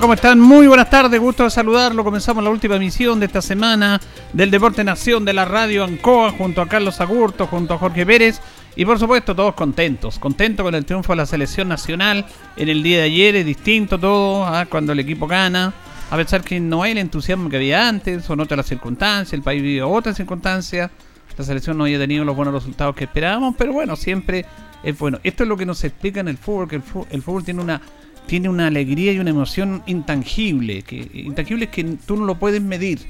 [0.00, 0.40] ¿Cómo están?
[0.40, 2.02] Muy buenas tardes, gusto de saludarlo.
[2.02, 4.00] Comenzamos la última emisión de esta semana
[4.32, 8.40] del Deporte Nación de la Radio Ancoa junto a Carlos Agurto, junto a Jorge Pérez
[8.74, 12.24] y por supuesto todos contentos, contentos con el triunfo de la selección nacional
[12.56, 14.64] en el día de ayer, es distinto todo ¿ah?
[14.64, 15.74] cuando el equipo gana,
[16.10, 19.42] a pesar que no hay el entusiasmo que había antes, son otras las circunstancias, el
[19.42, 20.90] país vive otras circunstancias,
[21.36, 24.46] la selección no había tenido los buenos resultados que esperábamos, pero bueno, siempre
[24.82, 25.18] es bueno.
[25.22, 27.60] Esto es lo que nos explica en el fútbol, que el fútbol, el fútbol tiene
[27.60, 27.80] una
[28.26, 32.62] tiene una alegría y una emoción intangible, que intangible es que tú no lo puedes
[32.62, 33.00] medir.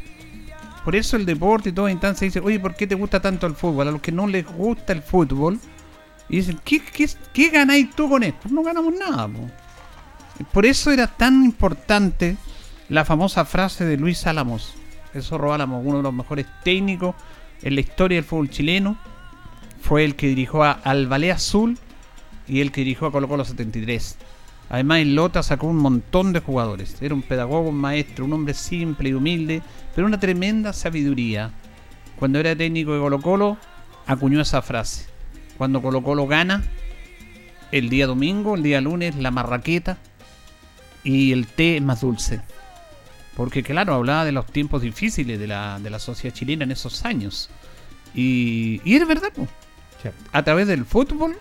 [0.84, 3.54] Por eso el deporte y toda instancia dice, oye, ¿por qué te gusta tanto el
[3.54, 3.88] fútbol?
[3.88, 5.60] A los que no les gusta el fútbol,
[6.28, 6.82] y dicen, ¿qué,
[7.32, 8.48] qué, ganáis tú con esto?
[8.48, 9.28] No ganamos nada.
[10.50, 12.36] Por eso era tan importante
[12.88, 14.74] la famosa frase de Luis Álamos.
[15.12, 17.14] Eso Álamos, uno de los mejores técnicos
[17.60, 18.96] en la historia del fútbol chileno.
[19.82, 21.78] Fue el que dirigió a, al Azul
[22.48, 24.16] y el que dirigió a Colo Colo 73.
[24.72, 26.96] Además, en Lota sacó un montón de jugadores.
[27.02, 29.60] Era un pedagogo, un maestro, un hombre simple y humilde,
[29.94, 31.50] pero una tremenda sabiduría.
[32.18, 33.58] Cuando era técnico de Colo Colo,
[34.06, 35.04] acuñó esa frase.
[35.58, 36.64] Cuando Colo Colo gana,
[37.70, 39.98] el día domingo, el día lunes, la marraqueta
[41.04, 42.40] y el té es más dulce.
[43.36, 47.04] Porque claro, hablaba de los tiempos difíciles de la, de la sociedad chilena en esos
[47.04, 47.50] años.
[48.14, 49.50] Y, y es verdad, pues.
[50.32, 51.36] a través del fútbol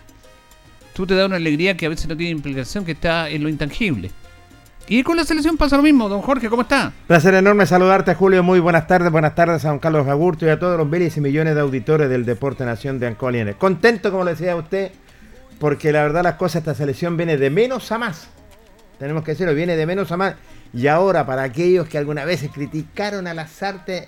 [0.92, 3.48] tú te da una alegría que a veces no tiene implicación, que está en lo
[3.48, 4.10] intangible.
[4.88, 6.92] Y con la selección pasa lo mismo, don Jorge, ¿cómo está?
[7.06, 8.42] Placer enorme saludarte, Julio.
[8.42, 11.20] Muy buenas tardes, buenas tardes a don Carlos Agurto y a todos los miles y
[11.20, 13.54] millones de auditores del Deporte Nación de Ancoliene.
[13.54, 14.90] Contento, como le decía a usted,
[15.60, 18.28] porque la verdad las cosas, esta selección viene de menos a más.
[18.98, 20.34] Tenemos que decirlo, viene de menos a más.
[20.74, 24.06] Y ahora, para aquellos que alguna vez criticaron a las artes,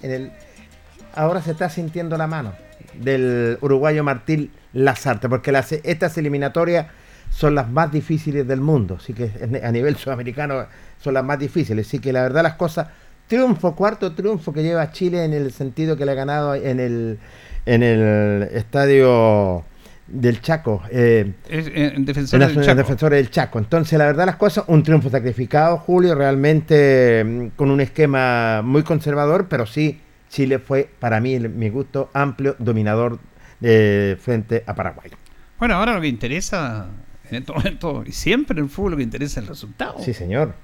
[1.14, 2.52] ahora se está sintiendo la mano
[2.94, 6.86] del uruguayo Martín Lazarte, porque las, estas eliminatorias
[7.30, 9.30] son las más difíciles del mundo, así que
[9.62, 10.66] a nivel sudamericano
[11.00, 12.88] son las más difíciles, así que la verdad las cosas,
[13.26, 17.18] triunfo, cuarto triunfo que lleva Chile en el sentido que le ha ganado en el,
[17.66, 19.64] en el estadio
[20.06, 22.74] del Chaco, eh, en defensor, del Chaco.
[22.74, 23.58] defensor del Chaco.
[23.58, 28.82] Entonces, la verdad las cosas, un triunfo sacrificado, Julio, realmente mm, con un esquema muy
[28.82, 33.18] conservador, pero sí Chile fue, para mí, mi gusto, amplio dominador
[33.66, 35.10] eh, frente a Paraguay.
[35.58, 36.86] Bueno, ahora lo que interesa
[37.30, 39.98] en este momento y siempre en el fútbol lo que interesa es el resultado.
[40.00, 40.54] Sí, señor.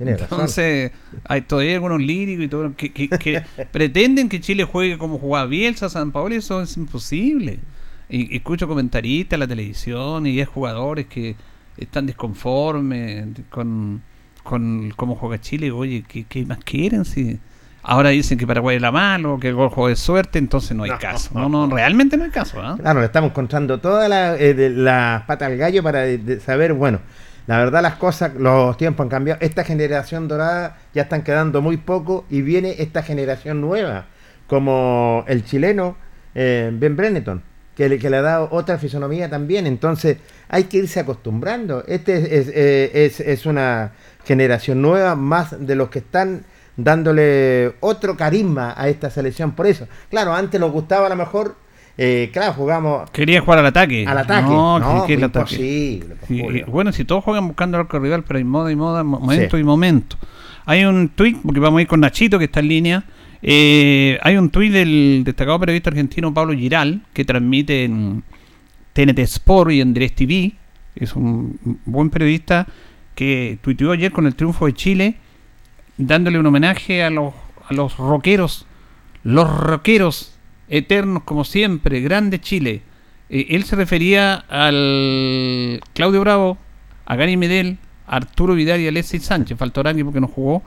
[0.00, 0.90] Entonces,
[1.24, 5.88] hay todavía algunos líricos y todo que, que, pretenden que Chile juegue como jugaba Bielsa,
[5.88, 7.60] San Paolo, y eso es imposible.
[8.08, 11.36] Y, escucho comentaristas en la televisión y hay jugadores que
[11.76, 14.02] están disconformes con,
[14.42, 15.70] con cómo juega Chile.
[15.70, 17.04] Oye, ¿qué, qué más quieren?
[17.04, 17.38] Si
[17.82, 20.84] Ahora dicen que Paraguay es la mano, que el gol juego de suerte, entonces no
[20.84, 21.30] hay caso.
[21.34, 22.60] No, no, realmente no hay caso.
[22.60, 22.76] ¿ah?
[22.78, 24.74] Claro, le estamos encontrando todas las eh,
[25.26, 26.04] patas al gallo para
[26.44, 27.00] saber, bueno,
[27.46, 29.40] la verdad las cosas, los tiempos han cambiado.
[29.40, 34.06] Esta generación dorada ya están quedando muy poco y viene esta generación nueva,
[34.46, 35.96] como el chileno
[36.34, 37.42] eh, Ben Brenneton,
[37.74, 39.66] que le, que le ha dado otra fisonomía también.
[39.66, 40.18] Entonces
[40.48, 41.82] hay que irse acostumbrando.
[41.88, 43.92] Este es, eh, es, es una
[44.24, 46.44] generación nueva, más de los que están
[46.84, 49.86] dándole otro carisma a esta selección por eso.
[50.08, 51.56] Claro, antes nos gustaba a lo mejor,
[51.98, 53.10] eh, claro, jugamos...
[53.10, 54.04] Quería jugar al ataque.
[54.06, 54.48] Al ataque.
[54.48, 56.16] No, que, imposible.
[56.66, 60.16] bueno, si todos juegan buscando al rival, pero hay moda y moda, momento y momento.
[60.66, 63.04] Hay un tweet, porque vamos a ir con Nachito, que está en línea.
[63.42, 68.22] Eh, hay un tuit del destacado periodista argentino Pablo Giral, que transmite en
[68.92, 70.52] TNT Sport y en DirecTV.
[70.96, 72.66] Es un buen periodista
[73.14, 75.16] que tuiteó ayer con el triunfo de Chile
[76.06, 77.34] dándole un homenaje a los,
[77.68, 78.66] a los rockeros,
[79.22, 80.34] los rockeros
[80.68, 82.82] eternos como siempre, grande Chile.
[83.28, 86.58] Eh, él se refería al Claudio Bravo,
[87.04, 90.62] a Gary Medel, a Arturo Vidal y a Alexis Sánchez, faltó Arangui porque no jugó.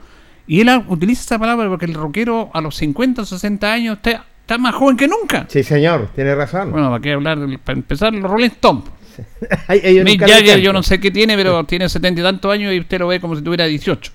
[0.46, 4.26] Y él utiliza esa palabra porque el rockero a los 50 o 60 años está,
[4.40, 5.46] está, más joven que nunca.
[5.48, 6.70] Sí, señor, tiene razón.
[6.70, 7.38] Bueno, ¿para qué hablar?
[7.64, 8.84] Para empezar, los Rolling Stones.
[10.04, 12.98] Mick Jagger yo no sé qué tiene, pero tiene setenta y tantos años y usted
[12.98, 14.12] lo ve como si tuviera 18.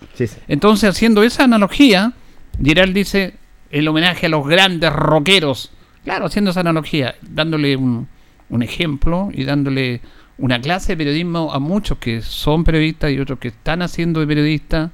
[0.47, 2.13] Entonces, haciendo esa analogía,
[2.63, 3.33] Gerald dice
[3.71, 5.71] el homenaje a los grandes rockeros.
[6.03, 8.07] Claro, haciendo esa analogía, dándole un,
[8.61, 10.01] ejemplo y dándole
[10.37, 14.27] una clase de periodismo a muchos que son periodistas y otros que están haciendo de
[14.27, 14.89] periodistas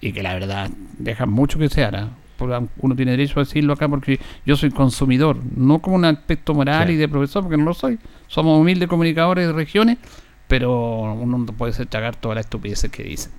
[0.00, 3.88] y que la verdad dejan mucho que se hará uno tiene derecho a decirlo acá
[3.88, 7.74] porque yo soy consumidor, no como un aspecto moral y de profesor, porque no lo
[7.74, 7.98] soy.
[8.26, 9.98] Somos humildes comunicadores de regiones,
[10.46, 13.32] pero uno no puede ser tragar toda la estupidez que dicen.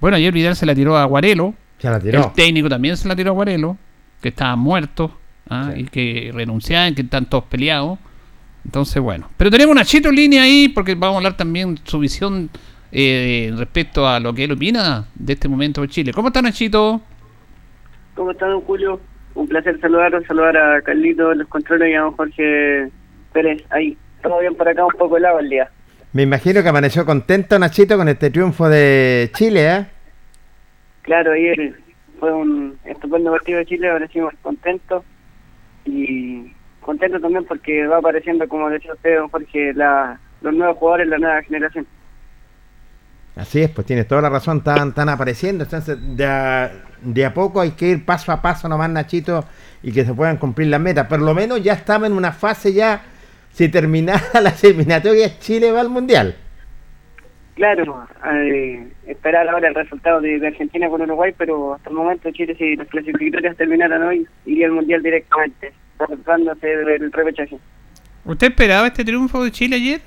[0.00, 1.54] Bueno, ayer Vidal se la tiró a Guarelo.
[1.78, 2.24] Se la tiró.
[2.24, 3.76] El técnico también se la tiró a Guarelo,
[4.20, 5.16] que estaba muerto
[5.48, 5.72] ¿ah?
[5.76, 7.98] y que renunciaban, que están todos peleados.
[8.64, 9.28] Entonces, bueno.
[9.36, 12.50] Pero tenemos una chito en línea ahí, porque vamos a hablar también su visión
[12.92, 16.12] eh, respecto a lo que él opina de este momento de Chile.
[16.12, 17.00] ¿Cómo está Nachito?
[18.14, 19.00] ¿Cómo está, don Julio?
[19.34, 22.90] Un placer saludarlo, saludar a Carlito, los controles y a don Jorge
[23.32, 23.62] Pérez.
[23.70, 25.70] Ahí, todo bien por acá, un poco helado el día.
[26.12, 29.86] Me imagino que amaneció contento Nachito con este triunfo de Chile, ¿eh?
[31.02, 31.74] Claro, ayer
[32.20, 35.02] fue un estupendo partido de Chile, ahora estamos contentos
[35.86, 41.08] y contento también porque va apareciendo, como decía usted, don Jorge, la, los nuevos jugadores,
[41.08, 41.86] la nueva generación.
[43.34, 46.70] Así es, pues tiene toda la razón, están, están apareciendo, entonces de a,
[47.02, 49.44] de a poco hay que ir paso a paso nomás, Nachito,
[49.82, 51.06] y que se puedan cumplir las metas.
[51.06, 53.02] Por lo menos ya estamos en una fase ya,
[53.50, 56.36] si terminara la eliminatoria, Chile va al Mundial.
[57.54, 62.54] Claro, eh, esperar ahora el resultado de, Argentina con Uruguay, pero hasta el momento Chile,
[62.56, 67.58] si las clasificatorias terminaran hoy, iría al Mundial directamente, tratándose del repechaje.
[68.24, 70.00] ¿Usted esperaba este triunfo de Chile ayer?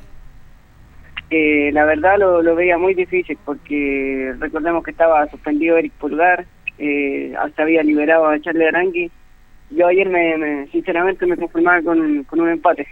[1.29, 6.45] Eh, la verdad lo, lo, veía muy difícil porque recordemos que estaba suspendido Eric Pulgar,
[6.77, 9.11] eh, hasta había liberado a Charlie Arangui.
[9.71, 12.87] Yo ayer, me, sinceramente, me conformaba con, un empate.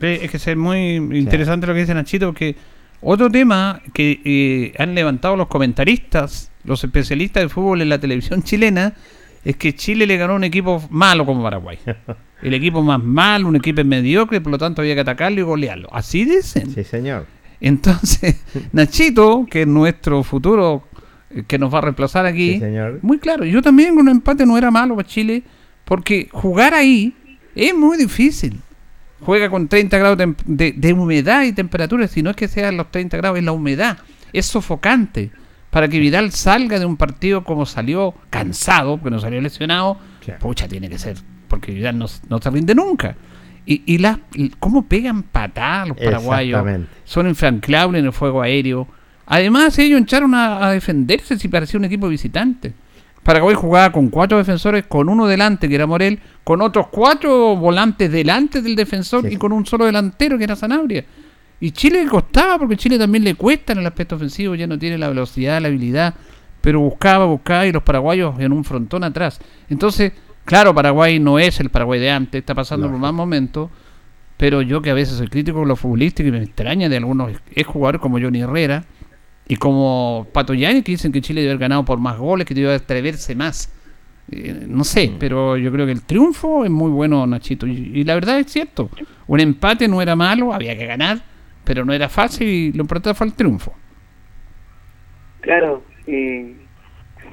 [0.00, 2.54] Es que es muy interesante lo que dice Nachito, porque
[3.00, 8.42] otro tema que eh, han levantado los comentaristas, los especialistas de fútbol en la televisión
[8.42, 8.94] chilena,
[9.44, 11.78] es que Chile le ganó a un equipo malo como Paraguay.
[12.42, 15.88] El equipo más malo, un equipo mediocre, por lo tanto había que atacarlo y golearlo.
[15.92, 16.70] Así dicen.
[16.70, 17.26] Sí, señor.
[17.60, 20.85] Entonces, Nachito, que es nuestro futuro
[21.46, 22.60] que nos va a reemplazar aquí,
[23.02, 25.42] muy claro, yo también un empate no era malo para Chile,
[25.84, 27.14] porque jugar ahí
[27.54, 28.60] es muy difícil.
[29.20, 32.90] Juega con 30 grados de, de humedad y temperatura, si no es que sean los
[32.90, 33.98] 30 grados, es la humedad.
[34.32, 35.30] Es sofocante
[35.70, 39.98] para que Vidal salga de un partido como salió cansado, porque no salió lesionado,
[40.40, 41.16] pucha, tiene que ser
[41.48, 43.16] porque ya no, no se rinde nunca.
[43.64, 44.20] Y, y, la,
[44.60, 46.64] cómo pegan patadas los paraguayos.
[47.04, 48.86] Son infranqueables en el fuego aéreo.
[49.26, 52.72] Además, ellos echaron a, defenderse si parecía un equipo visitante.
[53.22, 58.10] Paraguay jugaba con cuatro defensores, con uno delante, que era Morel, con otros cuatro volantes
[58.10, 61.04] delante del defensor y con un solo delantero, que era Sanabria.
[61.58, 64.78] Y Chile le costaba, porque Chile también le cuesta en el aspecto ofensivo, ya no
[64.78, 66.14] tiene la velocidad, la habilidad,
[66.60, 69.40] pero buscaba, buscaba y los paraguayos en un frontón atrás.
[69.68, 70.12] Entonces,
[70.46, 73.68] Claro, Paraguay no es el Paraguay de antes, está pasando por más momentos,
[74.36, 77.32] pero yo que a veces soy crítico con los futbolistas y me extraña de algunos
[77.66, 78.84] jugadores como Johnny Herrera,
[79.48, 82.54] Y como Pato Yáñez, que dicen que Chile debe haber ganado por más goles, que
[82.54, 83.72] debe atreverse más.
[84.32, 85.16] Eh, no sé, Mm.
[85.20, 87.66] pero yo creo que el triunfo es muy bueno, Nachito.
[87.66, 88.90] Y, y la verdad es cierto.
[89.28, 91.18] Un empate no era malo, había que ganar,
[91.64, 93.72] pero no era fácil y lo importante fue el triunfo.
[95.42, 96.54] Claro, eh,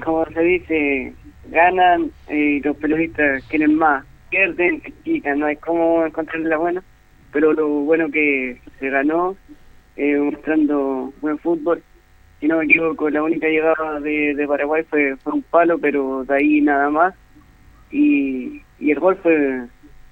[0.04, 1.14] como se dice,
[1.50, 6.82] ganan eh, y los periodistas quieren más, pierden, critican, no hay cómo encontrarle la buena,
[7.32, 9.36] pero lo bueno que se ganó,
[9.96, 11.82] eh, mostrando buen fútbol.
[12.44, 16.26] Si no me equivoco, la única llegada de, de Paraguay fue, fue un palo, pero
[16.28, 17.14] de ahí nada más.
[17.90, 19.62] Y, y el gol fue,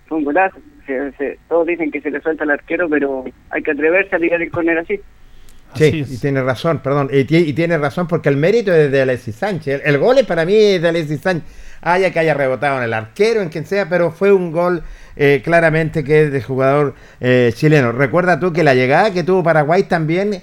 [0.09, 0.57] fue un golazo.
[0.87, 4.19] Se- se- todos dicen que se le suelta al arquero, pero hay que atreverse a
[4.19, 4.99] tirar el córner así.
[5.75, 7.11] Sí, y tiene razón, perdón.
[7.13, 9.83] Y, ti- y tiene razón porque el mérito es de Alexis Sánchez.
[9.85, 11.45] El, el gol es para mí es de Alexis Sánchez.
[11.83, 14.85] Haya que haya rebotado en el arquero, en quien sea, pero fue un gol
[15.17, 17.93] eh, claramente que es de jugador eh, chileno.
[17.93, 20.41] Recuerda tú que la llegada que tuvo Paraguay también,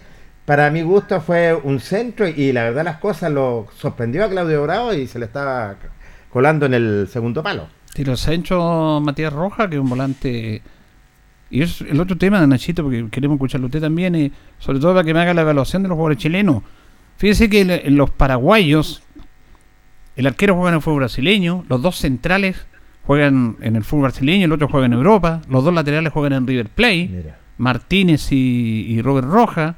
[0.50, 4.64] para mi gusto, fue un centro y la verdad las cosas lo sorprendió a Claudio
[4.64, 5.76] Bravo y se le estaba
[6.32, 7.68] colando en el segundo palo.
[7.94, 10.64] Tiro Sancho Matías Roja, que es un volante.
[11.52, 14.94] Y es el otro tema de Nachito, porque queremos escucharlo usted también, y sobre todo
[14.96, 16.64] para que me haga la evaluación de los jugadores chilenos.
[17.18, 19.04] Fíjese que el- los paraguayos,
[20.16, 22.66] el arquero juega en el fútbol brasileño, los dos centrales
[23.06, 26.48] juegan en el fútbol brasileño, el otro juega en Europa, los dos laterales juegan en
[26.48, 27.38] River Plate, Mira.
[27.60, 29.76] Martínez y, y Robert Roja,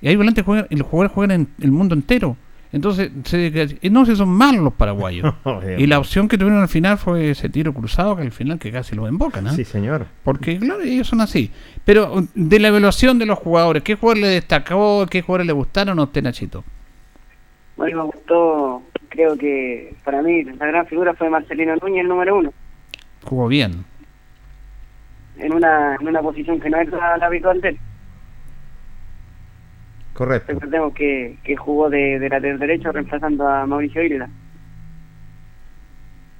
[0.00, 2.36] y hay volantes juegan, y los jugadores juegan en el mundo entero.
[2.70, 5.34] Entonces, se, no, si son malos los paraguayos.
[5.78, 8.70] Y la opción que tuvieron al final fue ese tiro cruzado que al final que
[8.70, 9.52] casi lo embocan, ¿ah?
[9.52, 10.06] Sí, señor.
[10.22, 11.50] Porque claro, ellos son así.
[11.86, 15.06] Pero de la evaluación de los jugadores, ¿qué jugador le destacó?
[15.10, 16.62] ¿Qué jugadores le gustaron a usted, Nachito?
[17.78, 22.36] Bueno, me gustó, creo que para mí la gran figura fue Marcelino Núñez, el número
[22.36, 22.52] uno,
[23.24, 23.84] Jugó bien.
[25.38, 27.78] en una, en una posición que no es la, la habitual de él.
[30.18, 30.52] Correcto.
[30.52, 34.28] Recordemos que, que jugó de, de lateral derecho reemplazando a Mauricio Isla.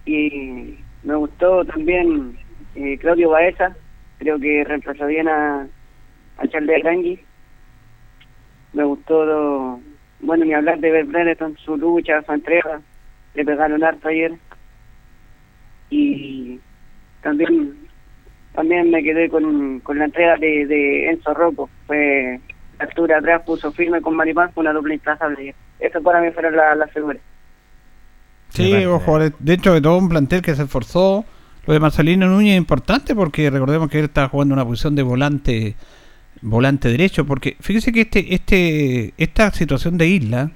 [0.05, 2.37] Y me gustó también
[2.75, 3.77] eh, Claudio Baeza,
[4.19, 5.69] creo que reemplazó bien a,
[6.39, 7.21] a Charles Arangui.
[8.73, 9.79] Me gustó,
[10.23, 12.81] bueno, ni hablar de Brereton, su lucha, su entrega,
[13.35, 14.33] le pegaron harto ayer.
[15.89, 16.59] Y
[17.23, 17.77] también
[18.55, 22.41] también me quedé con, con la entrega de, de Enzo Rocco, fue
[22.79, 25.55] altura atrás, puso firme con Maripán, fue una doble implazable.
[25.81, 27.21] Eso para mí fueron las la figuras.
[28.51, 31.25] Sí, jugadores dentro de todo un plantel que se esforzó.
[31.67, 35.03] Lo de Marcelino Núñez es importante porque recordemos que él estaba jugando una posición de
[35.03, 35.77] volante
[36.41, 37.27] volante derecho.
[37.27, 40.51] Porque fíjese que este este esta situación de Isla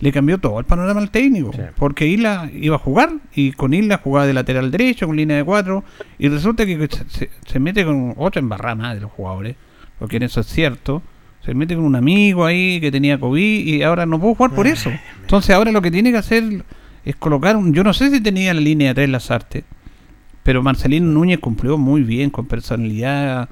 [0.00, 1.52] le cambió todo el panorama al técnico.
[1.52, 1.60] Sí.
[1.76, 5.44] Porque Isla iba a jugar y con Isla jugaba de lateral derecho, con línea de
[5.44, 5.84] cuatro.
[6.18, 9.56] Y resulta que se, se- se mete con otra embarrada más de los jugadores.
[9.98, 11.02] Porque en eso es cierto.
[11.46, 14.66] Se mete con un amigo ahí que tenía COVID y ahora no pudo jugar por
[14.66, 14.90] eso.
[15.20, 16.42] Entonces ahora lo que tiene que hacer
[17.04, 17.72] es colocar un...
[17.72, 19.62] Yo no sé si tenía la línea de tres Lazarte,
[20.42, 23.48] pero Marcelino Núñez cumplió muy bien, con personalidad,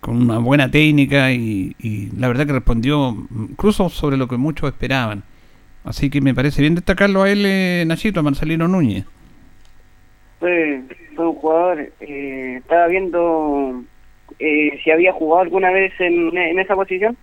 [0.00, 5.22] con una buena técnica y, la verdad que respondió incluso sobre lo que muchos esperaban.
[5.84, 9.04] Así que me parece bien destacarlo a él, eh, Nachito, a Marcelino Núñez.
[10.40, 10.82] Fue,
[11.14, 13.84] fue un jugador, eh, estaba viendo
[14.38, 17.16] eh, si había jugado alguna vez en, en esa posición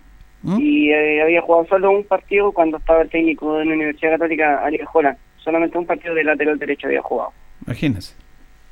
[0.43, 0.57] ¿Mm?
[0.59, 4.65] y eh, había jugado solo un partido cuando estaba el técnico de la Universidad Católica,
[4.65, 5.17] Ariel Holland.
[5.37, 7.31] Solamente un partido de lateral derecho había jugado.
[7.65, 8.15] Imagínense.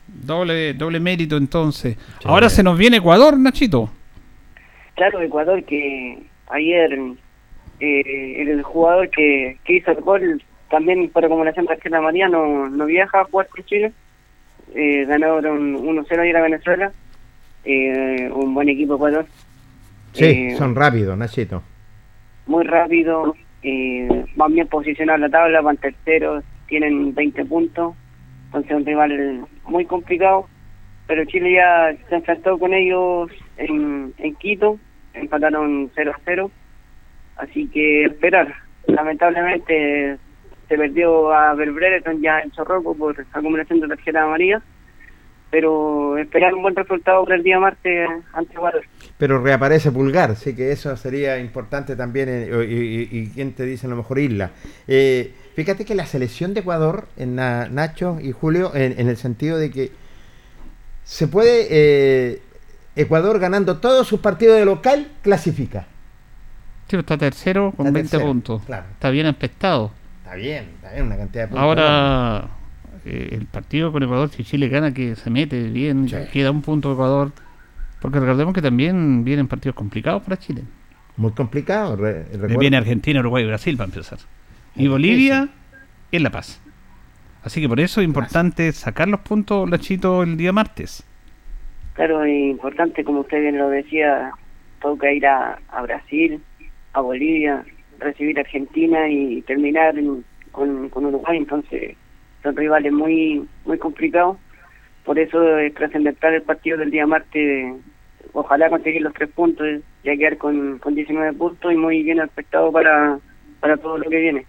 [0.08, 1.98] Doble, doble mérito entonces.
[2.24, 3.89] Ahora se nos viene Ecuador, Nachito.
[4.96, 6.98] Claro, Ecuador que ayer
[7.79, 12.70] eh, el jugador que, que hizo el gol también por acumulación de tarjeta María no,
[12.70, 13.91] no viaja a jugar con Chile.
[14.75, 16.91] Eh, ganaron 1-0 ayer a Venezuela.
[17.69, 19.25] Eh, un buen equipo Ecuador.
[20.13, 21.62] Sí, Eh, son rápidos, Nachito.
[22.45, 27.93] muy rápido, eh, van bien posicionados en la tabla, van terceros, tienen 20 puntos,
[28.45, 30.47] entonces un rival muy complicado,
[31.07, 34.79] pero Chile ya se enfrentó con ellos en, en Quito,
[35.13, 36.51] empataron 0 a 0,
[37.36, 38.53] así que esperar.
[38.88, 40.17] Lamentablemente
[40.69, 44.62] se perdió a Belbreton ya en Zorroco por acumulación de tarjeta amarilla,
[45.50, 48.82] pero esperar un buen resultado para el día martes ante Ecuador.
[49.18, 52.27] Pero reaparece Pulgar, sí que eso sería importante también.
[52.30, 52.74] eh, y,
[53.18, 54.51] y- y quién te dice a lo mejor Isla.
[54.88, 59.18] Eh, fíjate que la selección de Ecuador, en Na- Nacho y Julio, en, en el
[59.18, 59.92] sentido de que
[61.04, 61.68] se puede.
[61.70, 62.42] eh,
[62.96, 65.86] Ecuador ganando todos sus partidos de local, clasifica.
[66.89, 68.62] Sí, está tercero con Está 20 tercero, puntos.
[68.66, 68.86] claro.
[68.92, 69.92] Está bien aspectado.
[70.24, 71.63] Está bien, está bien, una cantidad de puntos.
[71.63, 72.48] Ahora,
[73.08, 76.16] eh, el partido con Ecuador, si Chile gana, que se mete bien, Sí.
[76.32, 77.32] queda un punto Ecuador.
[78.02, 80.64] Porque recordemos que también vienen partidos complicados para Chile.
[81.16, 81.96] Muy complicado.
[81.96, 84.20] re- Le recuerdo- viene Argentina, Uruguay y Brasil para empezar.
[84.76, 85.50] Y Bolivia
[86.12, 86.62] en La Paz.
[87.44, 91.04] Así que por eso es importante sacar los puntos, Lachito, el día martes.
[91.94, 94.32] Claro, es importante, como usted bien lo decía,
[94.82, 96.40] toca ir a, a Brasil,
[96.94, 97.64] a Bolivia,
[98.00, 101.38] recibir a Argentina y terminar en- con, con Uruguay.
[101.38, 101.96] Entonces,
[102.48, 104.38] son rivales muy muy complicados.
[105.04, 107.75] Por eso es trascendental el partido del día martes.
[108.34, 109.66] Ojalá conseguir los tres puntos,
[110.04, 113.18] ya quedar con, con 19 puntos y muy bien aspectado para,
[113.60, 114.46] para todo lo que viene.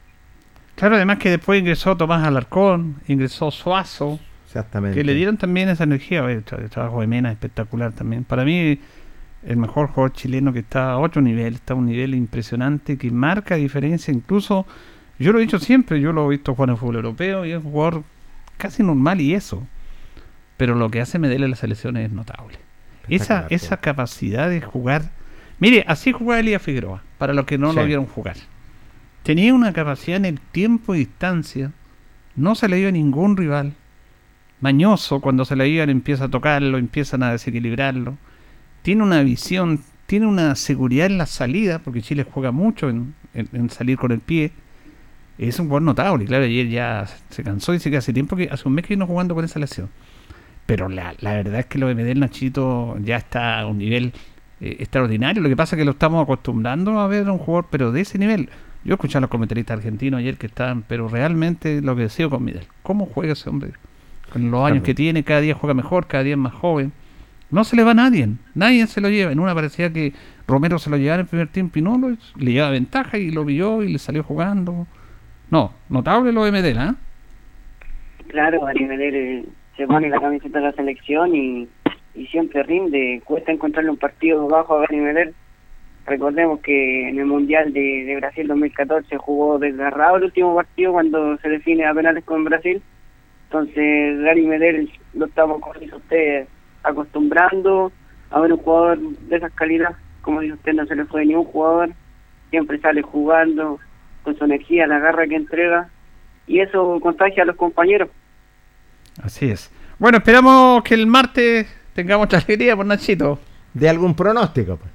[0.75, 4.97] Claro, además que después ingresó Tomás Alarcón, ingresó Suazo, Exactamente.
[4.99, 6.21] que le dieron también esa energía.
[6.31, 8.25] El tra- el trabajo de Mena es espectacular también.
[8.25, 8.79] Para mí,
[9.45, 13.11] el mejor jugador chileno que está a otro nivel, está a un nivel impresionante que
[13.11, 14.13] marca diferencia.
[14.13, 14.67] Incluso,
[15.19, 17.65] yo lo he dicho siempre, yo lo he visto jugar en fútbol europeo y es
[17.65, 18.05] un jugador
[18.57, 19.67] casi normal y eso.
[20.57, 22.59] Pero lo que hace Medellín en la selección es notable.
[23.09, 25.11] Esa, esa capacidad de jugar.
[25.61, 28.37] Mire, así jugaba Elías Figueroa, para los que no lo vieron jugar.
[29.23, 31.73] Tenía una capacidad en el tiempo y distancia.
[32.37, 33.75] No se le dio a ningún rival.
[34.61, 38.17] Mañoso, cuando se le iban, empieza a tocarlo, empiezan a desequilibrarlo.
[38.83, 43.49] Tiene una visión, tiene una seguridad en la salida, porque Chile juega mucho en, en-
[43.53, 44.51] en salir con el pie.
[45.39, 46.25] Es un jugador notable.
[46.25, 48.95] Claro, ayer ya se cansó y dice que hace tiempo que hace un mes que
[48.95, 49.89] vino jugando con esa lesión.
[50.67, 54.13] Pero la, la verdad es que lo de Medel Nachito ya está a un nivel
[54.61, 55.43] eh, extraordinario.
[55.43, 58.01] Lo que pasa es que lo estamos acostumbrando a ver a un jugador, pero de
[58.03, 58.51] ese nivel.
[58.85, 62.45] Yo escuché a los comentaristas argentinos ayer que estaban, pero realmente lo que decía con
[62.45, 62.67] Medel.
[62.83, 63.73] ¿Cómo juega ese hombre?
[64.33, 66.93] Con los años que tiene, cada día juega mejor, cada día es más joven.
[67.51, 69.33] No se le va a nadie, nadie se lo lleva.
[69.33, 70.13] En una parecía que
[70.47, 73.31] Romero se lo llevaba en el primer tiempo y no, lo- le llevaba ventaja y
[73.31, 74.87] lo vio y le salió jugando.
[75.51, 76.95] No, notable lo de Medel, ¿ah?
[78.29, 79.45] Claro, Ari Medel eh,
[79.77, 81.69] se pone la camiseta de la selección y,
[82.31, 83.23] siempre rinde.
[83.25, 85.35] Cuesta encontrarle un partido bajo a Gary Medel.
[86.05, 91.39] Recordemos que en el Mundial de, de Brasil 2014 jugó desgarrado el último partido cuando
[91.39, 92.83] se define a penales con Brasil.
[93.45, 96.49] Entonces, Gary Medel lo estamos, como dice usted,
[96.83, 97.93] acostumbrando
[98.31, 99.95] a ver un jugador de esas calidad.
[100.21, 101.91] Como dice usted, no se le fue ni un jugador.
[102.51, 103.79] Siempre sale jugando
[104.23, 105.89] con su energía, la garra que entrega.
[106.47, 108.09] Y eso contagia a los compañeros.
[109.23, 109.71] Así es.
[109.99, 113.39] Bueno, esperamos que el martes tengamos alegría por Nachito.
[113.75, 114.77] De algún pronóstico.
[114.77, 114.91] pues.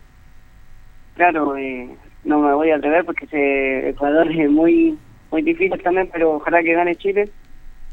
[1.15, 1.89] Claro, eh,
[2.23, 4.97] no me voy a atrever porque ese Ecuador es muy
[5.33, 7.27] muy difícil también, pero ojalá que gane Chile.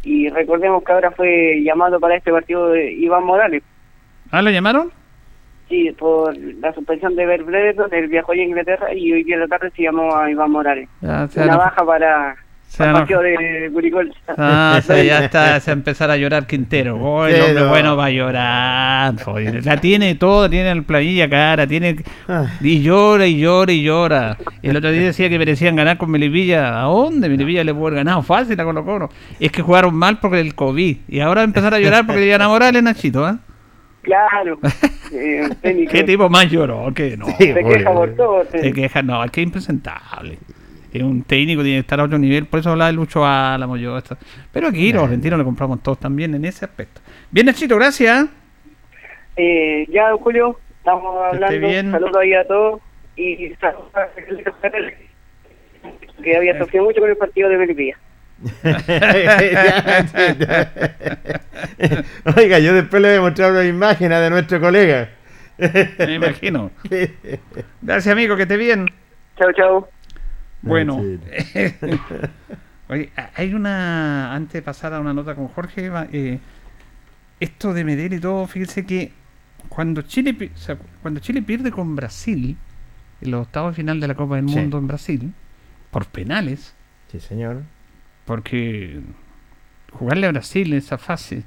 [0.02, 3.62] Y recordemos que ahora fue llamado para este partido de Iván Morales.
[4.30, 4.92] ¿Ah, lo llamaron?
[5.70, 9.42] Sí, por la suspensión de Ver Brereton, él viajó a Inglaterra y hoy día en
[9.42, 10.88] la tarde se llamó a Iván Morales.
[11.30, 12.36] Se Una baja para,
[12.78, 14.12] el partido de Curicol.
[14.36, 16.96] Ah, sí, ya está, se va a empezar a llorar Quintero.
[16.96, 17.68] Oh, el hombre no.
[17.68, 19.22] bueno va a llorar.
[19.22, 19.64] joder.
[19.64, 21.96] La tiene toda, tiene el planilla cara, tiene
[22.28, 22.46] Ah.
[22.60, 24.36] y llora y llora y llora.
[24.62, 26.80] El otro día decía que merecían ganar con Melipilla.
[26.80, 28.22] ¿A dónde Melipilla le pudo haber ganado?
[28.22, 29.08] Fácil a Colo Colo.
[29.38, 30.96] Es que jugaron mal porque el COVID.
[31.08, 33.24] Y ahora empezar a llorar porque le iban a Morales, Nachito.
[33.24, 33.38] ¿ah?
[34.02, 34.58] Claro.
[35.12, 36.92] Eh, ¿Qué tipo más lloró?
[36.94, 37.26] ¿Qué no?
[37.36, 37.52] Sí.
[37.52, 38.44] se queja por todo.
[38.44, 40.38] se- Se queja, no, es que es impresentable.
[40.92, 42.46] Es un técnico, tiene que estar a otro nivel.
[42.46, 43.98] Por eso hablaba de Lucho Álamo, yo.
[43.98, 44.16] Esto.
[44.52, 47.00] Pero aquí los argentinos le compramos todos también en ese aspecto.
[47.32, 48.28] Bien, Nachito, gracias.
[49.34, 51.66] Eh, ya, don Julio, estamos Que hablando.
[51.66, 51.90] bien.
[51.90, 52.80] Saludos ahí a todos.
[53.16, 54.06] Y saludos a
[56.22, 57.98] que había sufrido mucho con el partido de Melipilla.
[62.36, 65.10] Oiga, yo después le voy a mostrar una imagen de nuestro colega.
[65.58, 66.70] Me imagino.
[67.82, 68.86] Gracias, amigo, que esté bien.
[69.38, 69.88] Chao, chao.
[70.62, 70.96] Bueno,
[72.88, 74.34] oye, hay una.
[74.34, 76.38] Antes de pasar a una nota con Jorge, eh,
[77.40, 79.12] esto de Medellín y todo, fíjense que
[79.70, 82.56] cuando Chile, pi- o sea, cuando Chile pierde con Brasil,
[83.22, 84.56] en los octavos de final de la Copa del Sí.
[84.56, 85.32] Mundo en Brasil,
[85.90, 86.74] por penales,
[87.10, 87.62] Sí, señor.
[88.30, 89.00] Porque
[89.90, 91.42] jugarle a Brasil en esa fase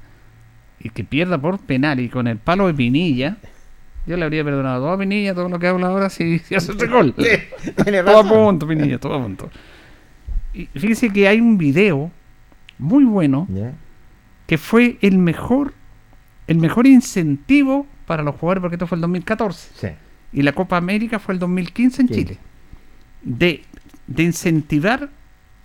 [0.78, 3.38] y que pierda por penal y con el palo de Pinilla,
[4.06, 6.72] yo le habría perdonado todo a Pinilla, todo lo que habla ahora, si, si hace
[6.72, 7.14] otro gol.
[7.14, 9.50] Todo a punto, Pinilla, todo a punto.
[10.52, 12.10] Y fíjese que hay un video
[12.76, 13.48] muy bueno
[14.46, 15.72] que fue el mejor,
[16.48, 19.88] el mejor incentivo para los jugadores, porque esto fue el 2014 Sí.
[20.38, 22.08] y la Copa América fue el 2015 en.
[22.08, 22.38] Chile.
[23.22, 23.62] De,
[24.06, 25.08] de incentivar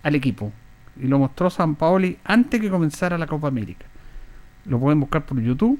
[0.01, 0.53] al equipo.
[1.01, 3.85] Y lo mostró San Paoli antes que comenzara la Copa América.
[4.65, 5.79] Lo pueden buscar por YouTube,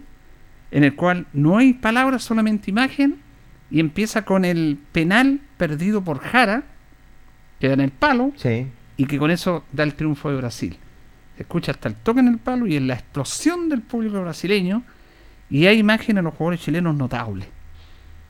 [0.72, 3.18] en el cual no hay palabras, solamente imagen,
[3.70, 6.64] y empieza con el penal perdido por Jara,
[7.60, 8.68] que da en el palo, Sí.
[8.98, 10.78] y que con eso da el triunfo de Brasil.
[11.36, 14.84] Se escucha hasta el toque en el palo y en la explosión del público brasileño,
[15.50, 17.48] y hay imágenes de los jugadores chilenos notables,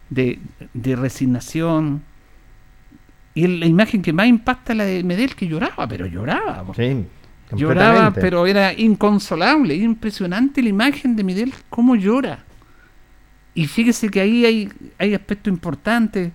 [0.10, 0.40] de,
[0.74, 2.04] de resignación,
[3.34, 6.74] Y la imagen que más impacta es la de Medel, que lloraba, pero lloraba.
[6.76, 7.06] Sí,
[7.52, 9.76] Lloraba, pero era inconsolable.
[9.76, 12.44] Es impresionante la imagen de Medel, cómo llora.
[13.56, 16.32] Y fíjese que ahí hay, hay aspectos importantes.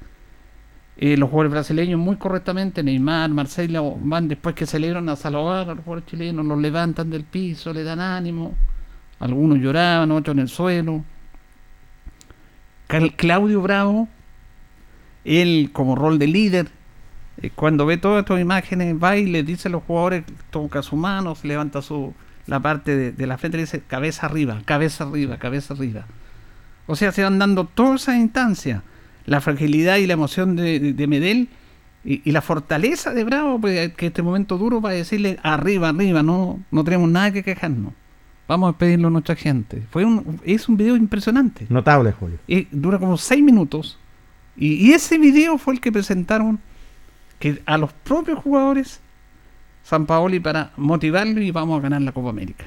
[0.97, 5.75] Eh, los jugadores brasileños muy correctamente, Neymar, Marcelo, van después que celebran a saludar a
[5.75, 8.55] los jugadores chilenos, los levantan del piso, le dan ánimo.
[9.19, 11.05] Algunos lloraban, otros en el suelo.
[13.17, 14.09] Claudio Bravo,
[15.25, 16.69] él como rol de líder,
[17.43, 20.97] eh, cuando ve todas estas imágenes, va y le dice a los jugadores, toca su
[20.97, 22.15] mano, se levanta su,
[22.47, 26.07] la parte de, de la frente y dice cabeza arriba, cabeza arriba, cabeza arriba.
[26.87, 28.83] O sea, se van dando todas esas instancias.
[29.27, 31.49] La fragilidad y la emoción de, de- de Medel
[32.05, 36.23] y, y la fortaleza de Bravo, pues, que este momento duro para decirle arriba, arriba,
[36.23, 37.95] no, no tenemos nada que quejarnos.
[38.47, 39.83] Vamos a pedirlo a nuestra gente.
[39.91, 41.65] Fue un, es un video impresionante.
[41.71, 42.37] Notable, Julio.
[42.47, 43.99] Y dura como seis minutos.
[44.59, 46.61] Y, y ese video fue el que presentaron
[47.45, 49.03] que a los propios jugadores
[49.83, 52.65] San Paoli para motivarlo y vamos a ganar la Copa América.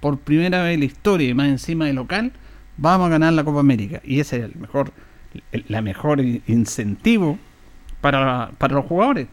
[0.00, 2.32] Por primera vez en la historia y más encima de local,
[2.76, 4.00] vamos a ganar la Copa América.
[4.02, 4.92] Y ese es el mejor,
[5.68, 7.38] la mejor in- incentivo
[8.00, 9.28] para, para los jugadores.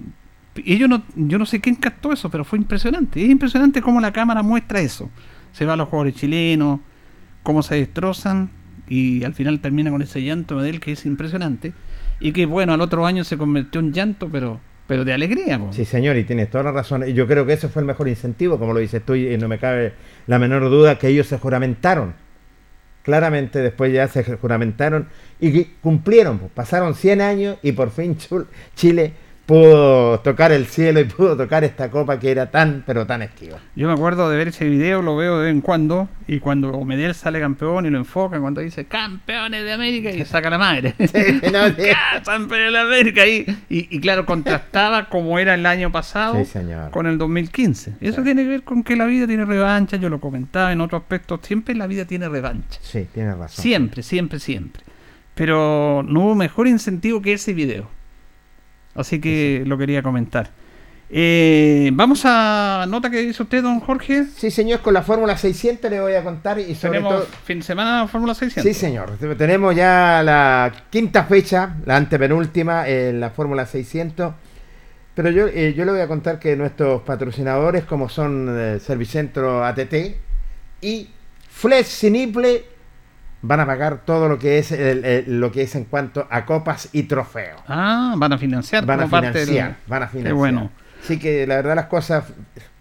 [0.55, 3.23] Y yo no, yo no sé quién captó eso, pero fue impresionante.
[3.23, 5.09] Es impresionante cómo la cámara muestra eso.
[5.51, 6.79] Se va a los jugadores chilenos,
[7.41, 8.51] cómo se destrozan
[8.87, 11.73] y al final termina con ese llanto de él que es impresionante
[12.19, 15.59] y que bueno al otro año se convirtió en llanto pero pero de alegría.
[15.71, 17.07] Sí, señor, y tienes toda la razón.
[17.07, 19.47] Y yo creo que ese fue el mejor incentivo, como lo dices tú, y no
[19.47, 19.93] me cabe
[20.27, 22.15] la menor duda que ellos se juramentaron.
[23.01, 25.07] Claramente después ya se juramentaron
[25.39, 26.39] y cumplieron.
[26.53, 28.17] Pasaron 100 años y por fin
[28.75, 29.13] Chile
[29.45, 33.57] pudo tocar el cielo y pudo tocar esta copa que era tan, pero tan esquiva.
[33.75, 36.71] yo me acuerdo de ver ese video lo veo de vez en cuando y cuando
[36.85, 40.95] Medel sale campeón y lo enfocan cuando dice campeones de América y saca la madre
[40.99, 41.89] no, sí.
[42.25, 46.91] campeones de América y, y, y claro contrastaba como era el año pasado Sí, señor.
[46.91, 50.21] con el 2015 eso tiene que ver con que la vida tiene revancha yo lo
[50.21, 53.61] comentaba en otros aspectos siempre la vida tiene revancha Sí, tienes razón.
[53.61, 54.83] Siempre, siempre, siempre.
[55.35, 57.87] Pero no hubo mejor incentivo que ese video.
[58.95, 60.51] Así que lo quería comentar.
[61.15, 64.25] Eh, vamos a nota que dice usted, don Jorge.
[64.35, 67.27] Sí, señor, con la Fórmula 600 le voy a contar y sobre Tenemos todo...
[67.43, 68.63] fin de semana Fórmula 600.
[68.63, 69.11] Sí, señor.
[69.37, 74.33] Tenemos ya la quinta fecha, la antepenúltima en la Fórmula 600.
[75.13, 79.63] Pero yo, eh, yo le voy a contar que nuestros patrocinadores, como son eh, Servicentro
[79.63, 79.93] ATT
[80.81, 81.09] y
[81.47, 82.65] Flexiniple,
[83.43, 86.45] van a pagar todo lo que es el- el- lo que es en cuanto a
[86.45, 87.61] copas y trofeos.
[87.67, 88.85] Ah, van a financiar.
[88.85, 90.33] Van a del- financiar, van a financiar.
[90.33, 90.71] Qué bueno.
[91.03, 92.23] Así que la verdad las cosas,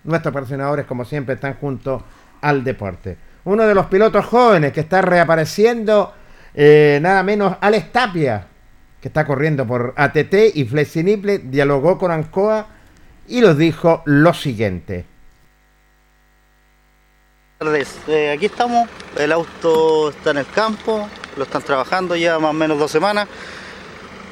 [0.05, 2.05] nuestros patrocinadores como siempre están junto
[2.41, 3.17] al deporte.
[3.45, 6.15] Uno de los pilotos jóvenes que está reapareciendo,
[6.55, 8.47] eh, nada menos Alex Tapia,
[9.01, 12.69] que está corriendo por ATT y Flexiniple, dialogó con Ancoa
[13.27, 15.07] y nos dijo lo siguiente.
[17.63, 17.95] Tardes.
[18.09, 22.55] Eh, aquí estamos, el auto está en el campo, lo están trabajando ya más o
[22.55, 23.29] menos dos semanas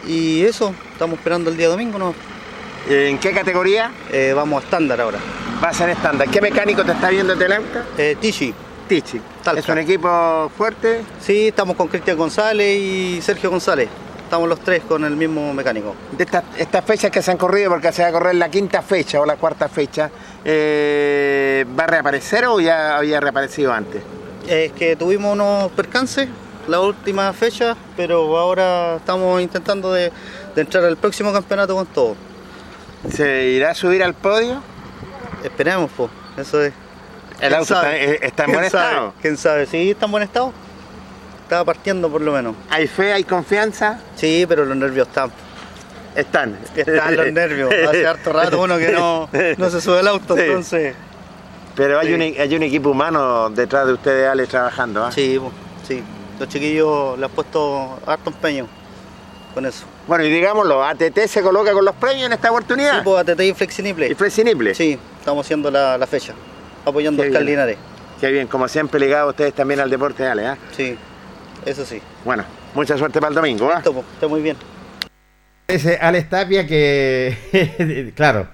[0.04, 2.12] y eso, estamos esperando el día domingo, ¿no?
[2.88, 5.18] ¿En qué categoría Eh, vamos a estándar ahora.
[5.62, 6.28] va a ser estándar?
[6.28, 7.78] ¿Qué mecánico te está viendo el auto?
[7.96, 8.52] Eh, Tichi,
[8.88, 9.20] Tichi.
[9.44, 9.60] Talca.
[9.60, 11.02] ¿Es un equipo fuerte?
[11.20, 13.88] sí, estamos con Cristian González y Sergio González,
[14.30, 15.96] estamos los tres con el mismo mecánico.
[16.16, 19.20] de estas, fechas que se han corrido, porque se va a correr la quinta fecha
[19.20, 20.08] o la cuarta fecha,
[20.44, 24.04] eh, ¿va a reaparecer o ya había reaparecido antes?
[24.46, 26.28] Es que tuvimos unos percances
[26.68, 30.12] la última fecha, pero ahora estamos intentando de,
[30.54, 32.14] de entrar al próximo campeonato con todo.
[33.12, 34.62] ¿Se irá a subir al podio?
[35.42, 36.72] Esperemos, pues, eso es.
[37.40, 38.26] El ¿Quién auto está, sabe?
[38.26, 38.86] está en ¿Quién buen sabe?
[38.90, 39.14] estado.
[39.20, 39.66] ¿Quién sabe?
[39.66, 40.52] Sí, está en buen estado.
[41.50, 42.54] Estaba partiendo por lo menos.
[42.70, 43.98] ¿Hay fe, hay confianza?
[44.14, 45.32] Sí, pero los nervios están.
[46.14, 46.56] Están.
[46.76, 47.74] Están los nervios.
[47.88, 50.42] Hace harto rato uno que no, no se sube al auto, Sí.
[50.44, 50.94] entonces.
[51.74, 52.12] Pero hay, Sí.
[52.14, 55.04] un, hay un equipo humano detrás de ustedes, Ale, trabajando.
[55.04, 55.10] ¿ah?
[55.10, 55.40] Sí,
[55.88, 56.04] sí.
[56.38, 58.68] Los chiquillos le han puesto harto empeño
[59.52, 59.86] con eso.
[60.06, 63.02] Bueno, y digámoslo, ATT se coloca con los premios en esta Sí, oportunidad.
[63.02, 64.72] pues ATT y Flexinible.
[64.76, 66.32] Sí, estamos haciendo la, la fecha,
[66.84, 67.44] apoyando al bien.
[67.44, 67.76] Linares.
[68.20, 70.46] Qué bien, como siempre ligado ustedes también al deporte, Ale.
[70.46, 70.56] ¿ah?
[70.76, 70.96] Sí,
[71.66, 72.00] eso sí.
[72.24, 72.44] Bueno,
[72.74, 73.70] mucha suerte para el domingo.
[73.70, 73.76] ¿ah?
[73.76, 74.56] Listo, po, está muy bien.
[75.66, 78.48] Ese Alex Tapia que, claro,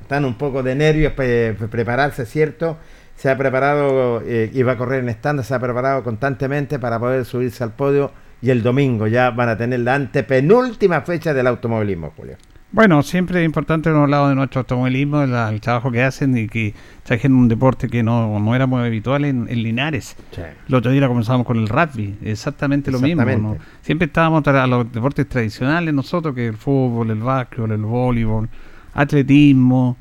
[0.00, 2.78] están un poco de nervios para prepararse, ¿cierto?
[3.16, 6.98] Se ha preparado, eh, y va a correr en estándar, se ha preparado constantemente para
[6.98, 11.46] poder subirse al podio y el domingo ya van a tener la antepenúltima fecha del
[11.46, 12.36] automovilismo, Julio.
[12.74, 16.48] Bueno, siempre es importante hemos hablado de nuestro automovilismo, el, el trabajo que hacen y
[16.48, 20.16] que trajen un deporte que no, no era muy habitual en, en Linares.
[20.32, 20.40] Sí.
[20.68, 23.22] El otro día comenzamos con el rugby, exactamente lo mismo.
[23.24, 23.56] ¿no?
[23.80, 28.48] Siempre estábamos tra- a los deportes tradicionales nosotros, que el fútbol, el básquetbol, el voleibol,
[28.92, 29.96] atletismo,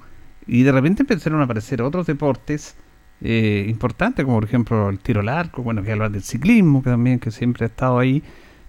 [0.48, 2.76] y de repente empezaron a aparecer otros deportes
[3.22, 6.90] eh, importantes, como por ejemplo el tiro al arco, bueno, que hablar del ciclismo, que
[6.90, 8.24] también que siempre ha estado ahí,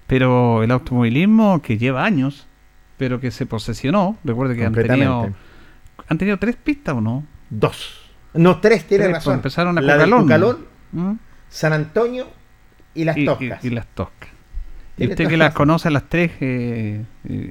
[0.07, 2.47] pero el automovilismo que lleva años,
[2.97, 5.31] pero que se posesionó, recuerde que han tenido,
[6.09, 7.25] han tenido tres pistas o no.
[7.51, 8.01] Dos.
[8.35, 9.35] No, tres, tiene Tres, razón.
[9.35, 10.23] empezaron a la Cucalón.
[10.23, 11.13] Cucalón, ¿Mm?
[11.49, 12.27] San Antonio
[12.95, 13.65] y las y, Toscas.
[13.65, 14.31] y- y las toscas.
[14.97, 15.57] ¿Y usted que las razón.
[15.57, 17.05] conoce a las tres, eh,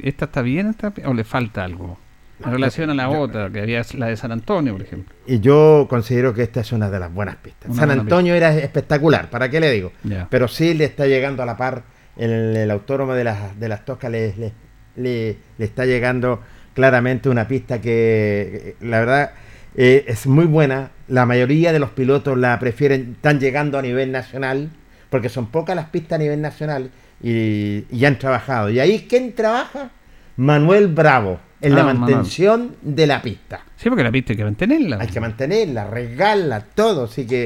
[0.03, 1.97] esta está bien esta, o le falta algo?
[2.43, 5.13] En relación a la otra, que había la de San Antonio, por ejemplo.
[5.27, 7.69] Y yo considero que esta es una de las buenas pistas.
[7.71, 9.91] Una San Antonio era espectacular, ¿para qué le digo?
[10.29, 11.83] Pero sí le está llegando a la par
[12.17, 14.51] el, el autónomo de las, de las Toscas, le, le,
[14.95, 16.41] le- le está llegando
[16.73, 19.31] claramente una pista que, eh, la verdad,
[19.75, 20.91] eh, es muy buena.
[21.07, 24.69] La mayoría de los pilotos la prefieren, están llegando a nivel nacional,
[25.09, 26.89] porque son pocas las pistas a nivel nacional
[27.21, 28.69] y, y han trabajado.
[28.69, 29.91] ¿Y ahí quién trabaja?
[30.37, 31.99] Manuel Bravo, en la Ah, Manuel.
[32.15, 33.61] mantención de la pista.
[33.77, 34.97] Sí, porque la pista hay que mantenerla.
[34.99, 37.03] Hay que mantenerla, regarla, todo.
[37.05, 37.43] Así que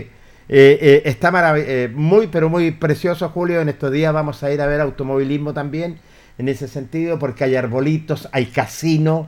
[0.50, 3.60] eh, eh, está marav- muy, pero muy precioso, Julio.
[3.60, 5.98] En estos días vamos a ir a ver automovilismo también,
[6.38, 9.28] en ese sentido, porque hay arbolitos, hay casino.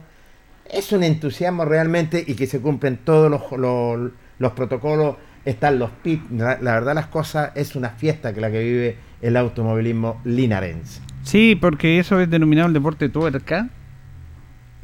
[0.71, 5.15] Es un entusiasmo realmente y que se cumplen todos los, los, los protocolos.
[5.45, 6.23] Están los pits.
[6.31, 11.01] La, la verdad, las cosas es una fiesta que la que vive el automovilismo linarense.
[11.23, 13.69] Sí, porque eso es denominado el deporte tuerca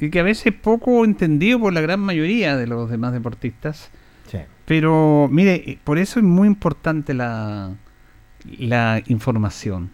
[0.00, 3.90] y que a veces es poco entendido por la gran mayoría de los demás deportistas.
[4.30, 4.38] Sí.
[4.64, 7.74] Pero mire, por eso es muy importante la,
[8.58, 9.90] la información.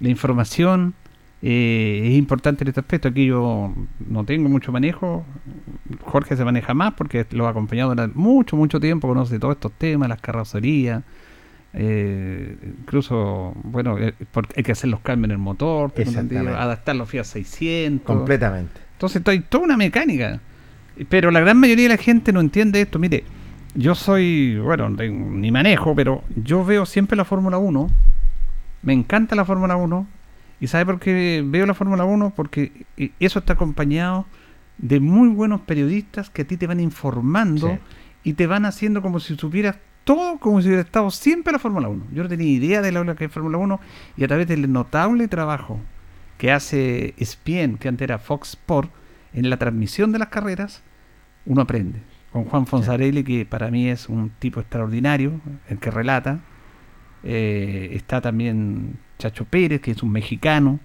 [0.00, 0.94] La información
[1.42, 3.08] eh, es importante en este aspecto.
[3.08, 3.74] Aquí yo
[4.08, 5.24] no tengo mucho manejo.
[6.02, 9.08] Jorge se maneja más porque lo ha acompañado durante mucho, mucho tiempo.
[9.08, 11.02] Conoce todos estos temas, las carrocerías.
[11.74, 15.92] eh, incluso, bueno, eh, porque hay que hacer los cambios en el motor,
[16.56, 18.06] adaptar los Fiat 600.
[18.06, 18.80] Completamente.
[18.92, 20.40] Entonces hay toda una mecánica.
[21.10, 22.98] Pero la gran mayoría de la gente no entiende esto.
[22.98, 23.24] Mire,
[23.74, 27.90] yo soy, bueno, ni manejo, pero yo veo siempre la Fórmula 1.
[28.82, 30.06] Me encanta la Fórmula 1.
[30.60, 32.32] ¿Y sabe por qué veo la Fórmula 1?
[32.34, 34.26] Porque eh, eso está acompañado
[34.78, 37.78] de muy buenos periodistas que a ti te van informando Sí.
[38.24, 41.58] y te van haciendo como si supieras todo como si hubiera estado siempre en la
[41.58, 42.06] Fórmula 1.
[42.12, 43.80] Yo no tenía idea de lo que es Fórmula 1
[44.16, 45.80] y a través del notable trabajo
[46.38, 48.90] que hace ESPN, que antes era Fox Sport,
[49.32, 50.82] en la transmisión de las carreras,
[51.44, 52.00] uno aprende.
[52.30, 56.40] Con Juan Fonsarelli, que para mí es un tipo extraordinario, el que relata.
[57.24, 60.80] Eh, está también Chacho Pérez, que es un mexicano.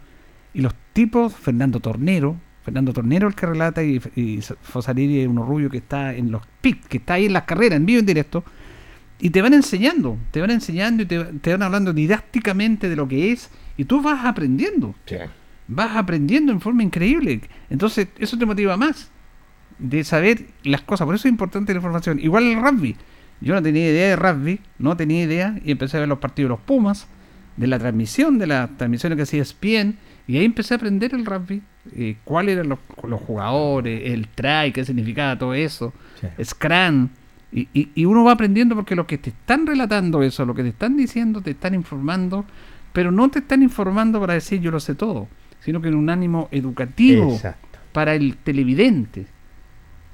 [0.53, 5.43] Y los tipos, Fernando Tornero, Fernando Tornero el que relata, y, y Fonsarelli es uno
[5.45, 8.05] rubio que está en los pits, que está ahí en las carreras, en vivo en
[8.05, 8.43] directo.
[9.19, 13.07] Y te van enseñando, te van enseñando y te, te van hablando didácticamente de lo
[13.07, 15.15] que es, y tú vas aprendiendo Sí.
[15.67, 17.41] vas aprendiendo en forma increíble.
[17.69, 19.09] Entonces, eso te motiva más
[19.79, 21.05] de saber las cosas.
[21.05, 22.19] Por eso es importante la información.
[22.19, 22.95] Igual el rugby.
[23.41, 26.49] Yo no tenía idea de rugby, no tenía idea, y empecé a ver los partidos
[26.49, 27.07] de los Pumas,
[27.57, 31.25] de la transmisión, de las transmisiones que hacía ESPN, y ahí empecé a aprender el
[31.25, 31.61] rugby,
[31.95, 36.27] eh, cuáles eran los, los jugadores, el try, qué significaba todo eso, Sí.
[36.43, 37.09] Scrum.
[37.53, 40.63] Y, y, y uno va aprendiendo porque los que te están relatando eso, lo que
[40.63, 42.45] te están diciendo, te están informando,
[42.93, 45.27] pero no te están informando para decir yo lo sé todo,
[45.59, 47.79] sino que en un ánimo educativo Exacto.
[47.91, 49.25] para el televidente.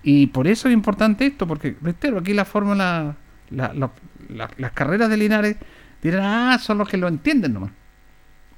[0.04, 3.16] Y por eso es importante esto, porque, reitero, aquí la fórmula,
[3.52, 3.92] la, la-
[4.30, 5.58] la- las carreras de Linares
[6.02, 7.72] dirán, ah, son los que lo entienden nomás.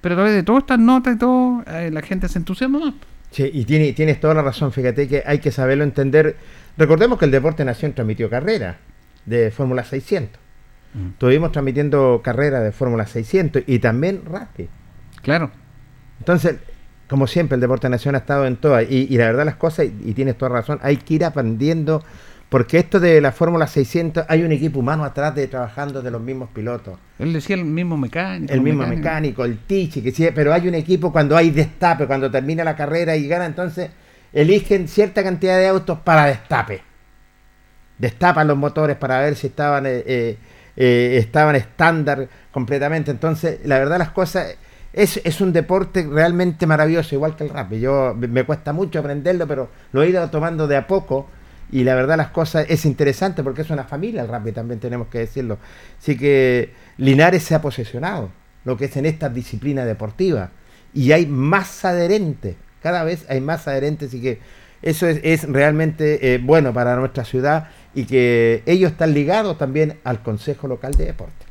[0.01, 2.93] Pero a través de todas estas notas y todo, eh, la gente se entusiasma más.
[3.31, 6.35] Sí, y tiene- tienes toda la razón, fíjate que hay que saberlo entender.
[6.77, 8.77] Recordemos que el Deporte Nación transmitió carrera
[9.25, 10.39] de Fórmula 600.
[10.93, 11.07] Mm.
[11.09, 14.65] Estuvimos transmitiendo carrera de Fórmula 600 y también Rapid.
[15.21, 15.51] Claro.
[16.19, 16.55] Entonces,
[17.07, 18.89] como siempre, el Deporte Nación ha estado en todas.
[18.89, 22.03] Y, y la verdad, las cosas, y, y tienes toda razón, hay que ir aprendiendo.
[22.49, 26.19] Porque esto de la Fórmula 600, hay un equipo humano atrás de trabajando de los
[26.19, 26.97] mismos pilotos.
[27.19, 28.51] Él decía el mismo mecánico.
[28.51, 32.31] El mismo mecánico, el Tichi, que sí, pero hay un equipo cuando hay destape, cuando
[32.31, 33.91] termina la carrera y gana, entonces
[34.33, 36.81] eligen cierta cantidad de autos para destape.
[37.99, 40.37] Destapan los motores para ver si estaban eh, eh,
[40.75, 43.11] eh, estaban estándar completamente.
[43.11, 44.55] Entonces, la verdad las cosas
[44.91, 47.73] es, es un deporte realmente maravilloso, igual que el rap.
[47.73, 51.27] Yo me me cuesta mucho aprenderlo, pero lo he ido tomando de a poco.
[51.71, 55.07] Y la verdad las cosas es interesante porque es una familia el rugby, también tenemos
[55.07, 55.59] que decirlo.
[55.99, 58.31] Así que Linares se ha posesionado
[58.65, 60.49] lo que es en esta disciplina deportiva.
[60.93, 64.39] Y hay más adherentes, cada vez hay más adherentes y que
[64.81, 70.23] Eso es, realmente eh, bueno para nuestra ciudad y que ellos están ligados también al
[70.23, 71.49] Consejo Local de Deporte.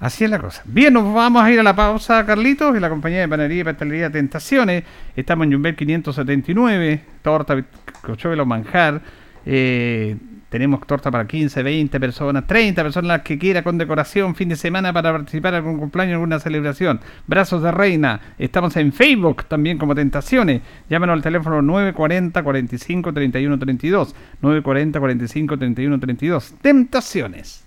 [0.00, 0.62] Así es la cosa.
[0.64, 3.64] Bien, nos vamos a ir a la pausa, Carlitos, en la compañía de panería y
[3.64, 4.84] pastelería Tentaciones.
[5.16, 7.64] Estamos en Jumbel 579, torta,
[8.00, 9.02] cochuelo, manjar.
[9.50, 10.14] Eh,
[10.50, 14.56] tenemos torta para 15, 20 personas, 30 personas las que quiera con decoración, fin de
[14.56, 17.00] semana para participar en algún cumpleaños, alguna celebración.
[17.26, 20.60] Brazos de Reina, estamos en Facebook también como Tentaciones.
[20.90, 24.14] Llámenos al teléfono 940 45 31 32.
[24.42, 26.54] 940 45 31 32.
[26.60, 27.64] Tentaciones.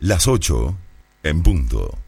[0.00, 0.74] Las 8
[1.24, 2.07] en punto.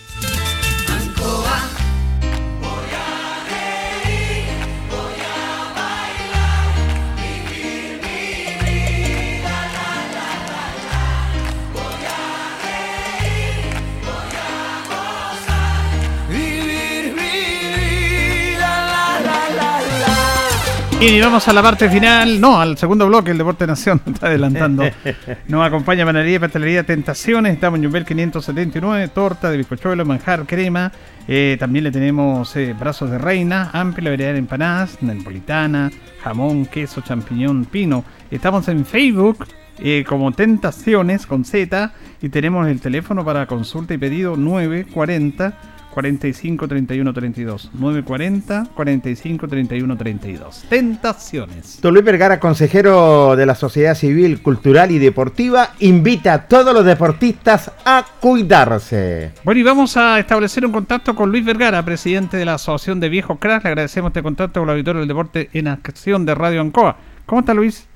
[21.03, 24.83] Y vamos a la parte final, no, al segundo bloque, el Deporte Nación, está adelantando.
[25.47, 30.91] Nos acompaña Panadería y Pastelería Tentaciones, estamos en Yumbel 579, torta de bizcochuelo, manjar, crema.
[31.27, 35.91] Eh, también le tenemos eh, brazos de reina, amplia variedad de empanadas, napolitana,
[36.23, 38.05] jamón, queso, champiñón, pino.
[38.29, 39.47] Estamos en Facebook
[39.79, 46.67] eh, como Tentaciones con Z y tenemos el teléfono para consulta y pedido 940 45
[46.67, 54.41] 31 32 940 45 31 32 Tentaciones Don Luis Vergara, consejero de la Sociedad Civil,
[54.41, 59.31] Cultural y Deportiva, invita a todos los deportistas a cuidarse.
[59.43, 63.09] Bueno, y vamos a establecer un contacto con Luis Vergara, presidente de la Asociación de
[63.09, 63.63] Viejos Crash.
[63.63, 66.97] Le agradecemos este contacto con el auditorio del deporte en acción de Radio Ancoa.
[67.25, 67.87] ¿Cómo está Luis?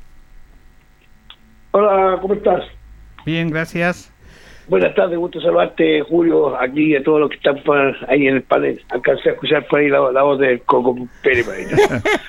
[1.71, 2.63] Hola, ¿cómo estás?
[3.25, 4.14] Bien, gracias.
[4.67, 7.57] Buenas tardes, gusto saludarte, Julio, aquí y a todos los que están
[8.07, 8.81] ahí en el panel.
[8.89, 11.45] Alcancé a escuchar por ahí la, la voz de Coco Pérez.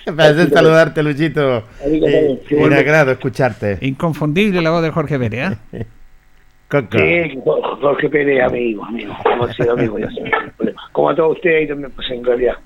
[0.04, 1.64] Placer saludarte, Luchito.
[1.82, 3.78] Eh, un agrado escucharte.
[3.80, 5.86] Inconfundible la voz de Jorge Pérez, ¿eh?
[6.68, 6.98] Coco.
[6.98, 7.40] Sí,
[7.80, 10.24] Jorge Pérez, amigo, amigo, hemos sido amigos ya, sin
[10.56, 10.82] problema.
[10.92, 12.56] Como a todos ustedes ahí también, pues en realidad,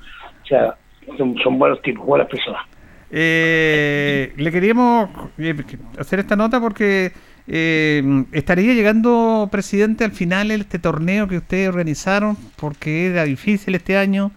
[0.42, 0.74] o sea,
[1.16, 2.62] son, son buenos tipos, buenas personas.
[3.12, 5.54] Eh, le queríamos eh,
[5.98, 7.12] hacer esta nota porque
[7.52, 13.96] eh, estaría llegando, presidente, al final este torneo que ustedes organizaron, porque era difícil este
[13.96, 14.30] año,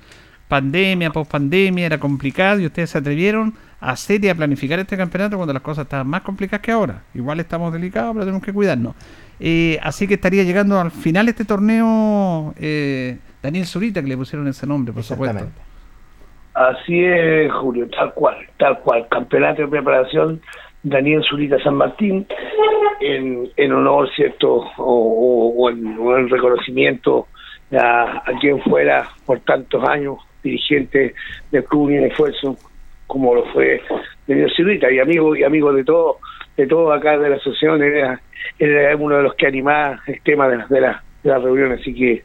[0.48, 5.36] pandemia, pospandemia, era complicado y ustedes se atrevieron a hacer y a planificar este campeonato
[5.36, 7.04] cuando las cosas estaban más complicadas que ahora.
[7.14, 8.96] Igual estamos delicados, pero tenemos que cuidarnos.
[9.40, 14.48] Eh, así que estaría llegando al final este torneo eh, Daniel Zurita, que le pusieron
[14.48, 15.46] ese nombre, por supuesto.
[16.56, 19.08] Así es, Julio, tal cual, tal cual.
[19.08, 20.42] Campeonato de preparación,
[20.84, 22.26] Daniel Zurita San Martín,
[23.00, 24.66] en, en honor, ¿cierto?
[24.78, 27.28] O, o- en, reconocimiento
[27.72, 31.16] a, quien fuera por tantos años dirigente
[31.52, 32.58] del Club Unión Esfuerzo,
[33.08, 33.82] como lo fue
[34.28, 36.20] Daniel Zurita, y amigo, y amigo de todo,
[36.58, 38.22] de todo acá de la asociación, era,
[38.60, 41.80] era uno de los que animaba el tema de las de la, de las reuniones,
[41.82, 42.24] así que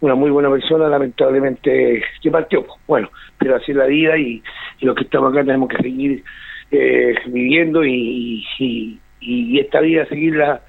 [0.00, 2.66] una muy buena persona, lamentablemente que partió.
[2.88, 4.42] Bueno, pero así es la vida y,
[4.80, 6.24] y los que estamos acá tenemos que seguir
[6.72, 10.62] eh, viviendo y, y, y esta vida seguirla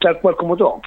[0.00, 0.80] tal cual como todo.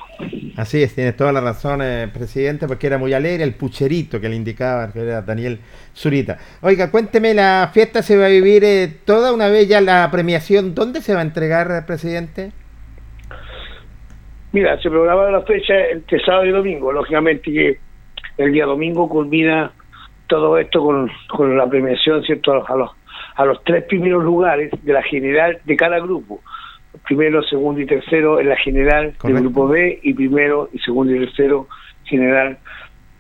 [0.56, 4.30] Así es, tienes toda la razón, eh, presidente, porque era muy alegre el pucherito que
[4.30, 5.60] le indicaba, que era Daniel
[5.94, 6.38] Zurita.
[6.62, 10.74] Oiga, cuénteme, la fiesta se va a vivir eh, toda una vez ya la premiación.
[10.74, 12.52] ¿Dónde se va a entregar, eh, presidente?
[14.54, 17.80] Mira, se programaba la fecha entre sábado y domingo, lógicamente que
[18.38, 19.72] el día domingo culmina
[20.28, 22.66] todo esto con, con la premiación, ¿cierto?
[22.68, 22.92] A los,
[23.36, 26.42] a los, tres primeros lugares de la general de cada grupo.
[27.06, 29.28] Primero, segundo y tercero en la general Correcto.
[29.28, 31.68] del grupo B y primero y segundo y tercero
[32.04, 32.58] general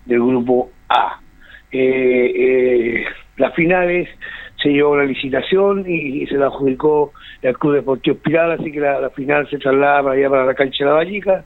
[0.05, 1.19] del grupo A.
[1.71, 3.05] Eh, eh,
[3.37, 4.09] las finales
[4.61, 8.79] se llevó la licitación y, y se la adjudicó el Club Deportivo Espiral, así que
[8.79, 11.45] la, la final se traslada para allá para la cancha de la Vallica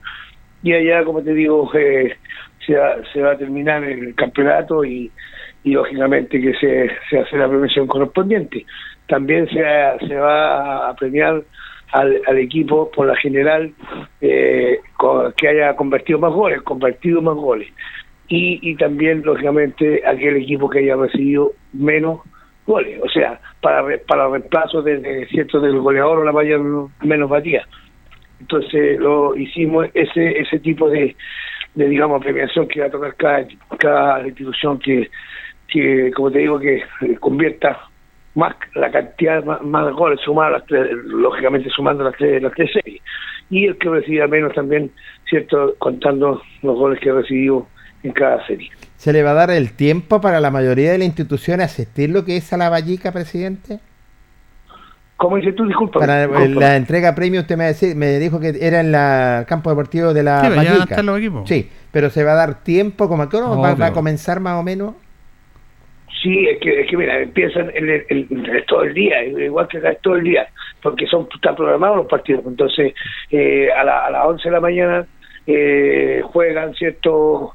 [0.66, 2.18] y allá, como te digo, eh,
[2.66, 5.11] se, va, se va a terminar el campeonato y,
[5.66, 8.66] y lógicamente que se, se hace la premiación correspondiente.
[9.07, 9.61] También se,
[10.07, 11.41] se va a premiar
[11.91, 13.74] al, al equipo por la general
[14.22, 17.68] eh, co- que haya convertido más goles, convertido más goles.
[18.28, 22.22] Y, y también, lógicamente, aquel equipo que haya recibido menos
[22.66, 26.57] goles, o sea, para para reemplazo de, cierto del goleador la valla
[27.03, 27.63] menos batida.
[28.39, 31.16] Entonces lo hicimos ese ese tipo de,
[31.76, 33.47] de digamos premiación que va a tocar cada,
[33.78, 35.09] cada institución que,
[35.68, 37.78] que como te digo que eh, convierta
[38.36, 42.70] más la cantidad más, más goles sumados las tres, lógicamente sumando las tres las tres
[42.74, 43.01] series
[43.49, 44.91] y el que reciba menos también
[45.30, 47.68] cierto contando los goles que recibió
[48.03, 51.07] en cada serie ¿Se le va a dar el tiempo para la mayoría de las
[51.07, 53.80] instituciones asistir lo que es a la Vallica, presidente?
[55.18, 55.66] ¿Cómo dices tú?
[55.66, 55.99] Disculpa.
[55.99, 59.70] Para la entrega premio usted me, decí- me dijo que era en la- el campo
[59.70, 61.47] deportivo de la Sí, pero ya los equipos.
[61.47, 63.78] Sí, pero se va a dar tiempo, como a qué hora va, Obvio.
[63.82, 64.95] va a comenzar más o menos?
[66.26, 69.78] Sí, es que, es que mira, empiezan el, el- el- todo el día, igual que
[69.78, 70.47] acá es todo el día,
[70.82, 72.43] porque son están programados los partidos.
[72.47, 72.93] Entonces,
[73.30, 75.05] eh, a, la- a las 11 de la mañana
[75.45, 77.51] eh, juegan, ¿cierto?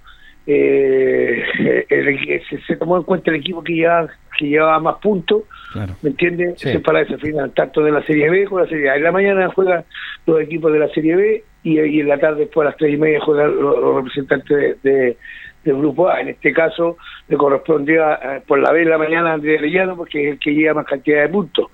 [0.46, 1.42] Eh,
[1.88, 4.08] el se, se tomó en cuenta el equipo que llevaba,
[4.38, 5.42] que llevaba más puntos,
[5.72, 5.94] Claro.
[6.02, 6.54] ¿me entiendes?
[6.60, 6.70] Sí.
[6.72, 8.96] Se para ese final, tanto de la Serie B como la Serie A.
[8.96, 9.84] En la mañana juegan
[10.26, 12.94] los equipos de la Serie B y, y en la tarde, después a las tres
[12.94, 15.16] y media, juegan los, los representantes de, de-
[15.64, 16.20] del Grupo A.
[16.20, 16.96] En este caso,
[17.28, 20.38] le correspondía eh, por la B en la mañana a Andrés Arellano, porque es el
[20.38, 21.66] que lleva más cantidad de puntos.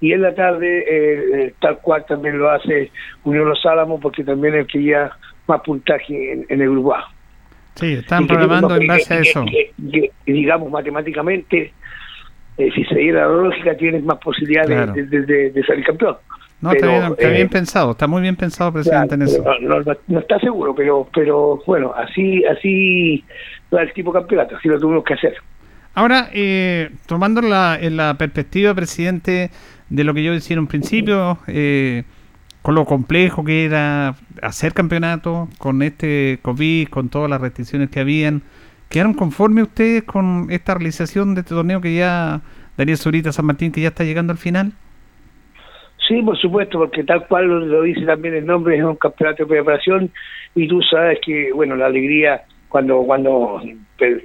[0.00, 2.90] Y en la tarde, eh, eh, tal cual también lo hace
[3.24, 5.16] Unión Los Álamos, porque también es el que lleva
[5.46, 7.10] más puntaje en, en el Grupo A.
[7.74, 9.44] Sí, están Y programando en base a eso.
[9.44, 11.72] que, digamos, matemáticamente,
[12.58, 14.92] eh, si se diera la lógica, tienes más posibilidades Claro.
[14.92, 16.16] de, de- de- de salir campeón.
[16.60, 19.42] No, está, Pero, bien, está eh, bien pensado, está muy bien pensado, presidente, en eso.
[19.62, 23.24] No, no- no está seguro, pero pero bueno, así así
[23.74, 25.34] va el tipo campeonato, así lo tuvimos que hacer.
[25.94, 29.50] Ahora, eh, tomando la, en la perspectiva, presidente,
[29.88, 32.04] de lo que yo decía en un principio, eh,
[32.62, 38.00] con lo complejo que era hacer campeonato, con este COVID, con todas las restricciones que
[38.00, 38.42] habían,
[38.88, 42.42] ¿quedaron conformes ustedes con esta realización de este torneo que ya,
[42.76, 44.72] Daniel Zurita San Martín, que ya está llegando al final?
[46.10, 49.48] Sí, por supuesto, porque tal cual lo, dice también el nombre, es un campeonato de
[49.48, 50.10] preparación
[50.56, 53.62] y tú sabes que, bueno, la alegría cuando cuando
[53.96, 54.20] pe-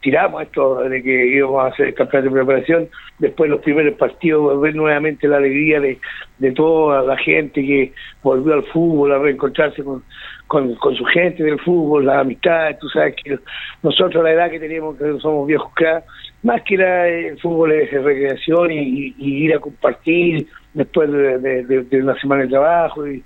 [0.00, 2.88] tiramos esto de que íbamos a hacer el campeonato de preparación,
[3.20, 6.00] después los primeros partidos, ver nuevamente la alegría de,
[6.38, 7.92] de toda la gente que
[8.24, 10.02] volvió al fútbol, a reencontrarse con,
[10.48, 13.38] con, su gente del fútbol, las amistades, tú sabes que
[13.84, 16.06] nosotros la edad que tenemos, que somos viejos cracks,
[16.42, 22.42] más que la, el fútbol es recreación y ir a compartir después de, una semana
[22.42, 23.22] de trabajo y,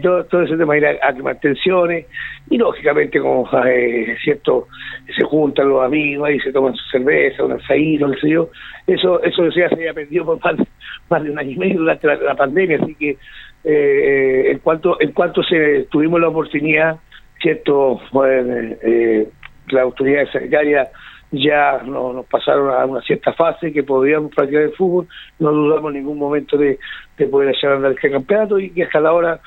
[0.00, 2.06] todo, todo ese tema, ir a, a quemar tensiones
[2.50, 4.68] y lógicamente como eh, cierto
[5.16, 8.50] se juntan los amigos y se toman su cerveza, un asadito, qué sé yo,
[8.86, 10.40] eso eso ya se había perdido por
[11.10, 13.16] más, de un año y medio durante la, la pandemia, así que
[13.64, 16.96] eh, en cuanto en cuanto se tuvimos la oportunidad,
[17.40, 19.28] cierto, bueno, eh,
[19.68, 20.88] la autoridad sanitaria
[21.36, 25.06] ya no- nos pasaron a una cierta fase que podíamos practicar el fútbol,
[25.38, 26.78] no dudamos en ningún momento de,
[27.18, 29.40] de poder echar a andar este campeonato y que hasta la hora,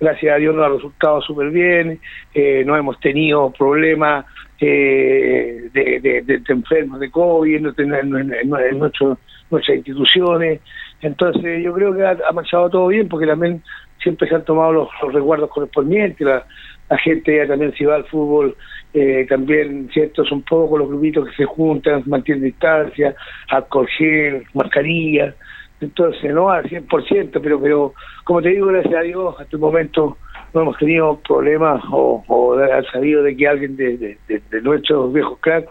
[0.00, 2.00] gracias a Dios, nos ha resultado súper bien,
[2.34, 4.24] eh, no hemos tenido problemas
[4.60, 9.18] eh, de, enfermos de COVID en, en- en- nuestro-
[9.50, 10.60] nuestras instituciones,
[11.02, 13.62] entonces yo creo que ha, ha marchado todo bien porque también
[14.02, 16.44] siempre se han tomado los, los resguardos correspondientes, la,
[16.88, 18.56] la gente ya también si va al fútbol,
[18.94, 20.24] eh, también, ¿cierto?
[20.24, 23.14] Son pocos los grupitos que se juntan, mantienen distancia,
[23.48, 25.34] alcohol gel, mascarilla,
[25.80, 30.16] entonces no al 100%, pero, pero como te digo, gracias a Dios, hasta el momento
[30.54, 34.60] no hemos tenido problemas o, o haber sabido de que alguien de, de, de- de
[34.62, 35.68] nuestros viejos cracks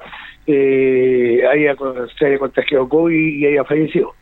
[0.47, 1.75] eh, haya,
[2.17, 4.13] se haya contagiado COVID y haya fallecido.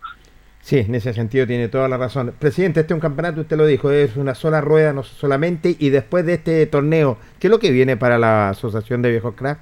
[0.61, 2.33] Sí, en ese sentido tiene toda la razón.
[2.37, 5.75] Presidente, este es un campeonato, usted lo dijo, es una sola rueda, no solamente.
[5.79, 9.35] Y después de este torneo, ¿qué es lo que viene para la Asociación de Viejos
[9.35, 9.59] Crack?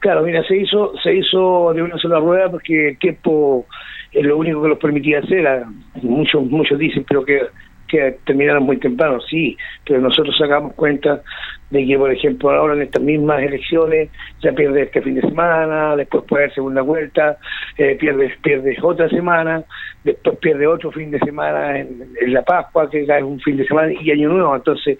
[0.00, 3.18] Claro, mira, se hizo se hizo de una sola rueda porque el
[4.12, 5.64] es lo único que nos permitía hacer.
[6.02, 7.40] Muchos muchos dicen, pero que,
[7.90, 11.22] que terminaron muy temprano, sí, pero nosotros sacamos cuenta
[11.70, 14.10] de que, por ejemplo, ahora en estas mismas elecciones
[14.42, 17.38] ya pierdes este fin de semana, después puede haber segunda vuelta,
[17.78, 19.62] eh, pierdes, pierdes otra semana,
[20.04, 23.92] después pierdes otro fin de semana en, la Pascua, que cae un fin de semana
[23.92, 24.56] y Año Nuevo.
[24.56, 24.98] Entonces,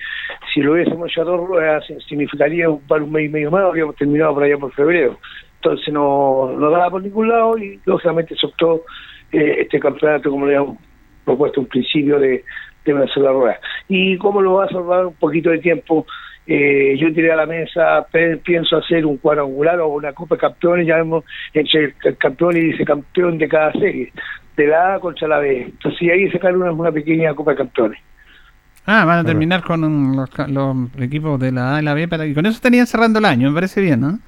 [0.54, 4.44] si lo hubiésemos hecho a significaría un un mes y medio más, habríamos terminado por
[4.44, 5.18] allá por febrero.
[5.56, 8.84] Entonces, no, no daba por ningún lado y, lógicamente, se optó
[9.32, 10.78] eh, este campeonato, como le habíamos
[11.24, 12.44] propuesto un principio, de,
[12.84, 13.58] de una sola rueda.
[13.88, 16.06] ¿Y cómo lo va a salvar un poquito de tiempo?
[16.46, 18.06] Eh, yo tiré a la mesa,
[18.42, 22.56] pienso hacer un cuadrangular o una Copa de Campeones, ya vemos entre el, el campeón
[22.56, 24.12] y vicecampeón de cada serie,
[24.56, 25.62] de la A contra la B.
[25.62, 28.00] Entonces y ahí sacar una, una pequeña Copa de Campeones.
[28.86, 31.94] Ah, van a terminar con um, los, ca- los equipos de la A y la
[31.94, 34.18] B para, y con eso estarían cerrando el año, me parece bien, ¿no?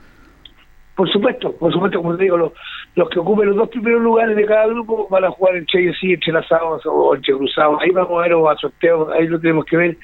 [0.94, 2.52] Por supuesto, por supuesto, como te digo, los,
[2.94, 5.96] los que ocupen los dos primeros lugares de cada grupo van a jugar entre ellos
[6.00, 7.80] sí, entrelazados o entre cruzados.
[7.80, 9.98] Ahí vamos a ver o a sorteos, ahí lo tenemos que ver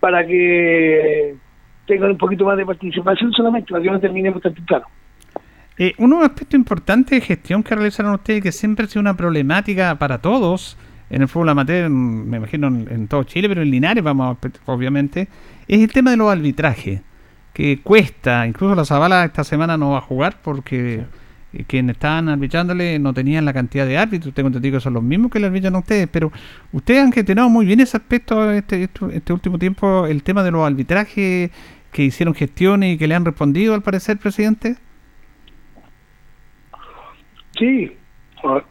[0.00, 1.34] para que
[1.86, 4.86] tengan un poquito más de participación solamente, para que no terminemos tan temprano.
[5.78, 9.94] Eh, un aspecto importante de gestión que realizaron ustedes, que siempre ha sido una problemática
[9.96, 10.76] para todos,
[11.10, 14.72] en el fútbol amateur, me imagino en, en todo Chile, pero en Linares, vamos, a-
[14.72, 15.28] obviamente,
[15.68, 17.00] es el tema de los arbitrajes,
[17.52, 21.04] que cuesta, incluso la Zavala esta semana no va a jugar porque
[21.66, 25.30] quienes estaban arbitrándole no tenían la cantidad de árbitros, tengo entendido que son los mismos
[25.30, 26.32] que le arbitran a ustedes, pero
[26.72, 30.66] ustedes han gestionado muy bien ese aspecto este, este, último tiempo, el tema de los
[30.66, 31.50] arbitrajes,
[31.92, 34.76] que hicieron gestiones y que le han respondido al parecer, presidente.
[37.56, 37.92] Sí,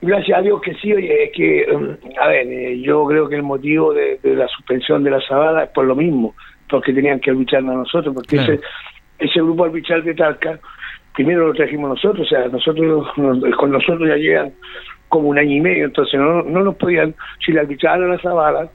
[0.01, 3.35] gracias a Dios que sí, oye, es que, um, a ver, eh, yo creo que
[3.35, 6.35] el motivo de, de la suspensión de la Sabada es por lo mismo,
[6.69, 8.53] porque tenían que arbitrarnos a nosotros, porque Claro.
[8.53, 8.63] ese,
[9.19, 10.59] ese grupo arbitral de Talca,
[11.13, 14.51] primero lo trajimos nosotros, o sea, nosotros nos- con nosotros ya llegan
[15.09, 17.13] como un año y medio, entonces no, no nos podían,
[17.45, 18.69] si le arbitraran a la Zabala,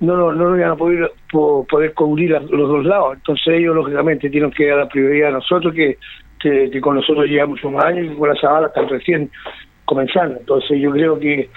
[0.00, 3.16] no, no, no iban a poder, po- cubrir los dos lados.
[3.16, 5.98] Entonces ellos, lógicamente, tienen que dar la prioridad a nosotros, que,
[6.80, 9.30] con nosotros llevamos un año y con la Zabala están recién
[9.84, 10.38] comenzando.
[10.40, 11.50] Entonces yo creo que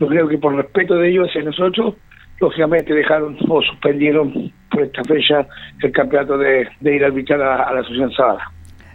[0.00, 1.94] yo creo que por respeto de ellos hacia nosotros,
[2.40, 5.46] lógicamente dejaron o suspendieron por esta fecha
[5.82, 8.50] el campeonato de, de ir a arbitrar a, a la Asociación Zabala.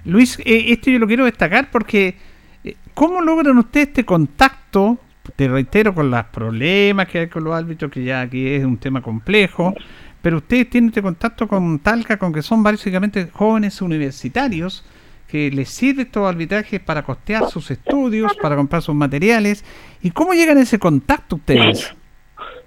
[0.08, 2.16] Luis, eh, esto yo lo quiero destacar porque
[2.64, 4.98] Eh, ¿Cómo logran ustedes este contacto?
[5.36, 8.78] Te reitero, con los problemas que hay con los árbitros, que ya aquí es un
[8.78, 9.74] tema complejo,
[10.22, 14.84] pero ustedes tienen este contacto con Talca, con que son básicamente jóvenes universitarios
[15.28, 19.64] que les sirve estos arbitrajes para costear sus estudios, para comprar sus materiales.
[20.02, 21.94] ¿Y cómo llegan a ese contacto ustedes?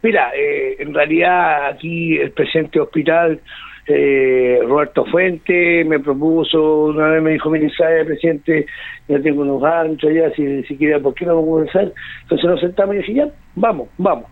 [0.03, 3.41] Mira, eh, en realidad aquí el presidente hospital,
[3.87, 8.67] eh, Roberto Fuente, me propuso, una vez me dijo, mire, sabe, presidente,
[9.09, 11.93] ya tengo unos anchos ya, si, si quiere, ¿por qué no vamos a conversar?
[12.23, 14.27] Entonces nos sentamos y dije, ya, vamos, vamos.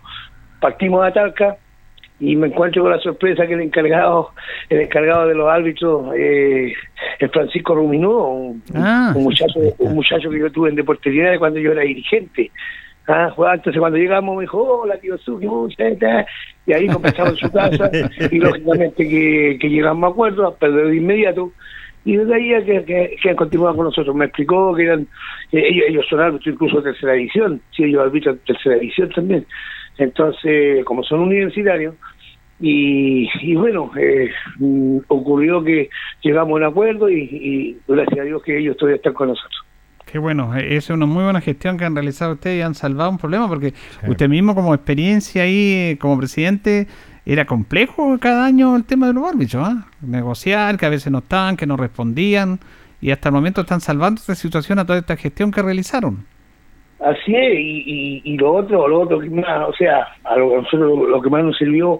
[0.59, 1.57] Partimos a Talca,
[2.19, 4.31] y me encuentro con la sorpresa que el encargado
[4.69, 6.73] el encargado de los árbitros eh,
[7.17, 9.13] es Francisco Ruminudo un, Ah.
[9.15, 12.51] un muchacho un muchacho que yo tuve en deportería de cuando yo era dirigente
[13.09, 16.25] ah, entonces cuando llegamos me dijo hola tío Suki mucha gente",
[16.65, 17.89] y ahí comenzamos en su casa
[18.31, 21.51] y lógicamente que, que llegamos a acuerdos pero de inmediato
[22.05, 24.15] y desde ahí que, que, que han continuado con nosotros.
[24.15, 25.07] Me explicó que eran,
[25.51, 29.45] ellos, ellos son árbitros incluso de tercera división, sí, ellos arbitran tercera división también.
[29.97, 31.95] Entonces, como son universitarios,
[32.61, 35.89] y, bueno, eh, mm, ocurrió que
[36.21, 39.68] llegamos a un acuerdo y gracias a Dios que ellos todavía están con nosotros.
[40.11, 43.11] Qué bueno, eh, es una muy buena gestión que han realizado ustedes y han salvado
[43.11, 43.73] un problema porque
[44.07, 46.87] usted mismo como experiencia ahí, eh, como presidente,
[47.25, 49.85] era complejo cada año el tema de los árbitros, ¿ah?
[50.01, 52.59] negociar, que a veces no estaban, que no respondían
[53.01, 56.25] y hasta el momento están salvando esta situación a toda esta gestión que realizaron.
[56.99, 60.57] Así es, y, y, y lo otro, lo otro que más, o sea, a lo,
[60.57, 61.99] a nosotros lo que más nos sirvió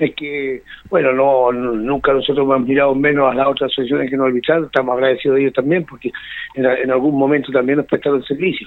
[0.00, 4.28] es que, bueno, no, nunca nosotros hemos mirado menos a las otras asociaciones que nos
[4.28, 6.10] arbitraron, estamos agradecidos de ellos también, porque
[6.54, 8.66] en, algún momento también nos prestaron servicio.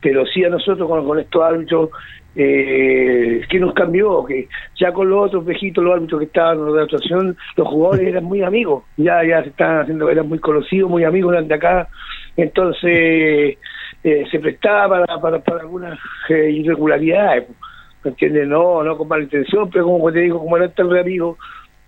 [0.00, 1.90] Pero sí a nosotros con, estos árbitros,
[2.36, 4.24] eh, ¿qué nos cambió?
[4.24, 4.48] Que
[4.78, 8.24] ya con los otros viejitos, los árbitros que estaban en la actuación, los jugadores eran
[8.24, 11.88] muy amigos, ya ya se estaban haciendo, eran muy conocidos, muy amigos, eran de acá,
[12.36, 13.58] entonces
[14.04, 15.98] eh, se prestaba para, para, para algunas
[16.28, 17.48] eh, irregularidades,
[18.04, 18.46] ¿me entiendes?
[18.48, 21.38] No, no con mala intención, pero como te digo, como eran tan re amigos,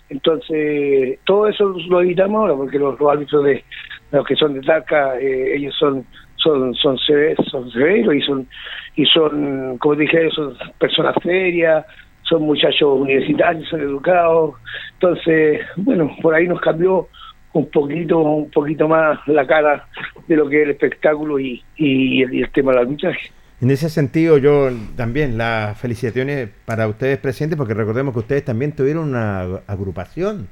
[0.09, 3.65] entonces todo eso lo evitamos ahora, porque los, los árbitros de
[4.11, 6.05] los que son de Talca, eh, ellos son
[6.37, 8.49] son son seve- son severos y son
[8.97, 11.85] y son como dije son personas serias
[12.23, 14.55] son muchachos universitarios son educados
[14.95, 17.09] entonces bueno por ahí nos cambió
[17.53, 19.87] un poquito un poquito más la cara
[20.27, 23.31] de lo que es el espectáculo y, y, el, y el tema del arbitraje
[23.61, 28.73] En ese sentido, yo también las felicitaciones para ustedes, presidente, porque recordemos que ustedes también
[28.73, 30.49] tuvieron una agrupación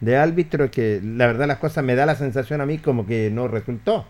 [0.00, 3.30] de árbitros que la verdad las cosas me da la sensación a mí como que
[3.30, 4.06] no resultó.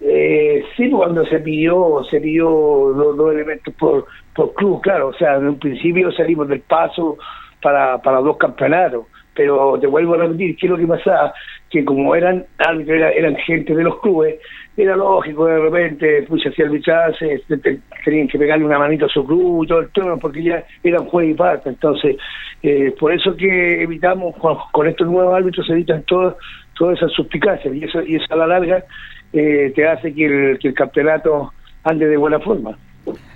[0.00, 5.14] Eh, sí, cuando se pidió, se pidió dos, dos elementos por, por club, claro, o
[5.14, 7.16] sea, en un principio salimos del paso
[7.62, 11.32] para, para dos campeonatos, pero te vuelvo a repetir, ¿qué es lo que pasaba?
[11.76, 14.36] Que como eran árbitros, era- eran gente de los clubes,
[14.78, 19.26] era lógico de repente, hacía arbitraje, te- te- tenían que pegarle una manito a su
[19.26, 22.16] club y todo el tema, porque ya eran juez y parte, entonces,
[22.62, 26.34] eh, por eso que evitamos, con, con estos nuevos árbitros se evitan todas
[26.78, 28.84] todas esas suspicacias, y eso, y eso a la larga
[29.32, 31.52] eh, te hace que el, que el campeonato
[31.84, 32.76] ande de buena forma.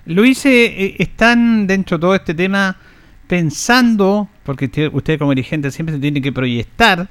[0.07, 2.77] Luis, eh, eh, están dentro de todo este tema
[3.29, 7.07] pensando, porque usted, usted como dirigente siempre se tiene que proyectar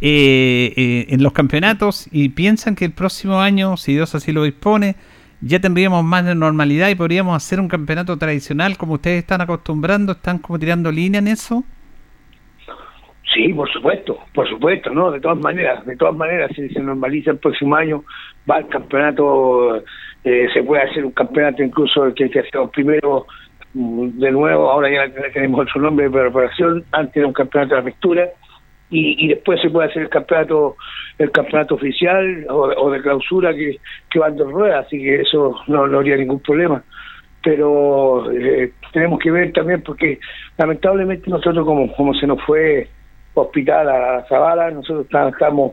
[0.00, 4.44] eh, eh, en los campeonatos y piensan que el próximo año, si Dios así lo
[4.44, 4.96] dispone,
[5.40, 10.12] ya tendríamos más de normalidad y podríamos hacer un campeonato tradicional como ustedes están acostumbrando,
[10.12, 11.64] están como tirando línea en eso.
[13.34, 15.10] Sí, por supuesto, por supuesto, ¿no?
[15.10, 18.04] De todas maneras, de todas maneras, si se normaliza el próximo año,
[18.50, 19.82] va el campeonato,
[20.24, 23.26] eh, se puede hacer un campeonato incluso que, que hacemos primero
[23.74, 27.80] mm, de nuevo, ahora ya tenemos otro nombre de preparación, antes era un campeonato de
[27.80, 28.28] apertura,
[28.90, 30.76] y, y después se puede hacer el campeonato
[31.18, 33.78] el campeonato oficial o, o de clausura que,
[34.10, 36.82] que van dos ruedas, así que eso no, no habría ningún problema.
[37.42, 40.18] Pero eh, tenemos que ver también porque
[40.58, 42.88] lamentablemente nosotros como, como se nos fue
[43.34, 45.72] hospital a Zavala, nosotros estamos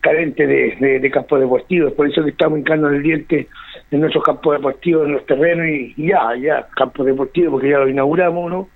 [0.00, 3.48] carentes de, de, de campos deportivos, por eso que estamos hincando el diente
[3.90, 7.78] en nuestros campos deportivos, en los terrenos y, y ya, ya, campos deportivos porque ya
[7.78, 8.68] lo inauguramos, ¿no?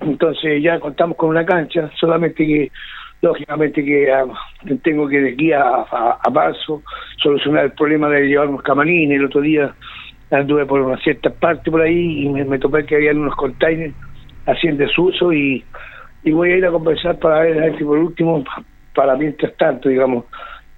[0.00, 2.70] Entonces ya contamos con una cancha, solamente que
[3.22, 4.26] lógicamente que ah,
[4.82, 6.82] tengo que de aquí a, a, a marzo
[7.22, 9.76] solucionar el problema de llevar unos camarines, el otro día
[10.30, 13.96] anduve por una cierta parte por ahí y me, me topé que habían unos containers
[14.46, 15.66] así en desuso y,
[16.22, 18.64] y voy a ir a conversar para ver, si por último, pa-
[18.94, 20.26] para mientras tanto, digamos,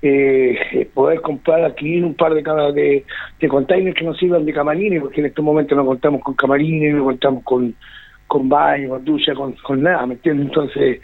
[0.01, 3.07] eh, eh, poder comprar aquí un par de, de,
[3.41, 6.95] de containers que nos sirvan de camarines, porque en estos momentos no contamos con camarines,
[6.95, 7.77] no contamos con,
[8.27, 10.47] con baño, con ducha, con, con nada, ¿me entiendes?
[10.47, 11.01] Entonces,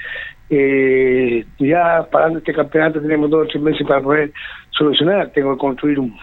[0.50, 4.32] eh, ya parando este campeonato tenemos dos o tres meses para poder
[4.70, 5.30] solucionar.
[5.30, 6.16] Tengo que construir un,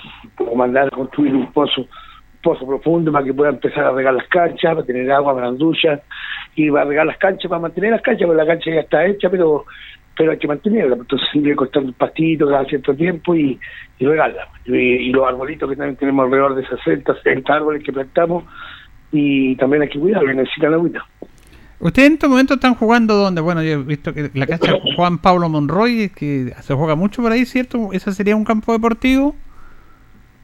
[0.55, 1.87] mandar a construir un pozo
[2.41, 5.57] pozo profundo para que pueda empezar a regar las canchas, para tener agua para las
[5.57, 5.99] duchas,
[6.55, 9.05] y va a regar las canchas para mantener las canchas, porque la cancha ya está
[9.05, 9.65] hecha, pero
[10.17, 13.59] pero hay que mantenerla, entonces sigue costando un pastito cada cierto tiempo y,
[13.99, 14.47] y regarla.
[14.65, 18.45] Y, y los arbolitos que también tenemos alrededor de 60, 70 árboles que plantamos,
[19.11, 21.05] y también hay que cuidarlos, necesitan agüita.
[21.85, 23.41] ¿Ustedes en estos momentos están jugando donde?
[23.41, 27.31] Bueno, yo he visto que la cancha Juan Pablo Monroy, que se juega mucho por
[27.31, 27.89] ahí, ¿cierto?
[27.93, 29.35] ¿Ese sería un campo deportivo?